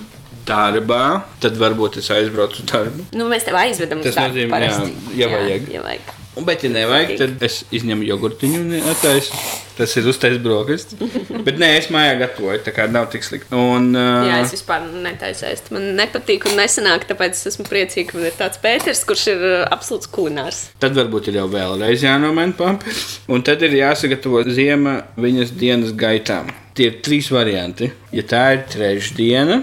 darbā, 0.48 1.22
tad 1.38 1.54
varbūt 1.60 2.00
es 2.02 2.10
aizbraucu 2.10 2.64
uz 2.64 2.66
darbu. 2.72 3.06
Nu, 3.14 3.30
mēs 3.30 3.46
tev 3.46 3.60
aizvedam 3.62 4.02
uz 4.02 4.10
Tas 4.10 4.18
darbu 4.18 4.34
nozīmē, 4.34 4.50
jā, 4.50 4.74
parasti. 4.74 5.20
ja 5.22 5.30
vajag. 5.30 5.70
Jā, 5.70 5.78
ja 5.78 5.84
vajag. 5.86 6.12
Bet, 6.32 6.62
ja 6.64 6.70
nevajag, 6.72 7.10
tad 7.20 7.42
es 7.44 7.58
izņemu 7.76 8.06
jogurtiņu 8.08 8.60
un 8.62 8.86
attaisu. 8.88 9.36
Tas 9.76 9.92
ir 10.00 10.06
uztais 10.08 10.38
brokastis. 10.40 10.96
Bet 11.46 11.58
nē, 11.60 11.68
es 11.76 11.90
mājā 11.92 12.14
gatavoju, 12.22 12.62
tā 12.64 12.72
kā 12.72 12.86
nav 12.88 13.10
tik 13.12 13.26
slikti. 13.26 13.52
Un, 13.52 13.90
uh, 13.92 14.24
Jā, 14.30 14.38
es 14.40 14.54
vispār 14.56 14.86
netaisēju. 15.04 15.74
Man 15.76 15.90
nepatīk 15.98 16.46
un 16.48 16.56
nesanāk, 16.56 17.04
tāpēc 17.10 17.36
es 17.36 17.50
esmu 17.52 17.66
priecīga, 17.68 18.08
ka 18.10 18.18
man 18.18 18.30
ir 18.30 18.38
tāds 18.38 18.62
Pēters, 18.64 19.04
kurš 19.08 19.26
ir 19.34 19.44
uh, 19.44 19.58
absolūts 19.76 20.08
kulinārs. 20.12 20.62
Tad 20.80 20.96
varbūt 20.96 21.28
ir 21.28 21.40
jau 21.42 21.46
vēlreiz 21.52 22.06
jānomaina 22.06 22.56
pampers. 22.56 23.04
Un 23.28 23.44
tad 23.44 23.64
ir 23.68 23.76
jāsagatavo 23.82 24.40
ziema 24.48 25.02
viņas 25.20 25.52
dienas 25.60 25.92
gaitām. 25.92 26.48
Tie 26.72 26.88
ir 26.88 27.00
trīs 27.04 27.28
varianti. 27.32 27.92
Ja 28.16 28.24
tā 28.24 28.46
ir 28.56 28.64
trešdiena, 28.72 29.60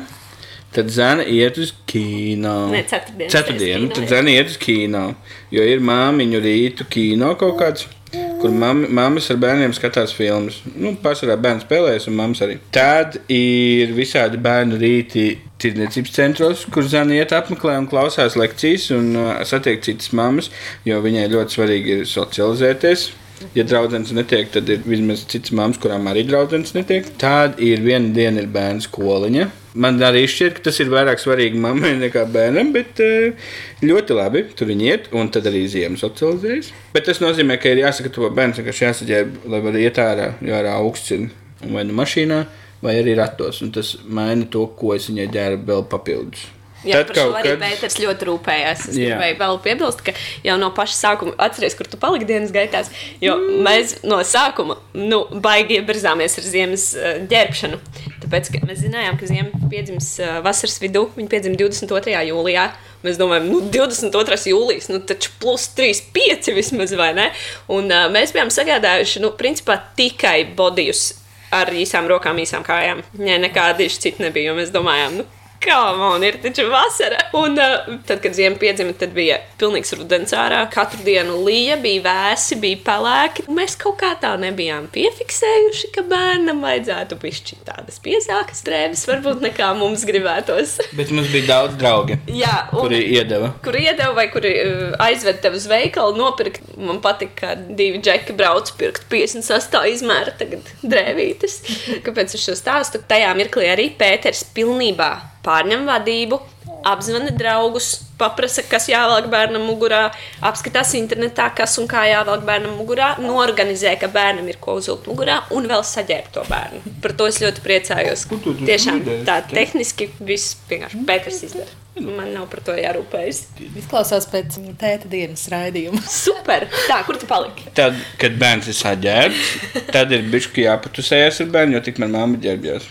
tad 0.76 0.90
zēna 0.94 1.26
iet 1.28 1.60
uz 1.62 1.74
kino. 1.90 2.56
Nē, 2.74 2.84
ceturtdienas 2.90 3.34
Ceturtdiena, 3.34 3.86
reiz 3.86 3.94
tad 3.94 4.04
kino, 4.04 4.10
zēna 4.14 4.36
iet 4.36 4.52
uz 4.52 4.58
kino. 4.62 5.06
Jo 5.54 5.66
ir 5.66 5.82
māmiņu 5.86 6.44
rītu 6.44 6.90
kino 6.92 7.34
kaut 7.40 7.58
kāds. 7.62 7.88
Kur 8.10 8.50
mam, 8.56 8.86
mammas 8.96 9.28
ar 9.30 9.38
bērniem 9.38 9.74
skatās 9.76 10.16
filmas. 10.18 10.62
Nu, 10.74 10.96
Pārsvarā 11.04 11.36
bērns 11.38 11.66
spēlējas, 11.68 12.08
un 12.10 12.16
mammas 12.18 12.42
arī. 12.42 12.56
Tad 12.74 13.20
ir 13.30 13.92
visādi 13.94 14.40
bērnu 14.42 14.80
rīti 14.82 15.26
tirdzniecības 15.62 16.16
centros, 16.16 16.64
kur 16.74 16.88
zēna 16.90 17.20
iet 17.20 17.36
apmeklē 17.36 17.76
un 17.78 17.90
klausās 17.92 18.38
lekcijas 18.40 18.90
un 18.96 19.12
uh, 19.20 19.32
satiek 19.46 19.84
citas 19.86 20.14
mammas, 20.18 20.50
jo 20.88 20.98
viņai 21.04 21.28
ļoti 21.36 21.60
svarīgi 21.60 21.98
ir 22.00 22.08
socializēties. 22.10 23.10
Ja 23.56 23.64
draugs 23.64 24.12
netiek, 24.14 24.50
tad 24.54 24.70
ir 24.70 24.84
vismaz 24.86 25.24
citas 25.30 25.54
mammas, 25.56 25.80
kurām 25.82 26.08
arī 26.12 26.26
draugs 26.28 26.74
netiek. 26.76 27.08
Tad 27.22 27.60
ir 27.64 27.82
viena 27.86 28.12
diena, 28.16 28.44
ir 28.44 28.52
bērnu 28.52 28.84
skoliņa. 28.86 29.48
Man 29.80 30.00
arī 30.04 30.26
šķiet, 30.28 30.58
ka 30.58 30.66
tas 30.66 30.80
ir 30.82 30.90
vairāk 30.92 31.22
svarīgi 31.22 31.60
mammai 31.62 31.94
nekā 32.02 32.26
bērnam, 32.34 32.74
bet 32.76 33.00
eh, 33.06 33.50
ļoti 33.86 34.18
labi. 34.18 34.44
Tur 34.58 34.72
viņi 34.72 34.90
iet, 34.90 35.10
un 35.16 35.32
tad 35.34 35.48
arī 35.50 35.64
ziemas 35.72 36.04
socializējas. 36.04 36.72
Bet 36.96 37.08
tas 37.08 37.22
nozīmē, 37.24 37.60
ka 37.62 37.72
ir 37.72 37.84
jāsagatavo 37.86 38.32
bērns, 38.36 38.64
kas 38.66 38.84
jāsaģērb, 38.84 39.44
lai 39.48 39.64
varētu 39.66 39.86
iet 39.86 40.04
ārā, 40.04 40.32
jo 40.44 40.60
ārā 40.60 40.76
augsts 40.82 41.16
ir 41.16 41.30
vai 41.70 41.86
nu 41.88 41.96
mašīnā, 41.98 42.44
vai 42.84 43.00
arī 43.00 43.18
ratos. 43.20 43.64
Un 43.66 43.74
tas 43.76 43.96
maina 44.08 44.50
to, 44.52 44.68
ko 44.80 44.96
es 44.98 45.10
viņai 45.12 45.30
ģērbu 45.36 45.70
vēl 45.70 45.86
papildus. 45.92 46.48
Jā, 46.88 47.02
par 47.04 47.18
šo 47.18 47.34
arī 47.36 47.54
Pēters 47.60 47.98
ļoti 48.00 48.28
rūpējās. 48.30 48.86
Es 48.92 48.98
Jā. 48.98 49.18
gribēju 49.18 49.38
vēl 49.42 49.58
piebilst, 49.66 50.04
ka 50.06 50.14
jau 50.46 50.56
no 50.62 50.70
paša 50.76 50.96
sākuma 50.96 51.34
atceries, 51.42 51.76
kur 51.76 51.90
tu 51.92 52.00
paliki 52.00 52.28
dienas 52.30 52.54
gaitās. 52.56 52.92
Jo 53.24 53.36
mēs 53.66 53.98
no 54.08 54.22
sākuma 54.24 54.78
nu, 54.96 55.26
baigi 55.44 55.80
iebirzāmies 55.80 56.40
ar 56.40 56.48
ziemas 56.48 56.86
uh, 56.96 57.20
ģērbšanu. 57.32 57.82
Tāpēc 58.24 58.52
mēs 58.64 58.84
zinājām, 58.86 59.20
ka 59.20 59.28
ziema 59.28 59.70
piedzims 59.72 60.14
uh, 60.24 60.40
vasaras 60.46 60.80
vidū. 60.84 61.08
Viņa 61.18 61.34
piedzima 61.34 61.60
22. 61.60 62.16
jūlijā. 62.32 62.70
Mēs 63.04 63.20
domājam, 63.20 63.48
nu, 63.48 63.62
22. 63.72 64.40
jūlijas, 64.52 64.90
nu, 64.92 65.00
taču 65.08 65.32
plus 65.40 65.70
3, 65.76 66.04
5 66.16 66.52
vismaz, 66.58 66.92
vai 67.00 67.14
ne? 67.16 67.30
Un 67.72 67.88
uh, 67.88 68.08
mēs 68.12 68.36
bijām 68.36 68.52
sagādājuši, 68.52 69.24
nu, 69.24 69.32
principā 69.40 69.80
tikai 69.96 70.42
bodijus 70.56 71.14
ar 71.56 71.72
īsām 71.74 72.08
rokām, 72.12 72.40
īsām 72.44 72.64
kājām. 72.66 73.02
Nē, 73.20 73.40
nekādi 73.48 73.88
citi 73.90 74.22
nebija, 74.22 74.52
jo 74.52 74.58
mēs 74.60 74.74
domājām, 74.76 75.22
nu, 75.22 75.28
kā 75.64 75.78
man 75.98 76.24
ir 76.26 76.38
taču 76.44 76.66
vasara. 76.72 77.20
Un 77.38 77.58
uh, 77.60 77.98
tad, 78.08 78.22
kad 78.24 78.36
ziema 78.38 78.58
piedzima, 78.60 78.94
tad 78.98 79.14
bija 79.16 79.40
pilnīgs 79.60 79.94
rudens 79.98 80.34
ārā. 80.36 80.62
Katru 80.74 81.04
dienu 81.06 81.40
lija, 81.46 81.78
bija 81.82 82.04
vēsi, 82.06 82.58
bija 82.62 82.80
pelēki. 82.86 83.46
Mēs 83.52 83.76
kaut 83.80 83.98
kā 84.02 84.14
tā 84.22 84.34
nebijām 84.42 84.88
piefiksējuši, 84.94 85.92
ka 85.96 86.04
bērnam 86.10 86.62
vajadzētu 86.66 87.18
pišķirt 87.22 87.66
tādas 87.70 88.00
piesākas 88.04 88.64
drēbes, 88.68 89.06
varbūt 89.10 89.44
nekā 89.50 89.72
mums 89.80 90.06
gribētos. 90.08 90.78
Bet 91.00 91.14
mums 91.16 91.32
bija 91.34 91.50
daudz 91.54 91.78
draugi, 91.80 92.20
Jā, 92.34 92.66
un, 92.74 92.82
kuri 92.84 93.02
iedeva. 93.18 93.52
kur 93.66 93.78
iedeva 93.80 94.14
vai 94.18 94.28
kuri 94.34 94.54
uh, 94.64 94.84
aizved 95.10 95.42
tevi 95.44 95.60
uz 95.60 95.68
veikalu, 95.70 96.16
nopirkt. 96.20 96.64
Man 96.80 97.02
patīk, 97.04 97.36
ka 97.40 97.56
divi 97.60 98.00
džeki 98.04 98.36
brauc 98.40 98.72
pirkt 98.80 99.08
58 99.12 99.84
izmēra 99.94 100.34
tagad 100.40 100.68
drēvītes. 100.84 101.60
Kāpēc 102.06 102.36
es 102.38 102.46
šo 102.48 102.56
stāstu? 102.58 103.02
Tajā 103.10 103.34
mirklī 103.38 103.68
arī 103.74 103.90
Pēters 104.00 104.46
pilnībā 104.56 105.12
pārņem 105.50 105.90
vadību, 105.90 106.40
apzvana 106.86 107.32
draugus, 107.36 107.90
paprasa, 108.20 108.64
kas 108.68 108.88
jāvelk 108.92 109.30
bērnam 109.32 109.66
mugurā, 109.68 110.06
apskatās 110.46 110.94
internetā, 111.00 111.50
kas 111.56 111.78
un 111.82 111.88
kā 111.90 112.06
jāvelk 112.10 112.46
bērnam 112.48 112.78
mugurā, 112.80 113.14
norganizē, 113.24 113.96
ka 114.00 114.10
bērnam 114.12 114.48
ir 114.52 114.60
ko 114.62 114.78
uzvilkt 114.80 115.10
mugurā 115.12 115.42
un 115.56 115.68
vēl 115.70 115.84
saģērbt 115.88 116.34
to 116.38 116.46
bērnu. 116.50 116.96
Par 117.04 117.16
to 117.20 117.28
es 117.32 117.42
ļoti 117.44 117.66
priecājos. 117.66 118.26
Tiešām 118.64 119.04
tā 119.28 119.42
te? 119.44 119.56
tehniski 119.60 120.10
viss 120.20 120.58
vienkārši 120.72 121.06
Pēters 121.10 121.44
izdara. 121.50 121.76
Man 122.00 122.30
nav 122.32 122.46
par 122.48 122.62
to 122.64 122.76
jārūpējas. 122.78 123.40
Izklausās 123.82 124.28
pēc 124.32 124.56
tēta 124.80 125.10
dienas 125.12 125.42
raidījuma. 125.52 126.00
Super! 126.24 126.70
Tā, 126.88 127.02
kur 127.08 127.20
tu 127.20 127.28
paliki? 127.28 127.66
Tad, 127.76 127.98
kad 128.22 128.38
bērns 128.40 128.70
ir 128.72 128.78
saģērbts, 128.78 129.90
tad 129.92 130.14
ir 130.16 130.24
bijis 130.32 130.48
jāpatusējas 130.64 131.42
ar 131.44 131.52
bērnu, 131.58 131.76
jo 131.76 131.84
tikmēr 131.90 132.14
mamma 132.14 132.40
ģērbjās. 132.46 132.88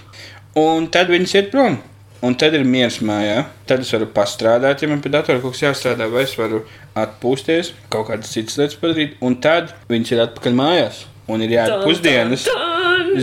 Un 0.61 0.91
tad 0.93 1.09
viņas 1.15 1.39
iet 1.39 1.55
prom. 1.55 1.79
Un 2.25 2.35
tad 2.35 2.57
ir 2.59 2.65
miers 2.67 2.99
mājā. 3.05 3.45
Tad 3.69 3.85
es 3.85 3.93
varu 3.95 4.09
pastrādāt, 4.15 4.83
ja 4.83 4.91
man 4.91 5.03
pie 5.05 5.13
datora 5.15 5.39
kaut 5.43 5.55
kas 5.55 5.63
jāstrādā, 5.69 6.09
vai 6.11 6.25
es 6.27 6.35
varu 6.39 6.65
atpūsties, 6.99 7.73
kaut 7.93 8.09
kādas 8.09 8.33
citas 8.35 8.59
lietas 8.59 8.81
padarīt. 8.81 9.15
Un 9.23 9.39
tad 9.45 9.71
viņas 9.91 10.15
ir 10.15 10.25
atpakaļ 10.25 10.59
mājās. 10.59 11.05
Un 11.31 11.45
ir 11.45 11.53
jāiet 11.55 11.85
pusdienas. 11.85 12.49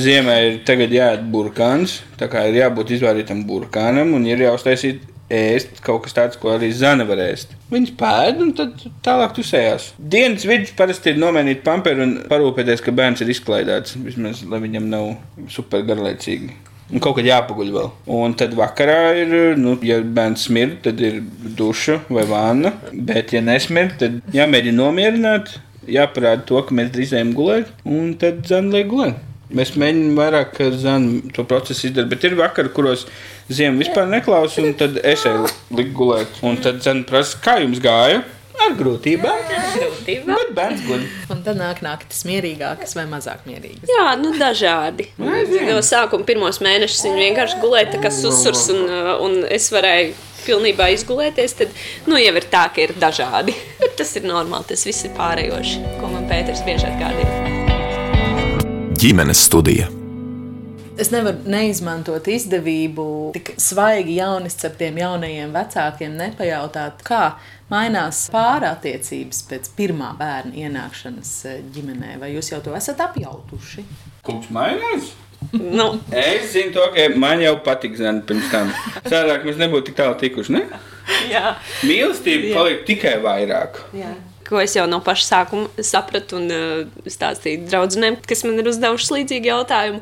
Ziemē 0.06 0.36
ir 0.46 0.62
tagad 0.68 0.94
jāiet 0.94 1.26
burkāns, 1.32 2.00
tā 2.20 2.30
kā 2.32 2.46
ir 2.50 2.62
jābūt 2.62 2.96
izvārītam 2.96 3.44
burkānam 3.48 4.14
un 4.16 4.26
ir 4.28 4.42
jāuztaisīt 4.46 5.04
ēst 5.32 5.82
kaut 5.86 6.04
kas 6.06 6.16
tāds, 6.16 6.38
ko 6.40 6.52
arī 6.54 6.70
zana 6.76 7.06
var 7.08 7.20
ēst. 7.24 7.56
Viņas 7.72 7.96
pēd 8.00 8.44
un 8.46 8.54
tad 8.58 8.86
tālāk 9.06 9.34
tusējās. 9.38 9.92
Dienas 9.98 10.46
vidus 10.48 10.76
parasti 10.78 11.12
ir 11.12 11.20
nomainīt 11.22 11.64
pamperu 11.66 12.06
un 12.06 12.16
parūpēties, 12.30 12.84
ka 12.86 12.94
bērns 12.96 13.26
ir 13.26 13.34
izklaidēts. 13.34 13.98
Vismaz, 14.06 14.46
lai 14.50 14.62
viņam 14.68 14.88
nav 14.92 15.12
super 15.52 15.86
garlaicīgi. 15.88 16.54
Un 16.94 17.02
kaut 17.02 17.16
kad 17.18 17.26
jāpaguļ 17.26 17.70
vēl. 17.74 17.88
Un 18.14 18.36
tad 18.38 18.54
vakarā 18.58 19.16
ir, 19.18 19.32
nu, 19.58 19.74
ja 19.86 19.98
bērns 20.06 20.46
smird, 20.46 20.78
tad 20.86 21.00
ir 21.02 21.22
duša 21.58 22.04
vai 22.14 22.28
vāna. 22.30 22.76
Bet, 22.94 23.34
ja 23.34 23.42
nesmird, 23.42 23.96
tad 24.02 24.20
jāmēģina 24.36 24.78
nomierināt, 24.84 25.56
jāparāda 25.90 26.46
to, 26.46 26.62
ka 26.66 26.78
mēs 26.78 26.92
drīz 26.94 27.16
ejam 27.18 27.34
gulēt, 27.38 27.72
un 27.90 28.14
tad 28.22 28.46
zana 28.50 28.78
liek 28.78 28.92
gulēt. 28.92 29.18
Mēs 29.56 29.76
mēģinām 29.78 30.18
vairāk 30.18 30.58
zanu 30.82 31.34
to 31.34 31.46
procesu 31.48 31.90
izdarīt, 31.90 32.12
bet 32.14 32.24
ir 32.26 32.38
vakar, 32.38 32.70
kuros 32.74 33.06
ziema 33.50 33.82
vispār 33.82 34.08
neklausa, 34.10 34.62
un 34.66 34.74
tad 34.78 34.98
es 35.02 35.26
eju 35.30 35.50
likt 35.78 35.94
gulēt. 35.98 36.40
Un 36.46 36.58
tad 36.62 36.82
zana 36.86 37.06
prasa, 37.10 37.42
kā 37.42 37.60
jums 37.62 37.82
gāja? 37.82 38.24
Ar 38.66 38.76
grūtībām. 38.80 39.42
Grūtība. 39.76 40.36
Bet 40.38 40.54
bērns 40.58 40.84
guļ. 40.88 41.04
Un 41.34 41.42
tad 41.46 41.60
nāk 41.60 41.82
naktis 41.86 42.24
mierīgākas 42.28 42.96
vai 42.98 43.06
mazāk 43.10 43.44
mierīgas. 43.50 43.90
Jā, 43.92 44.14
nu 44.22 44.32
dažādi. 44.40 45.10
No 45.20 45.82
sākuma 45.86 46.28
pirmos 46.28 46.62
mēnešus 46.64 47.04
viņi 47.08 47.28
vienkārši 47.30 47.60
gulēja 47.64 47.92
tā 47.96 48.04
kā 48.06 48.14
susurs, 48.14 48.68
un, 48.74 48.86
uh, 48.88 49.12
un 49.26 49.42
es 49.50 49.68
varēju 49.74 50.16
pilnībā 50.46 50.90
izgulēties. 50.96 51.58
Tad 51.62 51.76
nu, 52.10 52.18
jau 52.22 52.34
ir 52.38 52.48
tā, 52.54 52.68
ka 52.74 52.86
ir 52.86 52.96
dažādi. 53.02 53.58
Bet 53.82 53.98
tas 54.00 54.16
ir 54.18 54.28
normāli, 54.30 54.70
tas 54.72 54.88
viss 54.88 55.08
ir 55.08 55.14
pārējoši, 55.20 55.84
ko 56.00 56.14
man 56.14 56.30
Pēters 56.32 56.64
bieži 56.66 56.90
atgādina. 56.90 57.44
ģimenes 59.02 59.44
studija. 59.46 59.92
Es 60.96 61.10
nevaru 61.12 61.44
neizmantot 61.52 62.28
izdevību, 62.32 63.06
tik 63.36 63.52
svaigi 63.60 64.16
jaunis 64.16 64.56
ar 64.64 64.78
tiem 64.80 64.96
jaunajiem 65.02 65.52
vecākiem, 65.52 66.14
nepajautāt, 66.16 67.04
kā 67.04 67.24
mainās 67.72 68.26
pārattiecības 68.34 69.44
pēc 69.50 69.70
pirmā 69.78 70.12
bērna 70.20 70.56
ienākšanas 70.66 71.36
eh, 71.50 71.62
ģimenē. 71.76 72.16
Vai 72.22 72.34
jūs 72.36 72.52
jau 72.54 72.62
to 72.66 72.76
esat 72.78 73.02
apjautuši? 73.08 73.86
Kungs 74.26 74.52
mainās. 74.54 75.14
Nu, 75.52 76.00
Es 76.10 76.54
zinu, 76.54 76.72
to, 76.74 76.86
ka 76.96 77.10
man 77.22 77.42
jau 77.44 77.56
patīk 77.66 77.98
zina 78.00 78.22
pirms 78.26 78.48
tam. 78.54 78.72
Cerāk, 79.06 79.44
mēs 79.46 79.60
nebūtu 79.62 79.90
tik 79.90 79.98
tālu 80.00 80.16
tikuši. 80.22 80.56
Ne? 80.56 80.64
jā. 81.34 81.58
Mīlestība 81.86 82.56
paliek 82.56 82.86
tikai 82.88 83.18
vairāk. 83.24 83.82
Jā. 83.98 84.14
Ko 84.46 84.60
es 84.62 84.76
jau 84.78 84.86
no 84.90 85.00
paša 85.06 85.26
sākuma 85.26 85.86
sapratu 85.86 86.38
un 86.38 86.50
uh, 86.54 87.06
stāstīju 87.10 87.66
draugiem, 87.66 88.18
kas 88.30 88.44
man 88.46 88.62
ir 88.62 88.70
uzdevuši 88.70 89.16
līdzīgu 89.20 89.50
jautājumu, 89.50 90.02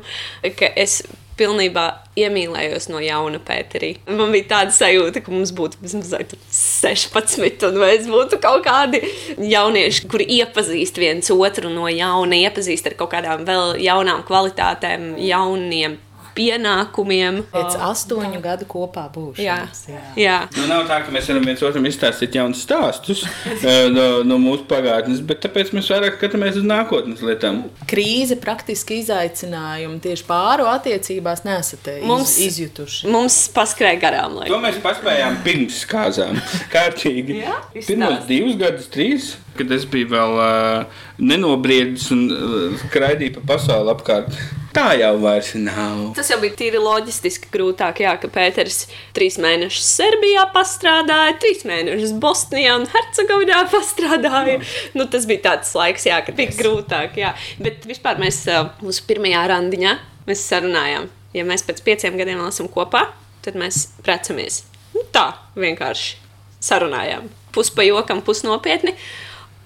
ka 0.58 0.68
es 0.80 0.98
pilnībā 1.38 1.84
iemīlējos 2.18 2.88
no 2.92 3.00
jauna 3.02 3.40
Pēterī. 3.42 3.94
Man 4.06 4.32
bija 4.34 4.48
tāda 4.52 4.74
sajūta, 4.74 5.22
ka 5.24 5.34
mums 5.34 5.52
būtu 5.56 5.80
vismaz 5.82 6.12
16, 6.14 7.66
un 7.68 7.80
mēs 7.82 8.08
būtu 8.10 8.38
kaut 8.42 8.64
kādi 8.66 9.02
jaunieši, 9.38 10.08
kuri 10.10 10.28
iepazīst 10.38 11.00
viens 11.02 11.30
otru 11.34 11.72
no 11.72 11.90
jauna, 11.90 12.38
iepazīst 12.46 12.90
ar 12.90 12.98
kaut 12.98 13.14
kādām 13.16 13.46
vēl 13.48 13.78
jaunām 13.82 14.22
kvalitātēm, 14.28 15.14
jauniem 15.26 15.98
pienākumiem. 16.36 17.40
Pēc 17.52 17.76
astoņu 17.88 18.40
gadu 18.44 18.66
kopā 18.70 19.06
būšanas. 19.14 19.82
Jā, 19.90 20.00
jā. 20.18 20.38
Nu, 20.56 20.66
nav 20.70 20.84
tā, 20.90 21.00
ka 21.06 21.14
mēs 21.14 21.28
varam 21.30 21.46
viens 21.48 21.62
otram 21.66 21.86
izstāstīt 21.88 22.38
jaunus 22.38 22.64
stāstus 22.64 23.24
eh, 23.52 23.88
no, 23.92 24.06
no 24.26 24.38
mūsu 24.42 24.66
pagātnes, 24.70 25.22
bet 25.24 25.42
tāpēc 25.44 25.72
mēs 25.76 25.90
vairāk 25.94 26.18
skatāmies 26.18 26.58
uz 26.60 26.66
nākotnes 26.68 27.22
lietām. 27.24 27.62
Krīze, 27.90 28.38
praktiski 28.42 29.00
izaicinājumi 29.02 30.00
tieši 30.04 30.26
pāru 30.28 30.68
attiecībās 30.72 31.44
nesat 31.46 31.92
iz, 31.94 32.04
Mums- 32.08 32.36
izjutuši. 32.48 33.08
Mums 33.14 33.38
paskrēja 33.54 34.00
garām. 34.02 34.40
To 34.48 34.60
mēs 34.62 34.80
paspējām 34.84 35.40
pirms 35.46 35.82
kāzām. 35.90 36.38
Kārtīgi. 36.74 37.40
Jā, 37.44 37.58
Pirmos 37.74 38.24
divus 38.28 38.58
gadus, 38.60 38.88
trīs, 38.92 39.34
kad 39.58 39.70
es 39.74 39.84
biju 39.90 40.10
vēl 40.14 40.38
uh, 40.40 41.02
nenobriedis 41.18 42.10
un 42.14 42.26
uh, 42.32 42.84
skraidīju 42.86 43.38
pa 43.38 43.48
pasauli 43.54 43.92
apkārt. 43.92 44.36
Tā 44.74 44.88
jau 44.98 45.12
vairs 45.22 45.52
nav. 45.54 46.00
Tas 46.16 46.32
jau 46.32 46.40
bija 46.42 46.56
tīri 46.58 46.80
loģistiski 46.82 47.46
grūtāk, 47.54 48.00
jā, 48.02 48.16
ka 48.18 48.26
Pēters 48.34 48.88
trīs 49.14 49.36
mēnešus 49.38 49.86
Serbijā 50.00 50.48
pastrādāja, 50.54 51.36
trīs 51.38 51.62
mēnešus 51.68 52.16
Bosnijā 52.22 52.72
un 52.80 52.88
Hercegovinā 52.90 53.60
pastrādāja. 53.70 54.56
Nu, 54.98 55.06
tas 55.10 55.28
bija 55.30 55.44
tāds 55.46 55.70
laiks, 55.78 56.08
jā, 56.10 56.18
kad 56.26 56.34
bija 56.38 56.56
grūtāk. 56.58 57.20
Jā. 57.22 57.36
Bet 57.62 57.86
vispār 57.86 58.18
mēs 58.18 58.40
ā, 58.50 58.64
mūsu 58.82 59.06
pirmajā 59.06 59.44
randiņā 59.52 59.94
sarunājām, 60.26 61.06
ja 61.36 61.46
mēs 61.46 61.62
pēc 61.68 61.84
pieciem 61.86 62.18
gadiem 62.18 62.42
esam 62.48 62.66
kopā, 62.72 63.06
tad 63.46 63.54
mēs 63.60 63.84
precamies. 64.02 64.64
Nu, 64.96 65.06
tā 65.14 65.28
vienkārši 65.54 66.18
sarunājām. 66.64 67.30
Pus 67.54 67.70
pa 67.70 67.86
jokam, 67.86 68.24
pus 68.26 68.42
nopietni. 68.42 68.96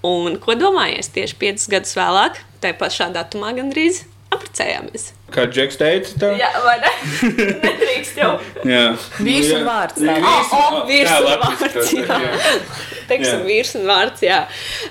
Un 0.07 0.37
ko 0.39 0.55
domājies 0.55 1.09
tieši 1.11 1.35
piecus 1.41 1.67
gadus 1.71 1.95
vēlāk, 1.99 2.37
tajā 2.63 2.77
pašā 2.79 3.09
datumā 3.15 3.51
gandrīz 3.57 4.05
apprecējāmies. 4.29 5.07
Kā 5.33 5.43
Džeks 5.49 5.77
teica, 5.77 6.11
tā 6.21 6.27
Jā, 6.37 6.49
vai 6.63 6.75
ne? 6.81 6.89
Nedrīkst 7.65 8.17
jau. 8.21 8.29
Jā. 8.65 8.83
Vīrs 9.25 9.49
un 9.57 9.65
vārds, 9.65 9.97
tā. 9.97 10.15
Vīrs 10.21 10.53
un- 10.53 10.59
O, 10.59 10.77
o, 10.77 10.83
vīrs 10.87 11.09
tā, 11.09 11.17
un 11.19 11.43
vārds, 11.43 11.91
jā. 11.97 12.19
Teiksim, 13.09 13.39
Jā. 13.41 13.45
vīrs 13.47 13.71
un 13.79 13.87
vārds, 13.89 14.21
jā. 14.21 14.37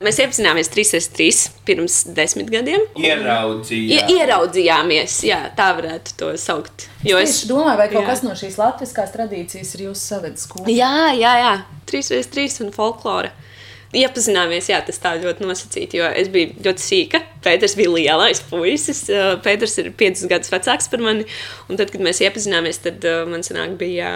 Mēs 0.02 0.18
iepazināmies 0.24 0.70
3x3 0.74 1.28
pirms 1.68 2.00
desmit 2.18 2.50
gadiem. 2.50 2.82
Ieraudzīja. 2.98 4.00
Ie, 4.10 4.18
ieraudzījāmies, 4.18 5.20
jā, 5.30 5.38
tā 5.58 5.68
varētu 5.78 6.16
to 6.18 6.32
saukt. 6.42 6.88
Jo 7.06 7.20
Es 7.22 7.36
tieši 7.38 7.50
domāju, 7.52 7.78
vai 7.78 7.88
kaut 7.92 8.02
jā. 8.02 8.08
kas 8.10 8.24
no 8.26 8.34
šīs 8.38 8.58
latviskās 8.58 9.14
tradīcijas 9.14 9.70
ir 9.78 9.86
jūsu 9.86 10.02
savedis 10.16 10.48
kopā. 10.50 10.66
Jā, 10.74 10.92
jā, 11.14 11.34
jā. 11.44 11.54
3x3 11.90 12.48
un 12.66 12.74
folklora. 12.74 13.30
Iepazināmies, 13.96 14.66
jā, 14.68 14.82
tas 14.84 14.98
tā 15.00 15.14
ļoti 15.16 15.46
nosacīti, 15.48 15.96
jo 15.96 16.08
es 16.12 16.28
biju 16.32 16.58
ļoti 16.66 16.84
sīka. 16.84 17.22
Pēters 17.44 17.72
bija 17.78 17.94
lielais 17.94 18.42
puisis. 18.50 19.06
Pēters 19.44 19.78
ir 19.80 19.88
5 19.96 20.26
gadus 20.28 20.52
vecāks 20.52 20.90
par 20.92 21.00
mani. 21.00 21.24
Un 21.72 21.80
tad, 21.80 21.88
kad 21.94 22.04
mēs 22.04 22.20
iepazināmies, 22.20 22.82
tad 22.84 23.06
man 23.30 23.46
sanāk, 23.46 23.78
bija 23.80 24.10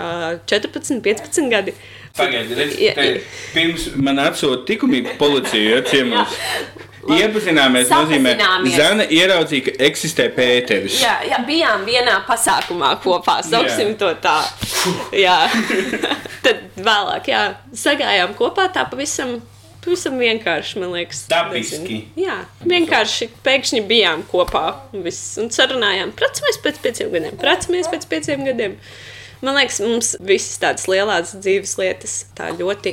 14, 0.51 1.01
15 1.01 1.49
gadi. 1.53 1.73
Pagaidiet, 2.19 3.25
pirms 3.55 3.89
man 3.97 4.21
atsūta 4.21 4.69
likumīga 4.75 5.17
policija, 5.21 5.79
ja 5.79 5.85
ciemos. 5.89 6.37
Iepazināmies, 7.03 7.89
nozīmē. 7.91 8.35
Zana 8.77 9.07
ieraudzīja, 9.11 9.71
ka 9.71 9.73
eksistē 9.89 10.29
Pēteris. 10.37 11.01
Jā, 11.03 11.17
jā, 11.27 11.41
bijām 11.49 11.87
vienā 11.89 12.21
pasākumā 12.29 12.93
kopā. 13.03 13.41
Sauksim 13.47 13.95
Jā. 13.95 13.97
to 13.99 14.13
tā. 14.23 14.37
Jā. 15.17 15.39
Tad 16.45 16.63
vēlāk, 16.77 17.33
jā, 17.33 17.43
sagājām 17.79 18.37
kopā 18.39 18.69
tā 18.75 18.85
pavisam. 18.91 19.41
Pavisam 19.83 20.19
vienkārši, 20.21 20.79
man 20.79 20.93
liekas. 20.95 21.25
Dabiski. 21.31 22.05
Jā, 22.21 22.37
vienkārši 22.63 23.33
pēkšņi 23.43 23.81
bijām 23.89 24.23
kopā 24.31 24.67
un, 24.93 25.03
viss, 25.07 25.35
un 25.43 25.51
sarunājām. 25.51 26.13
Pracamies 26.19 26.61
pēc 26.63 26.79
pieciem 26.85 27.11
gadiem, 27.11 27.35
pracamies 27.41 27.91
pēc 27.91 28.07
pieciem 28.13 28.47
gadiem. 28.47 28.77
Man 29.43 29.57
liekas, 29.59 29.81
mums 29.83 30.13
visas 30.23 30.61
tādas 30.63 30.87
lielas 30.87 31.33
dzīves 31.35 31.73
lietas 31.81 32.13
tā 32.39 32.53
ļoti 32.55 32.93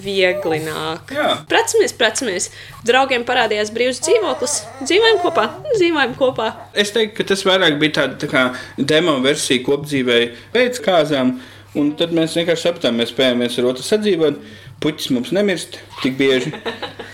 viegli 0.00 0.62
nāk. 0.64 1.12
Jā. 1.12 1.26
Precamies, 1.50 1.92
precamies. 2.00 2.48
Draugiem 2.88 3.26
parādījās 3.28 3.68
brīvs 3.76 4.00
dzīvoklis. 4.06 4.54
Dzīvojam 4.80 5.20
kopā, 5.20 5.44
dzīvojam 5.74 6.16
kopā. 6.16 6.48
Es 6.72 6.94
teiktu, 6.96 7.18
ka 7.18 7.28
tas 7.34 7.44
vairāk 7.44 7.76
bija 7.82 7.98
tāda 7.98 8.16
tā 8.22 8.30
kā 8.32 8.46
demo 8.80 9.18
versija 9.20 9.60
kopdzīvēja 9.68 10.32
pēc 10.56 10.80
kāzām. 10.88 11.36
Un 11.76 11.92
tad 12.00 12.16
mēs 12.16 12.32
vienkārši 12.34 12.64
sapratām, 12.64 12.96
mēs 12.98 13.12
spējam 13.12 13.44
viens 13.44 13.60
ar 13.60 13.68
otru 13.74 13.84
sadzīvot. 13.84 14.40
Puķis 14.80 15.10
mums 15.12 15.30
nemirst 15.36 15.78
tik 16.02 16.14
bieži. 16.16 16.52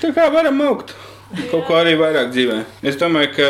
Tā 0.03 0.13
kā 0.15 0.29
varam 0.31 0.61
augt. 0.63 0.93
Kaut 1.51 1.65
ko 1.67 1.75
arī 1.81 1.97
vairāk 1.99 2.29
dzīvē. 2.31 2.61
Es 2.87 2.95
domāju, 3.01 3.33
ka 3.35 3.47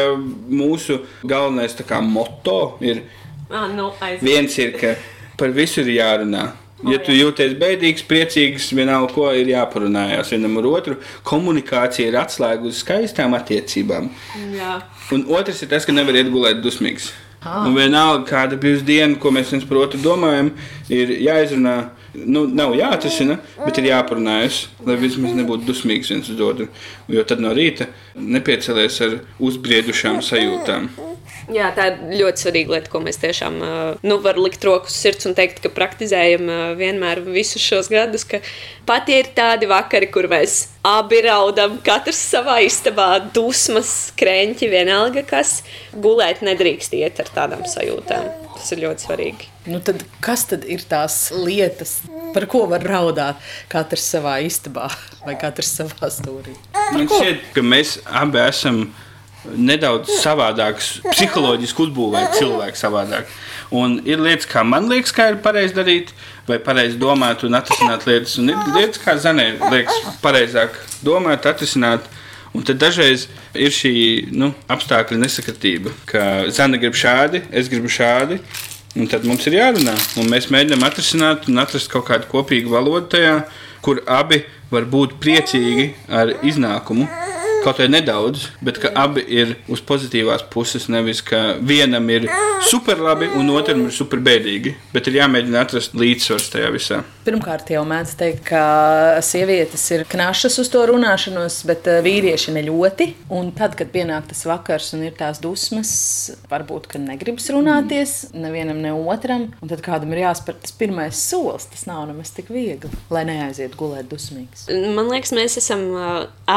mūsu 0.57 1.03
galvenais 1.29 1.77
kā, 1.85 1.99
moto 2.01 2.79
ir 2.81 3.03
Ah, 3.51 3.67
nu, 3.69 3.91
aiziet. 4.01 4.23
viens, 4.25 4.57
ir, 4.59 4.73
ka 4.81 4.95
par 5.39 5.53
visu 5.55 5.83
ir 5.85 5.93
jārunā. 5.99 6.47
Ja 6.85 6.99
tu 7.01 7.13
jūties 7.13 7.55
bēdīgs, 7.61 8.03
priecīgs, 8.09 8.71
vienalga, 8.77 9.13
ko 9.15 9.29
ir 9.33 9.49
jāparunājās 9.49 10.33
vienam 10.35 10.59
ar 10.61 10.67
otru, 10.69 10.97
komunikācija 11.25 12.09
ir 12.11 12.19
atslēga 12.21 12.69
uz 12.69 12.81
skaistām 12.83 13.37
attiecībām. 13.37 14.11
Jā. 14.57 14.75
Un 15.13 15.25
otrs 15.33 15.63
ir 15.65 15.71
tas, 15.73 15.87
ka 15.89 15.93
nevar 15.97 16.17
iet 16.21 16.29
gulēt 16.33 16.61
dusmīgs. 16.65 17.13
Un 17.47 17.77
vienalga, 17.77 18.25
kāda 18.29 18.59
bija 18.61 18.81
diena, 18.85 19.17
ko 19.21 19.31
mēs 19.31 19.53
viens 19.55 19.65
par 19.69 19.85
otru 19.85 20.01
domājam, 20.03 20.51
ir 20.93 21.13
jāizrunā. 21.29 21.77
Nu, 22.25 22.47
nav 22.49 22.73
jāatrisina, 22.79 23.39
bet 23.61 23.81
ir 23.81 23.91
jāparunājas, 23.91 24.63
lai 24.87 24.97
vismaz 25.01 25.35
nebūtu 25.37 25.69
dusmīgs 25.69 26.13
viens 26.13 26.31
uz 26.33 26.41
otru. 26.41 26.69
Jo 27.13 27.25
tad 27.29 27.43
no 27.45 27.53
rīta 27.57 27.91
nepiecelies 28.17 29.01
ar 29.05 29.19
uzbriedušām 29.43 30.23
sajūtām. 30.25 30.89
Jā, 31.53 31.69
tā 31.77 31.85
ir 31.93 32.17
ļoti 32.23 32.43
svarīga 32.43 32.75
lieta, 32.75 32.91
ko 32.91 33.01
mēs 33.05 33.21
tiešām 33.23 33.59
nu, 34.03 34.17
varam 34.23 34.47
likt 34.47 34.65
roku 34.67 34.91
uz 34.91 34.97
sirds 34.99 35.29
un 35.29 35.37
teikt, 35.39 35.61
ka 35.63 35.71
praktizējam 35.75 36.49
vienmēr 36.79 37.21
visus 37.27 37.63
šos 37.63 37.91
gadus. 37.93 38.27
Pat 38.89 39.11
ir 39.15 39.31
tādi 39.37 39.69
vakari, 39.71 40.09
kur 40.11 40.27
mēs 40.31 40.59
abi 40.87 41.23
raudam, 41.27 41.79
katrs 41.87 42.19
savā 42.33 42.59
istabā, 42.67 43.13
dusmas, 43.35 44.11
krēķi, 44.19 44.73
vienalga 44.73 45.23
kas, 45.27 45.61
gulēt 45.95 46.43
nedrīkst 46.47 46.99
iet 46.99 47.23
ar 47.23 47.31
tādām 47.39 47.63
sajūtām. 47.71 48.46
Tas 48.57 48.73
ir 48.73 48.83
ļoti 48.85 49.07
svarīgi. 49.07 49.49
Nu 49.71 49.81
tad, 49.85 50.03
kas 50.25 50.47
tad 50.51 50.65
ir 50.69 50.85
tās 50.89 51.19
lietas, 51.35 51.99
par 52.35 52.47
ko 52.51 52.65
var 52.71 52.85
raudāt? 52.87 53.41
Katrs 53.73 54.07
savā 54.15 54.39
istabā 54.47 54.89
vai 55.27 55.37
katrs 55.41 55.75
savā 55.81 56.11
stūrī. 56.13 56.55
Man 56.95 57.11
šķiet, 57.11 57.51
ka 57.57 57.65
mēs 57.67 57.99
abi 58.07 58.41
esam 58.47 58.87
nedaudz 59.55 60.11
savādāks, 60.23 60.97
psiholoģiski 61.07 61.85
uzbūvēti 61.87 62.41
cilvēki 62.41 62.81
savādāk. 62.81 63.31
Un 63.77 63.99
ir 64.07 64.23
lietas, 64.23 64.47
kā 64.51 64.63
man 64.67 64.89
liekas, 64.91 65.13
kā 65.15 65.31
ir 65.33 65.41
pareizi 65.43 65.75
darīt, 65.77 66.13
vai 66.47 66.59
pareizi 66.63 66.99
domāt 67.01 67.43
un 67.47 67.59
atrisināt 67.59 68.07
lietas. 68.07 68.37
Un 68.43 68.53
ir 68.53 68.71
lietas, 68.75 69.01
kā 69.03 69.17
Zanē 69.23 69.53
liekas, 69.71 70.19
pareizāk 70.23 70.79
domāt, 71.07 71.47
atrisināt. 71.51 72.07
Un 72.57 72.65
tad 72.65 72.79
dažreiz 72.81 73.27
ir 73.53 73.75
šī 73.75 73.93
nu, 74.33 74.49
apstākļu 74.73 75.19
nesakritība, 75.21 75.93
ka 76.09 76.23
Zana 76.49 76.81
grib 76.81 76.97
šādi, 76.97 77.43
es 77.53 77.69
gribu 77.69 77.91
šādi. 77.93 78.41
Un 78.97 79.11
tad 79.13 79.27
mums 79.29 79.45
ir 79.45 79.59
jārunā, 79.59 79.93
un 80.17 80.31
mēs 80.33 80.47
mēģinām 80.49 80.87
atrisināt 80.87 81.51
un 81.51 81.61
atrast 81.61 81.91
kaut 81.93 82.07
kādu 82.09 82.31
kopīgu 82.31 82.73
valodu 82.73 83.11
tajā, 83.13 83.35
kur 83.85 84.01
abi 84.09 84.41
var 84.71 84.89
būt 84.89 85.19
priecīgi 85.21 85.91
ar 86.09 86.33
iznākumu. 86.41 87.05
Kaut 87.67 87.81
vai 87.83 87.89
nedaudz, 87.91 88.45
bet 88.63 88.77
ka 88.79 88.93
abi 88.95 89.25
ir 89.27 89.57
uz 89.67 89.81
pozitīvās 89.83 90.45
puses. 90.53 90.85
Nevis 90.87 91.19
ka 91.27 91.57
vienam 91.59 92.05
ir 92.15 92.29
super 92.71 93.01
labi 93.03 93.27
un 93.35 93.51
otram 93.51 93.81
ir 93.89 93.95
super 93.95 94.21
bēdīgi. 94.23 94.77
Bet 94.93 95.11
ir 95.11 95.19
jāmēģina 95.19 95.65
atrast 95.67 95.97
līdzsvars 95.99 96.47
tajā 96.53 96.69
visā. 96.71 97.01
Pirmkārt, 97.27 97.73
jau 97.75 97.83
mēdz 97.83 98.13
teikt, 98.21 98.45
ka 98.47 98.61
sievietes 99.27 99.83
ir 99.97 100.05
knašas 100.07 100.61
uz 100.63 100.71
to 100.71 100.85
runāšanos, 100.87 101.57
bet 101.67 101.89
eh, 101.91 101.99
vīrieši 102.07 102.55
ne 102.55 102.63
ļoti. 102.69 103.09
Un 103.35 103.51
tad, 103.57 103.75
kad 103.79 103.91
pienāk 103.91 104.29
tas 104.31 104.45
vakars 104.47 104.93
un 104.95 105.03
ir 105.09 105.17
tās 105.19 105.43
dusmas, 105.43 105.91
varbūt 106.47 106.95
negribas 107.03 107.51
runāties 107.51 108.15
nevienam, 108.31 108.79
ne 108.85 108.95
otram. 108.95 109.49
Un 109.59 109.75
tad 109.75 109.83
kādam 109.83 110.15
ir 110.15 110.23
jāspēr 110.23 110.61
tas 110.63 110.77
pirmais 110.79 111.19
solis. 111.19 111.67
Tas 111.73 111.83
nav 111.91 112.07
nemaz 112.13 112.31
tik 112.37 112.55
viegli, 112.55 112.93
lai 113.11 113.27
neaiziet 113.27 113.75
gulēt 113.75 114.07
dusmīgs. 114.13 114.69
Man 114.95 115.11
liekas, 115.11 115.35
mēs 115.35 115.59
esam 115.59 115.83
ā, 115.99 116.09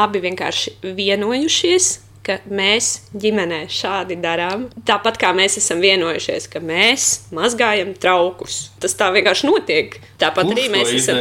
abi 0.04 0.22
vienkārši 0.22 0.76
vienojušies. 1.00 1.96
Ka 2.20 2.34
mēs 2.52 3.08
ģimenē 3.16 3.62
šādi 3.72 4.18
darām. 4.20 4.66
Tāpat 4.86 5.16
kā 5.18 5.30
mēs 5.34 5.54
esam 5.56 5.78
vienojušies, 5.80 6.50
ka 6.52 6.60
mēs 6.60 7.06
mazgājam 7.34 7.94
traukus. 7.96 8.58
Tas 8.78 8.92
tā 8.98 9.08
vienkārši 9.14 9.48
notiek. 9.48 9.96
Tāpat 10.20 10.52
arī 10.52 10.66
mēs 10.70 10.92
esam. 10.98 11.16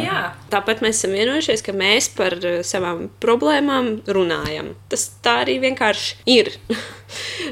Jā, 0.00 0.22
tāpat 0.50 0.80
mēs 0.80 0.96
esam 1.02 1.12
vienojušies, 1.12 1.64
ka 1.66 1.76
mēs 1.76 2.08
par 2.16 2.38
uh, 2.40 2.62
savām 2.66 3.10
problēmām 3.20 3.98
runājam. 4.08 4.72
Tas 4.88 5.10
tā 5.20 5.42
arī 5.44 5.60
vienkārši 5.68 6.24
ir. 6.40 6.54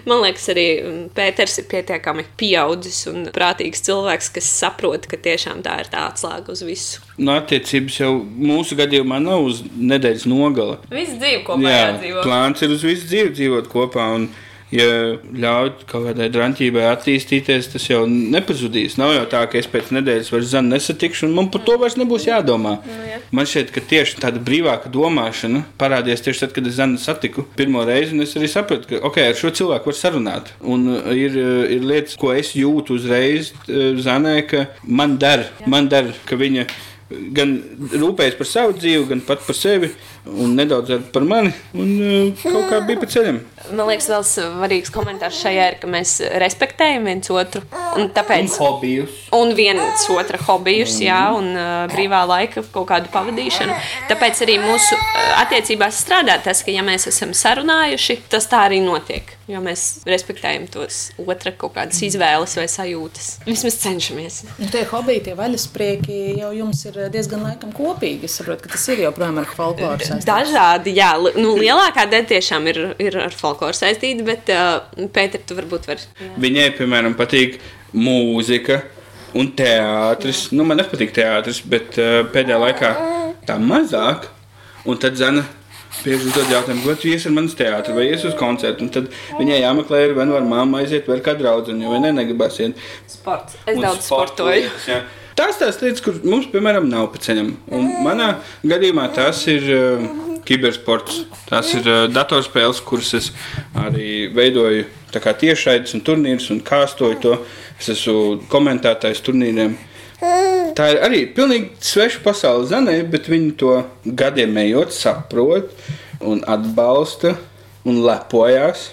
Man 0.09 0.23
liekas, 0.25 0.49
arī 0.53 0.67
mm, 0.81 1.05
Pēters 1.17 1.59
ir 1.63 1.67
pietiekami 1.71 2.25
pieaudzis 2.41 3.03
un 3.11 3.29
prātīgs 3.35 3.83
cilvēks, 3.89 4.31
kas 4.39 4.51
saprot, 4.61 5.07
ka 5.11 5.19
tiešām 5.29 5.63
tā 5.67 5.79
ir 5.83 5.91
tā 5.93 6.07
atslēga 6.11 6.53
uz 6.55 6.63
visu. 6.67 7.03
Nu, 7.19 7.33
attiecības 7.35 8.01
jau 8.01 8.13
mūsu 8.23 8.79
gadījumā 8.79 9.19
nav 9.25 9.49
uz 9.49 9.63
nedēļas 9.75 10.27
nogala. 10.31 10.79
Visu 10.93 11.17
dzīvi 11.19 11.43
kopā 11.47 11.65
Jā, 11.73 11.81
jādzīvo. 11.89 12.23
plāns 12.27 12.63
ir 12.63 12.77
uz 12.77 12.85
visu 12.87 13.09
dzīvi 13.11 13.35
dzīvot 13.39 13.73
kopā. 13.73 14.07
Un, 14.19 14.29
ja 14.75 14.87
ļauj 15.16 15.71
kaut 15.89 16.07
kādai 16.09 16.29
drāmķībai 16.33 16.85
attīstīties, 16.91 17.71
tas 17.73 17.87
jau 17.89 18.03
nepazudīs. 18.09 18.99
Nav 19.01 19.14
jau 19.16 19.25
tā, 19.33 19.43
ka 19.51 19.61
es 19.61 19.69
pēc 19.71 19.93
nedēļas 19.97 20.33
vairs 20.35 20.51
zanu 20.53 20.75
nesatikšu, 20.75 21.29
un 21.29 21.37
man 21.39 21.51
par 21.53 21.64
to 21.66 21.79
vairs 21.81 21.97
nebūs 22.01 22.29
jādomā. 22.29 22.77
Man 23.35 23.49
šķiet, 23.49 23.73
ka 23.75 23.85
tieši 23.93 24.21
tāda 24.23 24.43
brīvāka 24.45 24.93
domāšana 24.93 25.64
parādījās 25.81 26.25
tieši 26.27 26.45
tad, 26.45 26.55
kad 26.57 26.69
es 26.69 26.77
zanu 26.79 27.01
satiku 27.01 27.47
pirmo 27.57 27.85
reizi, 27.89 28.16
un 28.16 28.27
es 28.27 28.37
arī 28.39 28.51
sapratu, 28.53 28.91
ka 28.93 29.03
okay, 29.09 29.31
ar 29.33 29.39
šo 29.39 29.53
cilvēku 29.61 29.93
var 29.93 29.99
sarunāt. 29.99 30.53
Un 30.61 30.87
uh, 30.93 31.09
ir, 31.16 31.39
uh, 31.39 31.64
ir 31.73 31.89
lietas, 31.89 32.19
ko 32.21 32.35
es 32.37 32.53
jūtu 32.59 32.99
uzreiz 32.99 33.55
uh, 33.55 33.97
zanē, 34.05 34.37
ka 34.49 34.66
man 34.85 35.16
der, 35.21 35.49
man 35.66 35.91
der, 35.93 36.12
ka 36.29 36.39
viņa 36.39 36.69
gan 37.09 37.55
rūpējas 37.95 38.37
par 38.37 38.49
savu 38.49 38.75
dzīvi, 38.77 39.07
gan 39.09 39.23
pat 39.25 39.41
par 39.47 39.57
sevi, 39.57 39.89
un 40.37 40.55
nedaudz 40.59 40.93
par 41.12 41.24
mani. 41.29 41.53
Un 41.76 41.95
uh, 42.01 42.43
kaut 42.43 42.68
kā 42.70 42.81
bija 42.87 43.01
pa 43.01 43.09
ceļam. 43.11 43.41
Man 43.76 43.89
liekas, 43.91 44.09
vēl 44.12 44.24
svarīgs 44.26 44.93
komentārs 44.95 45.41
šajā 45.43 45.64
ir, 45.72 45.79
ka 45.83 45.91
mēs 45.91 46.18
respektējam 46.41 47.09
viens 47.09 47.31
otru. 47.33 47.62
Un 47.99 48.09
tāpēc 48.14 48.59
hobijus. 48.62 49.16
un 49.37 49.53
viens 49.59 50.05
otra 50.14 50.41
hobijus, 50.47 50.99
jā, 51.05 51.18
un 51.37 51.51
uh, 51.55 51.87
brīvā 51.93 52.22
laika 52.29 52.62
kaut 52.72 52.89
kādu 52.93 53.12
pavadīšanu. 53.12 53.74
Tāpēc 54.11 54.45
arī 54.47 54.59
mūsu 54.62 54.97
uh, 54.97 55.18
attiecībās 55.43 56.03
strādā 56.05 56.39
tas, 56.45 56.62
ka, 56.64 56.72
ja 56.74 56.85
mēs 56.87 57.09
esam 57.11 57.35
sarunājuši, 57.37 58.22
tas 58.33 58.49
tā 58.51 58.64
arī 58.68 58.81
notiek. 58.85 59.35
Jo 59.49 59.62
mēs 59.64 60.03
respektējam 60.05 60.66
tos 60.68 61.07
otra 61.24 61.55
kaut 61.57 61.72
kādas 61.79 62.03
izvēles 62.05 62.53
vai 62.59 62.66
sajūtas. 62.68 63.29
Vismaz 63.47 63.79
cenšamies. 63.81 64.43
Un 64.61 64.68
tie 64.72 64.83
hobiji, 64.91 65.22
tie 65.31 65.37
vaļasprieki 65.39 66.18
jau 66.37 66.51
jums 66.53 66.85
ir 66.91 66.99
diezgan 67.14 67.47
laikam 67.47 67.72
kopīgi. 67.72 68.29
Es 68.29 68.37
saprotu, 68.37 68.66
ka 68.66 68.74
tas 68.74 68.85
ir 68.93 69.07
joprojām 69.07 69.41
ar 69.41 69.49
folkloru 69.49 70.05
saistīts. 70.19 70.53
Dažādi, 70.53 70.95
jā, 70.99 71.11
nu, 71.39 71.55
lielākā 71.59 72.05
daļa 72.11 72.29
tiešām 72.35 72.69
ir, 72.73 72.81
ir 73.03 73.19
ar 73.29 73.35
folkloru 73.37 73.77
saistīta, 73.77 74.27
bet 74.27 74.53
uh, 74.55 75.09
Pēter, 75.14 75.43
tu 75.47 75.57
varbūt 75.59 75.89
vari. 75.91 76.07
Viņai, 76.41 76.71
piemēram, 76.79 77.16
patīk 77.19 77.61
mūzika 77.97 78.83
un 79.39 79.53
teātris. 79.59 80.49
Nu, 80.57 80.64
man 80.69 80.81
nepatīk 80.83 81.14
teātris, 81.16 81.62
bet 81.69 81.99
uh, 82.01 82.23
pēdējā 82.33 82.59
laikā 82.64 82.93
tā 83.49 83.59
mazāk. 83.62 84.29
Un 84.89 84.97
tad 85.01 85.19
Zana 85.21 85.43
bieži 86.05 86.29
uzdod 86.31 86.51
jautājumu, 86.53 86.85
ko 86.85 86.95
tu 87.01 87.09
iesi 87.11 87.29
ar 87.29 87.35
manis 87.37 87.57
teātrī 87.59 87.95
vai 87.97 88.07
iesi 88.09 88.29
uz 88.31 88.37
koncertu. 88.39 88.87
Un 88.87 88.93
tad 88.95 89.09
viņai 89.39 89.62
jāmeklē, 89.62 90.03
vai 90.16 90.27
nu 90.29 90.37
ar 90.39 90.47
mammu 90.47 90.79
aiziet, 90.81 91.09
vai 91.09 91.19
ar 91.19 91.25
kādu 91.27 91.45
draugu, 91.45 91.75
vai 91.91 92.03
ne, 92.05 92.12
negribas 92.21 92.59
iet. 92.62 92.79
Sports. 93.11 93.59
Es 93.64 93.77
Un 93.77 93.85
daudz 93.85 94.07
sportoju. 94.07 94.55
lietas, 94.55 94.89
jā. 94.89 95.01
Tās 95.39 95.59
tās 95.61 95.76
lietas, 95.78 96.03
kur 96.03 96.16
mums, 96.26 96.49
piemēram, 96.51 96.89
nav 96.91 97.12
pa 97.12 97.20
ceļam. 97.22 97.53
Un 97.70 97.93
manā 98.03 98.32
gadījumā 98.66 99.05
tas 99.14 99.45
ir 99.47 99.68
uh, 99.70 100.07
kibersports. 100.49 101.20
Tas 101.47 101.70
ir 101.78 101.86
uh, 101.86 102.07
datorspēles, 102.11 102.80
kuras 102.82 103.12
es 103.14 103.28
arī 103.78 104.26
veidoju 104.34 104.89
tiešraides 105.14 105.95
un 105.95 106.03
turnīrus 106.03 106.51
un 106.51 106.59
kāstoju 106.66 107.20
to. 107.22 107.36
Es 107.78 107.93
esmu 107.95 108.49
komentētājs 108.51 109.22
turnīriem. 109.22 109.78
Tā 110.74 110.91
ir 110.91 111.01
arī 111.07 111.22
pilnīgi 111.30 111.70
sveša 111.86 112.24
pasaule 112.24 112.66
Zanē, 112.66 112.99
bet 113.07 113.30
viņi 113.30 113.55
to 113.62 113.76
gadiem 114.18 114.59
ejot 114.64 114.91
saprot 114.95 115.70
un 116.18 116.43
atbalsta 116.51 117.36
un 117.86 118.03
lepojas. 118.03 118.89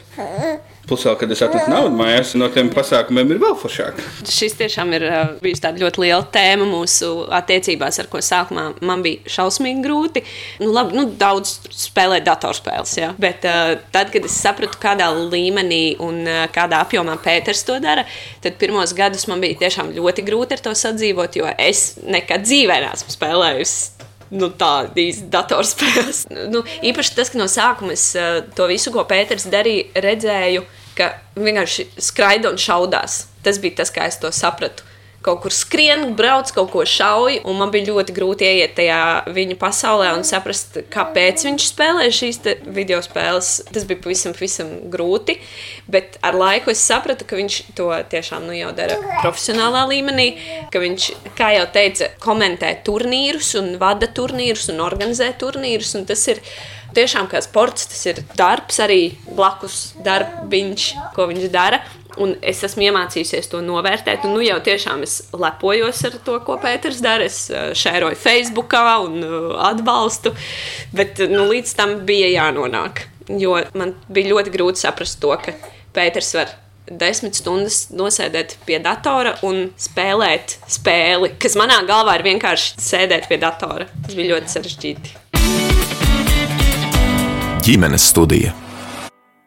Plus, 0.86 1.06
vēl, 1.08 1.16
kad 1.18 1.32
es 1.34 1.42
atnesu 1.42 1.72
naudu 1.72 1.96
mājās, 1.98 2.36
no 2.38 2.46
tiem 2.54 2.70
pasākumiem 2.74 3.32
ir 3.34 3.40
vēl 3.42 3.56
foršāk. 3.58 4.02
Šis 4.30 4.54
tiešām 4.60 4.92
ir 4.94 5.06
uh, 5.08 5.22
bijis 5.42 5.64
tāda 5.64 5.82
ļoti 5.82 6.04
liela 6.04 6.22
tēma 6.34 6.68
mūsu 6.70 7.10
attiecībās, 7.34 7.98
ar 8.04 8.10
ko 8.12 8.22
sākumā 8.22 8.68
man 8.86 9.02
bija 9.06 9.34
šausmīgi 9.38 9.82
grūti. 9.86 10.24
Nu, 10.62 10.70
labi, 10.76 10.98
nu, 11.00 11.08
daudz 11.18 11.56
spēlēt 11.74 12.28
datorspēles, 12.28 12.94
jā. 13.02 13.10
bet 13.22 13.48
uh, 13.50 13.74
tad, 13.96 14.14
kad 14.14 14.30
es 14.30 14.38
sapratu, 14.38 14.78
kādā 14.82 15.10
līmenī 15.16 15.98
un 16.06 16.22
uh, 16.22 16.46
kādā 16.54 16.84
apjomā 16.86 17.18
Pēters 17.26 17.66
to 17.66 17.80
dara, 17.82 18.06
tad 18.46 18.62
pirmos 18.62 18.94
gadus 18.98 19.26
man 19.32 19.42
bija 19.42 19.64
tiešām 19.66 19.96
ļoti 19.98 20.28
grūti 20.28 20.60
ar 20.60 20.66
to 20.70 20.78
sadzīvot, 20.78 21.42
jo 21.42 21.50
es 21.58 21.96
nekad 22.06 22.46
dzīvē 22.46 22.82
neesmu 22.86 23.18
spēlējusi 23.18 23.95
nu, 24.36 24.50
tādas 24.60 25.22
datorspēles. 25.34 26.26
Nu, 26.52 26.64
īpaši 26.86 27.16
tas, 27.18 27.32
ka 27.32 27.40
no 27.40 27.48
sākuma 27.52 27.96
es 27.96 28.10
uh, 28.20 28.42
to 28.56 28.68
visu, 28.72 28.94
ko 28.94 29.06
Pēters 29.10 29.48
darīja, 29.52 29.88
redzēju, 30.06 30.66
ka 30.98 31.14
vienkārši 31.36 31.90
skraida 32.02 32.52
un 32.52 32.60
šaudās. 32.62 33.26
Tas 33.46 33.60
bija 33.62 33.82
tas, 33.82 33.92
kā 33.94 34.08
es 34.10 34.20
to 34.22 34.32
sapratu 34.36 34.86
kaut 35.26 35.42
kur 35.44 35.54
skrien, 35.54 36.12
brauc, 36.18 36.52
kaut 36.56 36.70
ko 36.74 36.84
šauj. 36.88 37.40
Man 37.58 37.72
bija 37.74 37.90
ļoti 37.90 38.14
grūti 38.16 38.46
ieiet 38.48 38.76
tajā 38.78 39.00
viņa 39.34 39.58
pasaulē 39.62 40.12
un 40.18 40.26
saprast, 40.28 40.78
kāpēc 40.94 41.48
viņš 41.48 41.68
spēlē 41.72 42.08
šīs 42.14 42.42
video 42.76 43.02
spēles. 43.06 43.56
Tas 43.74 43.88
bija 43.90 44.04
pavisam, 44.04 44.36
pavisam 44.38 44.72
grūti. 44.94 45.40
Bet 45.92 46.20
ar 46.26 46.38
laiku 46.38 46.74
es 46.74 46.84
sapratu, 46.86 47.28
ka 47.28 47.40
viņš 47.40 47.60
to 47.78 47.90
tiešām 48.12 48.46
nu, 48.48 48.56
jau 48.58 48.72
dara 48.78 49.00
profesionālā 49.24 49.86
līmenī. 49.92 50.30
Ka 50.74 50.84
viņš, 50.84 51.10
kā 51.38 51.52
jau 51.58 51.66
teica, 51.74 52.12
komentē 52.24 52.76
turnīrus 52.86 53.56
un 53.62 53.76
vada 53.82 54.10
turnīrus 54.12 54.70
un 54.74 54.84
organizē 54.86 55.32
turnīrus. 55.42 55.96
Un 55.98 56.06
tas 56.10 56.22
ir 56.32 56.44
tiešām 56.96 57.28
kā 57.32 57.42
sports, 57.44 57.90
tas 57.92 58.06
ir 58.08 58.22
darbs, 58.38 58.80
arī 58.84 59.16
blakus 59.28 59.96
darbiņš, 60.06 60.90
ko 61.16 61.30
viņš 61.32 61.50
dara. 61.54 61.82
Un 62.22 62.36
es 62.46 62.62
esmu 62.66 62.86
iemācījusies 62.88 63.50
to 63.52 63.62
novērtēt. 63.66 64.28
Nu, 64.30 64.42
jau 64.44 64.58
tiešām 64.64 65.04
es 65.06 65.18
lepojos 65.36 66.04
ar 66.08 66.20
to, 66.26 66.40
ko 66.48 66.58
Pēters 66.62 67.02
dara. 67.04 67.28
Es 67.28 67.46
uh, 67.52 67.72
šēroju 67.78 68.20
Facebook 68.20 68.76
un 68.76 69.18
uh, 69.24 69.50
atbalstu. 69.70 70.36
Bet 70.96 71.24
nu, 71.32 71.48
līdz 71.52 71.76
tam 71.78 71.98
bija 72.08 72.32
jānonāk. 72.34 73.08
Jo 73.42 73.58
man 73.74 73.96
bija 74.08 74.36
ļoti 74.36 74.54
grūti 74.54 74.86
saprast 74.86 75.20
to, 75.24 75.34
ka 75.42 75.56
Pēters 75.96 76.32
var 76.38 76.54
desmit 76.86 77.34
stundas 77.34 77.88
nosēdēt 77.98 78.60
pie 78.68 78.78
datora 78.78 79.34
un 79.48 79.72
spēlēt 79.82 80.60
spēli, 80.70 81.34
kas 81.42 81.58
manā 81.58 81.82
galvā 81.90 82.20
ir 82.20 82.28
vienkārši 82.30 82.78
sēdēt 82.92 83.30
pie 83.32 83.42
datora. 83.42 83.90
Tas 84.06 84.14
bija 84.14 84.36
ļoti 84.36 84.54
sarežģīti 84.54 85.22
ģimenes 87.66 88.12
studija. 88.12 88.65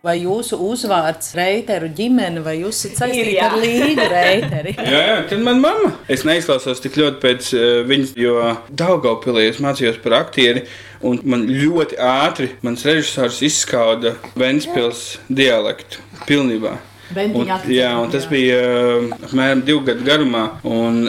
Vai 0.06 0.12
jūsu 0.20 0.54
uzvārds 0.62 1.32
Reiteru 1.34 1.88
ģimene, 1.90 2.38
vai 2.44 2.52
jūs 2.60 2.84
esat 2.84 3.00
saistīti 3.00 3.32
ar 3.42 3.56
Līgu 3.58 4.04
Reiteri? 4.06 4.76
jā, 4.92 4.98
jā, 5.08 5.14
tad 5.26 5.40
man 5.42 5.58
mamma. 5.58 5.88
Es 6.06 6.22
neizklausos 6.22 6.78
tik 6.84 6.94
ļoti 7.00 7.18
pēc 7.24 7.48
uh, 7.56 7.64
viņas, 7.88 8.12
jo 8.22 8.36
Daugaupilī 8.78 9.48
es 9.48 9.58
mācījos 9.58 9.98
par 10.04 10.20
aktieri, 10.20 10.62
un 11.02 11.18
man 11.26 11.42
ļoti 11.50 11.98
ātri 11.98 12.52
mans 12.62 12.86
režisors 12.86 13.40
izskauda 13.48 14.14
Ventspils 14.38 15.16
dialektu 15.26 16.06
pilnībā. 16.28 16.76
Un, 17.18 17.50
jā, 17.66 17.90
un 17.98 18.14
tas 18.14 18.30
bija 18.30 18.62
uh, 18.62 19.10
apmēram 19.18 19.66
divu 19.66 19.82
gadu 19.90 20.06
garumā. 20.06 20.44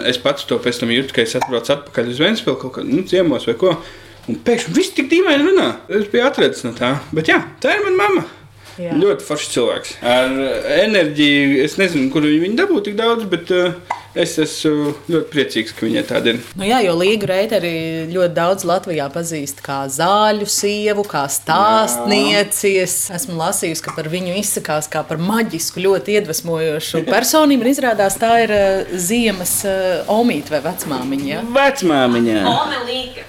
Es 0.10 0.18
pats 0.18 0.50
to 0.50 0.58
pēc 0.66 0.82
tam 0.82 0.96
jūtu, 0.96 1.14
ka 1.14 1.28
es 1.28 1.38
atbraucu 1.38 1.76
atpakaļ 1.76 2.10
uz 2.10 2.26
Vēnspili 2.26 2.58
kaut 2.66 2.80
kādā 2.80 2.90
nu, 2.90 3.06
ciemos 3.06 3.46
vai 3.52 3.58
ko. 3.62 3.78
Un 4.30 4.42
pēkšņi 4.50 4.74
viss 4.74 4.98
tik 4.98 5.14
dīvaini 5.14 5.46
runā. 5.46 5.70
Es 5.94 6.10
biju 6.10 6.26
atradzis 6.26 6.66
no 6.66 6.74
tā. 6.74 6.96
Bet 7.14 7.30
jā, 7.30 7.44
tā 7.62 7.78
ir 7.78 7.86
mana 7.86 8.02
mamma. 8.02 8.28
Jā. 8.80 8.96
Ļoti 8.96 9.26
foršs 9.28 9.50
cilvēks. 9.56 9.96
Ar 10.08 10.36
enerģiju, 10.80 11.58
es 11.66 11.76
nezinu, 11.82 12.08
kur 12.14 12.24
viņi 12.24 12.56
dabū 12.62 12.80
tik 12.86 12.96
daudz, 13.00 13.26
bet 13.28 13.52
uh, 13.52 13.74
es 14.18 14.36
esmu 14.42 14.94
ļoti 15.10 15.30
priecīgs, 15.34 15.74
ka 15.76 15.86
viņai 15.86 16.04
tāda 16.10 16.34
ir. 16.34 16.42
Nu 16.60 16.68
jā, 16.68 16.80
jo 16.86 16.96
Līga 16.98 17.30
Reiteri 17.32 17.72
ļoti 18.10 18.36
daudz 18.38 18.66
Latvijā 18.68 19.08
pazīst 19.14 19.62
kā 19.66 19.82
zāļu 19.92 20.48
sievu, 20.50 21.06
kā 21.10 21.26
stāstniecies. 21.32 22.98
Esmu 23.16 23.38
lasījusi, 23.40 23.84
ka 23.86 23.94
par 23.98 24.10
viņu 24.12 24.36
izsakās 24.40 24.90
kā 24.92 25.04
par 25.08 25.22
maģisku, 25.22 25.84
ļoti 25.86 26.20
iedvesmojošu 26.20 27.04
personību. 27.10 27.66
Un 27.66 27.72
izrādās 27.74 28.18
tā 28.22 28.34
ir 28.46 28.56
uh, 28.56 28.94
ziemas 28.98 29.60
uh, 29.68 30.10
omīte 30.14 30.56
vai 30.56 30.64
vecmāmiņa. 30.70 31.30
Ja? 31.30 31.42
Vecmāmiņa. 31.60 32.38
Omelīga. 32.54 33.28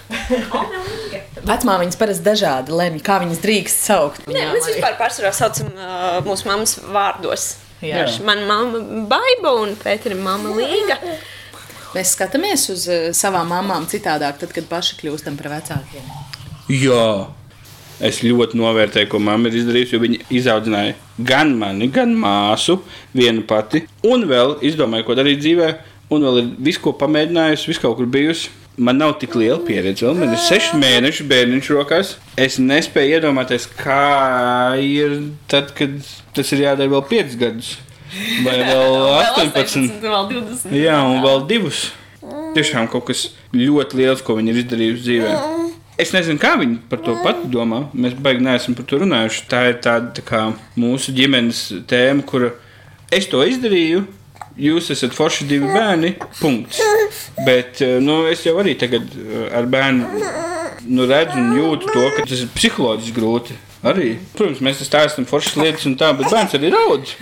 Omelīga. 0.61 1.25
Vecmāmiņas 1.51 1.99
parasti 2.01 2.27
dažādi 2.27 2.77
lemj, 2.77 3.01
kā 3.05 3.19
viņas 3.23 3.41
drīkst 3.43 3.89
saukt. 3.89 4.29
Nē, 4.29 4.51
mēs 4.55 4.69
vispār 4.75 4.97
pārsvarā 5.01 5.33
saucam 5.37 5.73
uh, 5.73 6.21
mūsu 6.27 6.49
mammas 6.51 6.77
vārdos. 6.85 7.53
Jā. 7.85 8.05
Mana 8.27 8.45
mamma 8.49 8.81
Baiba 9.09 9.55
un 9.63 9.75
Pētera 9.81 10.17
mamma 10.19 10.53
Līga. 10.59 10.99
Mēs 11.95 12.15
skatāmies 12.15 12.69
uz 12.73 12.87
uh, 12.91 13.09
savām 13.17 13.51
mamām 13.51 13.87
citādāk, 13.91 14.39
tad, 14.43 14.53
kad 14.55 14.69
paši 14.71 14.99
kļūstam 15.01 15.39
par 15.41 15.51
vecākiem. 15.57 16.11
Jā. 16.71 17.07
Es 18.01 18.23
ļoti 18.25 18.57
novērtēju, 18.57 19.11
ko 19.13 19.19
mamma 19.21 19.51
ir 19.51 19.59
izdarījusi, 19.61 19.93
jo 19.93 20.01
viņa 20.01 20.21
izaudzināja 20.33 20.95
gan 21.29 21.51
mani, 21.61 21.91
gan 21.93 22.15
māsu, 22.17 22.79
vienu 23.13 23.45
pati, 23.49 23.83
un 24.09 24.25
vēl 24.31 24.55
izdomāja, 24.65 25.05
ko 25.05 25.17
darīt 25.19 25.43
dzīvē, 25.43 25.69
un 26.17 26.25
vēl 26.25 26.41
ir 26.41 26.49
visu, 26.71 26.81
ko 26.87 26.95
pamēģinājusi, 26.97 27.69
visu 27.69 27.85
kaut 27.85 27.99
kur 27.99 28.09
bijusi 28.09 28.49
man 28.77 28.99
nav 29.01 29.17
tik 29.21 29.35
liela 29.39 29.61
pieredze. 29.65 30.07
Vēl. 30.07 30.19
Man 30.21 30.35
ir 30.35 30.43
seši 30.43 30.79
mēneši 30.81 31.27
bērniņš 31.31 31.71
rokās. 31.77 32.15
Es 32.41 32.59
nespēju 32.63 33.19
iedomāties, 33.19 33.69
kā 33.79 34.77
ir 34.81 35.17
tad, 35.51 35.75
kad 35.77 35.97
tas 36.37 36.53
ir 36.55 36.67
jādara 36.67 36.93
vēl 36.95 37.07
piecus 37.11 37.39
gadus. 37.41 37.73
Vai 38.45 38.59
vēl 38.71 38.99
18, 39.21 40.01
vēl 40.03 40.31
20. 40.35 40.77
Jā, 40.77 41.01
un 41.07 41.25
vēl 41.25 41.45
divus. 41.51 41.89
Tiešām 42.55 42.89
kaut 42.91 43.07
kas 43.11 43.29
ļoti 43.55 44.01
liels, 44.01 44.23
ko 44.27 44.37
viņi 44.39 44.53
ir 44.53 44.63
izdarījuši 44.65 45.05
dzīvē. 45.07 45.35
Es 46.01 46.15
nezinu, 46.17 46.41
kā 46.41 46.55
viņi 46.57 46.79
par 46.89 47.03
to 47.05 47.15
pati 47.21 47.51
domā. 47.53 47.85
Mēs 47.93 48.15
beigās 48.17 48.47
neesam 48.47 48.77
par 48.79 48.87
to 48.89 49.03
runājuši. 49.03 49.45
Tā 49.51 49.67
ir 49.69 49.77
tāda 49.85 50.15
tā 50.17 50.25
kā 50.25 50.47
mūsu 50.81 51.13
ģimenes 51.17 51.61
tēma, 51.91 52.25
kura 52.27 52.55
es 53.13 53.29
to 53.29 53.43
izdarīju 53.45 54.07
jūs 54.59 54.91
esat 54.95 55.15
forši 55.17 55.49
divi 55.51 55.71
bērni. 55.71 56.15
Punkts. 56.41 56.83
Bet 57.47 57.83
eh, 57.85 57.99
nu, 58.03 58.23
es 58.31 58.45
jau 58.47 58.57
arī 58.63 58.77
tagad 58.81 59.11
eh, 59.17 59.49
ar 59.57 59.69
bērnu 59.71 60.07
nu, 60.91 61.09
redzu 61.09 61.41
un 61.41 61.51
jūtu 61.59 61.91
to, 61.93 62.07
ka 62.17 62.29
tas 62.29 62.45
ir 62.45 62.55
psiholoģiski 62.55 63.17
grūti. 63.17 63.59
Arī. 63.81 64.11
Protams, 64.37 64.59
mēs 64.61 64.83
stāstām 64.85 65.25
foršas 65.25 65.55
lietas, 65.57 65.87
un 65.89 65.95
tā, 65.97 66.11
bet 66.13 66.29
bērns 66.29 66.53
arī 66.59 66.69
raud. 66.75 67.15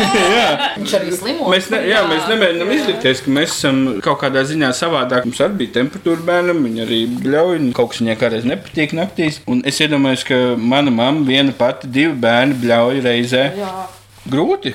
Viņš 0.80 0.94
arī 0.98 1.12
slimo. 1.14 1.46
Mēs, 1.52 1.68
ne, 1.70 1.84
jā, 1.86 2.00
mēs 2.10 2.26
nemēģinām 2.32 2.72
izlikties, 2.74 3.22
ka 3.22 3.34
mēs 3.36 3.54
esam 3.54 3.78
kaut 4.02 4.18
kādā 4.24 4.42
ziņā 4.48 4.72
savādāk. 4.74 5.28
Mums 5.28 5.38
arī 5.46 5.60
bija 5.62 5.76
temperatūra 5.78 6.26
bērnam, 6.26 6.66
viņa 6.66 6.82
arī 6.88 7.00
bļauj, 7.14 7.62
kaut 7.78 7.94
kas 7.94 8.02
viņai 8.02 8.18
kādreiz 8.24 8.50
nepatīk 8.50 8.98
naktīs. 8.98 9.38
Un 9.50 9.62
es 9.70 9.78
iedomājos, 9.86 10.26
ka 10.26 10.42
mana 10.58 10.90
mamma 10.90 11.22
viena 11.30 11.54
pati, 11.54 11.90
divi 11.94 12.16
bērni 12.26 12.58
bļauj 12.58 13.02
reizē. 13.06 13.46
Jā. 13.62 13.74
Grūti. 14.34 14.74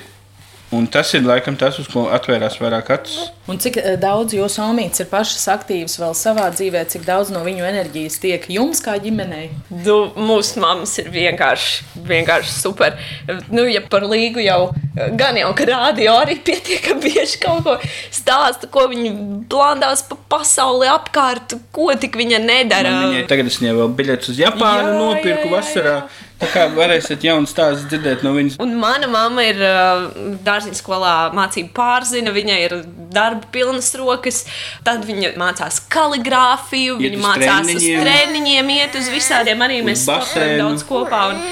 Un 0.74 0.88
tas 0.90 1.12
ir 1.14 1.22
laikam 1.22 1.54
tas, 1.54 1.76
uz 1.78 1.86
ko 1.86 2.08
atvērās 2.10 2.56
vairāk 2.58 2.88
acis. 2.90 3.28
Un 3.46 3.60
cik 3.62 3.76
eh, 3.78 3.92
daudz 4.02 4.34
jūsu 4.34 4.64
omītes 4.64 5.04
ir 5.04 5.06
pašas 5.12 5.44
aktīvas 5.52 5.94
vēl 6.00 6.16
savā 6.18 6.48
dzīvē, 6.50 6.82
cik 6.90 7.04
daudz 7.06 7.30
no 7.30 7.44
viņu 7.46 7.68
enerģijas 7.68 8.18
tiek 8.22 8.48
jums 8.50 8.82
kā 8.82 8.96
ģimenei? 9.02 9.52
Nu, 9.70 9.98
mūsu 10.18 10.58
mammas 10.64 10.96
ir 10.98 11.12
vienkārši, 11.14 11.86
vienkārši 12.08 12.56
super. 12.56 12.98
Nu, 13.46 13.62
ja 13.70 13.84
par 13.86 14.08
līgu 14.10 14.42
jau 14.42 14.72
gan 15.16 15.36
jau, 15.38 15.52
ka 15.56 15.66
rādio 15.68 16.14
arī 16.16 16.38
pietiekami 16.44 17.12
bieži 17.12 17.40
kaut 17.42 17.64
ko 17.66 17.76
stāsta, 18.14 18.66
ko 18.72 18.86
viņi 18.90 19.12
blandās 19.50 20.02
pa 20.08 20.18
pasauli 20.34 20.88
apkārt, 20.90 21.58
ko 21.74 21.92
tik 22.00 22.16
viņa 22.18 22.40
nedara. 22.42 22.94
Man 22.94 23.12
viņai 23.12 23.26
tagad 23.30 23.50
es 23.50 23.60
viņai 23.60 23.74
vēl 23.80 23.92
biļetes 23.98 24.32
uz 24.32 24.40
Japānu 24.40 24.88
jā, 24.88 24.96
nopirku 24.98 25.44
jā, 25.44 25.50
jā, 25.50 25.56
vasarā. 25.58 25.98
Jā. 26.00 26.25
Tā 26.36 26.48
kā 26.52 26.66
varēsiet 26.68 27.22
jaunu 27.24 27.48
stāstu 27.48 27.88
dzirdēt 27.94 28.20
no 28.26 28.34
viņas. 28.36 28.58
Un 28.60 28.74
mana 28.76 29.08
mamma 29.08 29.44
ir 29.46 29.60
uh, 29.64 30.10
dārziņa 30.44 30.76
skolā 30.76 31.14
mācību 31.36 31.72
pārzina, 31.76 32.34
viņai 32.34 32.58
ir 32.66 32.74
darba 33.14 33.48
pilnas 33.54 33.88
rokas. 33.96 34.42
Tad 34.84 35.06
viņa 35.08 35.32
mācās 35.40 35.80
kaligrāfiju, 35.92 36.98
viņa 37.00 37.22
mācās 37.22 37.64
treniņiem. 37.64 37.96
uz 37.96 38.04
treniņiem, 38.04 38.74
iet 38.76 39.00
uz 39.00 39.08
visādiem 39.14 39.64
arī 39.64 39.80
mēs 39.86 40.04
sportojam 40.04 40.60
daudz 40.60 40.84
kopā. 40.88 41.22
Un, 41.32 41.42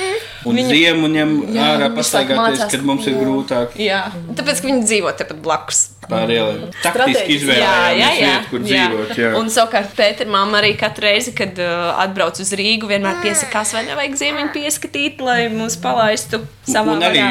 Un 0.44 0.58
viņa, 0.60 0.70
ziemu 0.70 1.08
ņem 1.08 1.34
jā, 1.54 1.66
ārā 1.72 1.88
pastaigāties, 1.96 2.64
kad 2.72 2.84
mums 2.84 3.06
ir 3.08 3.16
grūtāk. 3.16 3.76
Jā, 3.80 4.06
tāpēc, 4.36 4.60
ka 4.60 4.68
viņi 4.70 4.86
dzīvo 4.86 5.12
tepat 5.16 5.42
blakus. 5.44 5.82
Pārēlē. 6.04 6.68
Taktiski 6.84 7.38
izvēlējāmies 7.38 8.18
vietu, 8.20 8.50
kur 8.50 8.66
jā. 8.68 8.88
dzīvot. 8.90 9.12
Jā. 9.22 9.30
Un 9.38 9.48
savukārt 9.52 9.94
Pēter 9.96 10.28
mamma 10.28 10.60
arī 10.60 10.74
katru 10.76 11.06
reizi, 11.06 11.32
kad 11.36 11.56
uh, 11.64 11.94
atbrauc 12.02 12.40
uz 12.44 12.52
Rīgu, 12.60 12.90
vienmēr 12.90 13.22
piesakās, 13.24 13.72
vai 13.76 13.86
nevajag 13.88 14.18
ziemiņu 14.20 14.52
pieskatīt, 14.52 15.24
lai 15.24 15.38
mūs 15.54 15.78
palaistu 15.80 16.42
savā 16.68 16.98
un 16.98 17.06
arī, 17.08 17.24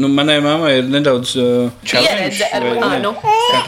nu, 0.00 0.08
manai 0.08 0.38
mammai 0.44 0.78
ir 0.80 0.88
nedaudz 0.88 1.36
uh, 1.36 1.68
challenge, 1.84 2.48
ar, 2.48 2.68
nu. 3.04 3.12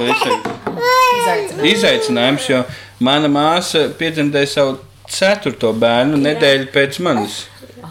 izteikt? 0.09 0.53
Izaicinājums. 0.81 1.66
Izaicinājums, 1.74 2.49
jo 2.49 2.62
mana 3.05 3.28
māsa 3.33 3.91
piedzemdēja 4.01 4.55
savu 4.55 4.78
ceturto 5.13 5.73
bērnu 5.77 6.19
nedēļu 6.21 6.69
pēc 6.75 7.01
manis. 7.07 7.41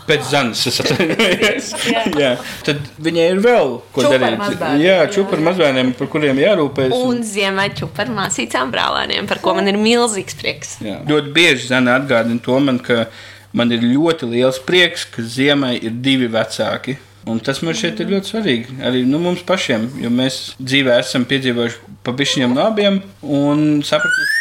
Pēc 0.09 0.25
Zanas 0.29 0.61
es 0.69 0.79
atvainojos. 0.81 1.67
jā. 2.21 2.31
Tad 2.65 2.79
viņai 3.03 3.25
ir 3.33 3.41
vēl 3.43 3.75
ko 3.93 4.03
Čupar 4.05 4.15
darīt. 4.23 4.37
mazbērni. 4.41 4.85
Jā, 4.85 4.95
čupar 5.13 5.41
mazbērniem, 5.45 5.91
par 5.97 6.09
kuriem 6.13 6.39
jārūpējas. 6.41 6.95
Un 7.09 7.19
ziemē 7.25 7.67
čupar 7.77 8.09
māsīcām 8.13 8.71
brālēniem, 8.73 9.27
par 9.29 9.41
ko 9.43 9.53
man 9.57 9.69
ir 9.69 9.77
milzīgs 9.81 10.37
prieks. 10.39 10.77
Jā. 10.85 10.99
Ļoti 11.09 11.33
bieži 11.35 11.69
Zana 11.69 11.97
atgādina 11.99 12.41
to 12.45 12.57
man, 12.63 12.79
ka 12.85 13.05
man 13.53 13.73
ir 13.75 13.85
ļoti 13.85 14.29
liels 14.33 14.61
prieks, 14.65 15.05
ka 15.13 15.25
ziemai 15.25 15.75
ir 15.77 15.93
divi 16.05 16.29
vecāki. 16.31 16.97
Un 17.29 17.41
tas 17.43 17.59
man 17.61 17.75
šķiet 17.77 17.99
ir 18.01 18.13
ļoti 18.15 18.31
svarīgi 18.31 18.77
arī 18.87 19.03
nu, 19.05 19.19
mums 19.21 19.41
pašiem, 19.45 19.89
jo 20.01 20.09
mēs 20.09 20.37
dzīvē 20.57 20.95
esam 21.03 21.27
piedzīvojuši 21.29 21.97
pavisam 22.07 22.55
no 22.55 22.63
abiem 22.69 23.01
un 23.21 23.81
sapratuši 23.85 24.38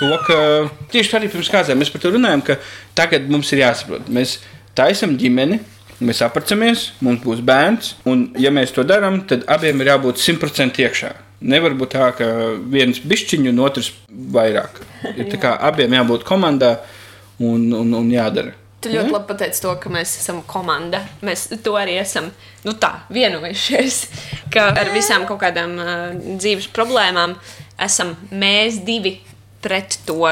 to, 0.00 0.10
ka 0.26 0.36
tieši 0.92 1.16
arī 1.18 1.30
pirms 1.32 1.50
kāzām 1.52 1.80
mēs 1.80 1.92
par 1.92 2.02
to 2.02 2.12
runājam, 2.14 2.44
ka 2.46 2.58
tagad 2.98 3.30
mums 3.32 3.52
ir 3.54 3.64
jāsaprot, 3.64 4.10
mēs 4.12 4.38
taisam 4.76 5.16
ģimeni. 5.20 5.62
Mēs 5.96 6.18
apprecinamies, 6.20 6.90
mums 7.00 7.22
būs 7.22 7.38
bērns, 7.40 7.94
un, 8.04 8.26
ja 8.36 8.50
mēs 8.52 8.74
to 8.76 8.82
darām, 8.84 9.22
tad 9.24 9.46
abiem 9.48 9.80
ir 9.80 9.94
jābūt 9.94 10.20
simtprocentīgi 10.20 10.84
iekšā. 10.84 11.12
Nevar 11.48 11.72
būt 11.76 11.94
tā, 11.94 12.10
ka 12.18 12.26
viens 12.68 13.00
bišķiņš 13.00 13.48
un 13.48 13.62
otrs 13.64 13.88
vairāk. 14.36 14.82
Ir 15.14 15.30
tā 15.32 15.40
kā 15.40 15.54
abiem 15.70 15.96
jābūt 15.96 16.26
komandā 16.28 16.74
un, 17.40 17.64
un, 17.72 17.96
un 17.96 18.12
jādara. 18.12 18.52
Tu 18.84 18.92
ļoti 18.92 19.12
labi 19.14 19.28
pateici 19.30 19.62
to, 19.64 19.72
ka 19.80 19.90
mēs 19.92 20.12
esam 20.20 20.42
komanda. 20.48 21.00
Mēs 21.24 21.46
to 21.64 21.72
arī 21.80 21.96
esam 22.00 22.28
nu, 22.66 22.74
tā, 22.76 22.92
vienojušies. 23.12 24.02
Ka 24.52 24.68
ar 24.76 24.92
visām 24.92 25.24
kaut 25.28 25.40
kādām 25.42 25.78
uh, 25.80 25.94
dzīves 26.36 26.68
problēmām 26.76 27.38
esam 27.82 28.14
mēs 28.30 28.82
divi 28.84 29.16
pret 29.66 29.98
to 30.06 30.30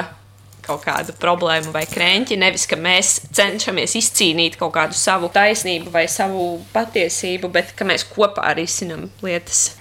kaut 0.64 0.84
kādu 0.86 1.12
problēmu 1.20 1.74
vai 1.74 1.84
krēķi. 1.90 2.40
Nevis, 2.40 2.66
ka 2.70 2.78
mēs 2.80 3.18
cenšamies 3.36 3.98
izcīnīt 4.00 4.58
kaut 4.60 4.74
kādu 4.78 4.96
savu 4.96 5.28
taisnību 5.34 5.92
vai 5.92 6.06
savu 6.08 6.60
patiesību, 6.72 7.52
bet 7.52 7.74
ka 7.76 7.86
mēs 7.88 8.06
kopā 8.08 8.54
risinām 8.56 9.10
lietas. 9.24 9.74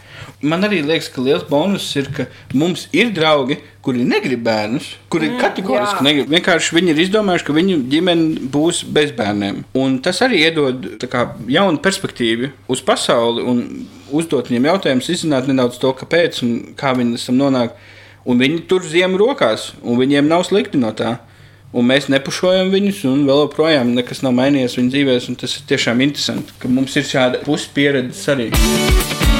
Man 0.43 0.63
arī 0.67 0.81
liekas, 0.83 1.07
ka 1.11 1.23
liels 1.23 1.45
bonus 1.47 1.85
ir, 1.99 2.09
ka 2.15 2.25
mums 2.55 2.85
ir 2.95 3.11
draugi, 3.15 3.57
kuri 3.83 4.03
negrib 4.07 4.43
bērnus, 4.45 4.89
kuri 5.11 5.29
mm, 5.31 5.39
kategoriski 5.41 5.99
jā. 5.99 6.05
negrib. 6.05 6.29
Vienkārši 6.31 6.75
viņi 6.77 6.93
ir 6.93 7.01
izdomājuši, 7.05 7.47
ka 7.47 7.55
viņu 7.55 7.79
ģimene 7.91 8.51
būs 8.53 8.83
bez 8.95 9.11
bērniem. 9.15 9.63
Un 9.79 9.97
tas 10.03 10.21
arī 10.23 10.43
iedod 10.45 10.85
kā, 11.11 11.25
jaunu 11.51 11.81
perspektīvu 11.83 12.51
uz 12.71 12.83
pasauli 12.85 13.43
un 13.47 13.63
uzdot 14.13 14.51
viņiem 14.51 14.69
jautājumus, 14.69 15.11
izzināt 15.15 15.49
nedaudz 15.49 15.79
to, 15.81 15.91
kāpēc 16.03 16.43
un 16.45 16.53
kā 16.79 16.93
viņi 16.97 17.19
tam 17.25 17.39
nonāk. 17.39 17.75
Un 18.23 18.39
viņi 18.39 18.63
tur 18.71 18.85
ziemu 18.87 19.19
rokās, 19.19 19.73
un 19.83 19.99
viņiem 19.99 20.29
nav 20.31 20.45
slikti 20.47 20.79
no 20.79 20.93
tā. 20.95 21.17
Un 21.73 21.87
mēs 21.89 22.05
nepušojam 22.13 22.69
viņus, 22.71 23.01
un 23.09 23.25
vēl 23.27 23.47
joprojām 23.47 23.95
nekas 23.97 24.21
nav 24.23 24.35
mainījies 24.37 24.77
viņu 24.77 24.93
dzīvēs. 24.93 25.29
un 25.29 25.39
Tas 25.41 25.57
ir 25.57 25.67
tiešām 25.73 26.05
interesanti, 26.05 26.55
ka 26.61 26.71
mums 26.71 26.95
ir 26.95 27.09
šāda 27.09 27.43
puspieredze 27.43 28.35
arī. 28.35 29.32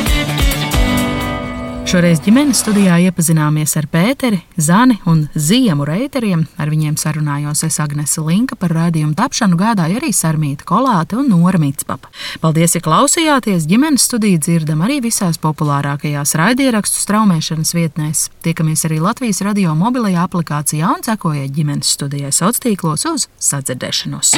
Šoreiz 1.94 2.24
ģimenes 2.26 2.58
studijā 2.64 2.96
iepazināmies 3.06 3.76
ar 3.78 3.86
Pēteri, 3.86 4.40
Zani 4.58 4.96
un 5.06 5.20
Ziemu 5.38 5.86
reiteriem. 5.86 6.48
Ar 6.58 6.72
viņiem 6.74 6.96
sarunājos 6.98 7.62
es 7.68 7.78
Agnese 7.84 8.24
Linka 8.26 8.58
par 8.58 8.74
rādījumu 8.74 9.14
tapšanu, 9.20 9.60
gādāja 9.60 10.00
arī 10.00 10.10
Sarmīta 10.10 10.66
Kolāte 10.66 11.20
un 11.22 11.30
Nora 11.30 11.62
Mitspapa. 11.62 12.10
Paldies, 12.42 12.74
ja 12.74 12.82
klausījāties! 12.82 13.70
Ģimenes 13.70 14.10
studiju 14.10 14.42
dzirdam 14.42 14.82
arī 14.82 15.04
visās 15.06 15.38
populārākajās 15.46 16.34
raidierakstu 16.42 17.06
straumēšanas 17.06 17.78
vietnēs. 17.78 18.26
Tiekamies 18.42 18.90
arī 18.90 18.98
Latvijas 18.98 19.46
radio 19.46 19.78
mobilajā 19.78 20.26
aplikācijā 20.26 20.96
un 20.98 21.06
sekojiet 21.06 21.54
ģimenes 21.54 21.94
studijai 21.94 22.34
sociālos 22.34 22.66
tīklos 22.66 23.10
uz 23.14 23.30
sadzirdēšanos. 23.54 24.34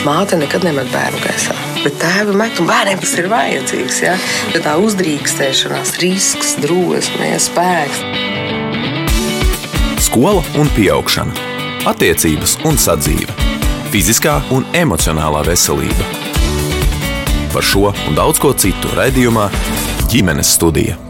Māte 0.00 0.32
nekad 0.40 0.62
nemet 0.64 0.88
bērnu 0.94 1.18
gaisā, 1.20 1.52
bet 1.82 1.98
tēva 2.00 2.32
met 2.32 2.56
un 2.62 2.68
bērniem 2.70 3.02
tas 3.02 3.10
ir 3.20 3.26
vajadzīgs. 3.28 3.98
Ja? 4.00 4.14
Jo 4.54 4.62
tā 4.64 4.76
uzdrīkstēšanās, 4.80 5.98
risks, 6.00 6.54
drosme, 6.62 7.34
spēks. 7.44 8.00
Skola 10.00 10.40
un 10.56 10.72
augšana, 10.94 11.36
attiecības 11.92 12.56
un 12.64 12.80
sadzīve, 12.80 13.36
fiziskā 13.92 14.38
un 14.56 14.64
emocionālā 14.72 15.44
veselība. 15.50 16.08
Par 17.52 17.66
šo 17.66 17.92
un 17.92 18.16
daudz 18.16 18.40
ko 18.40 18.54
citu 18.56 18.96
raidījumā 18.96 19.50
ģimenes 20.08 20.56
studija. 20.56 21.09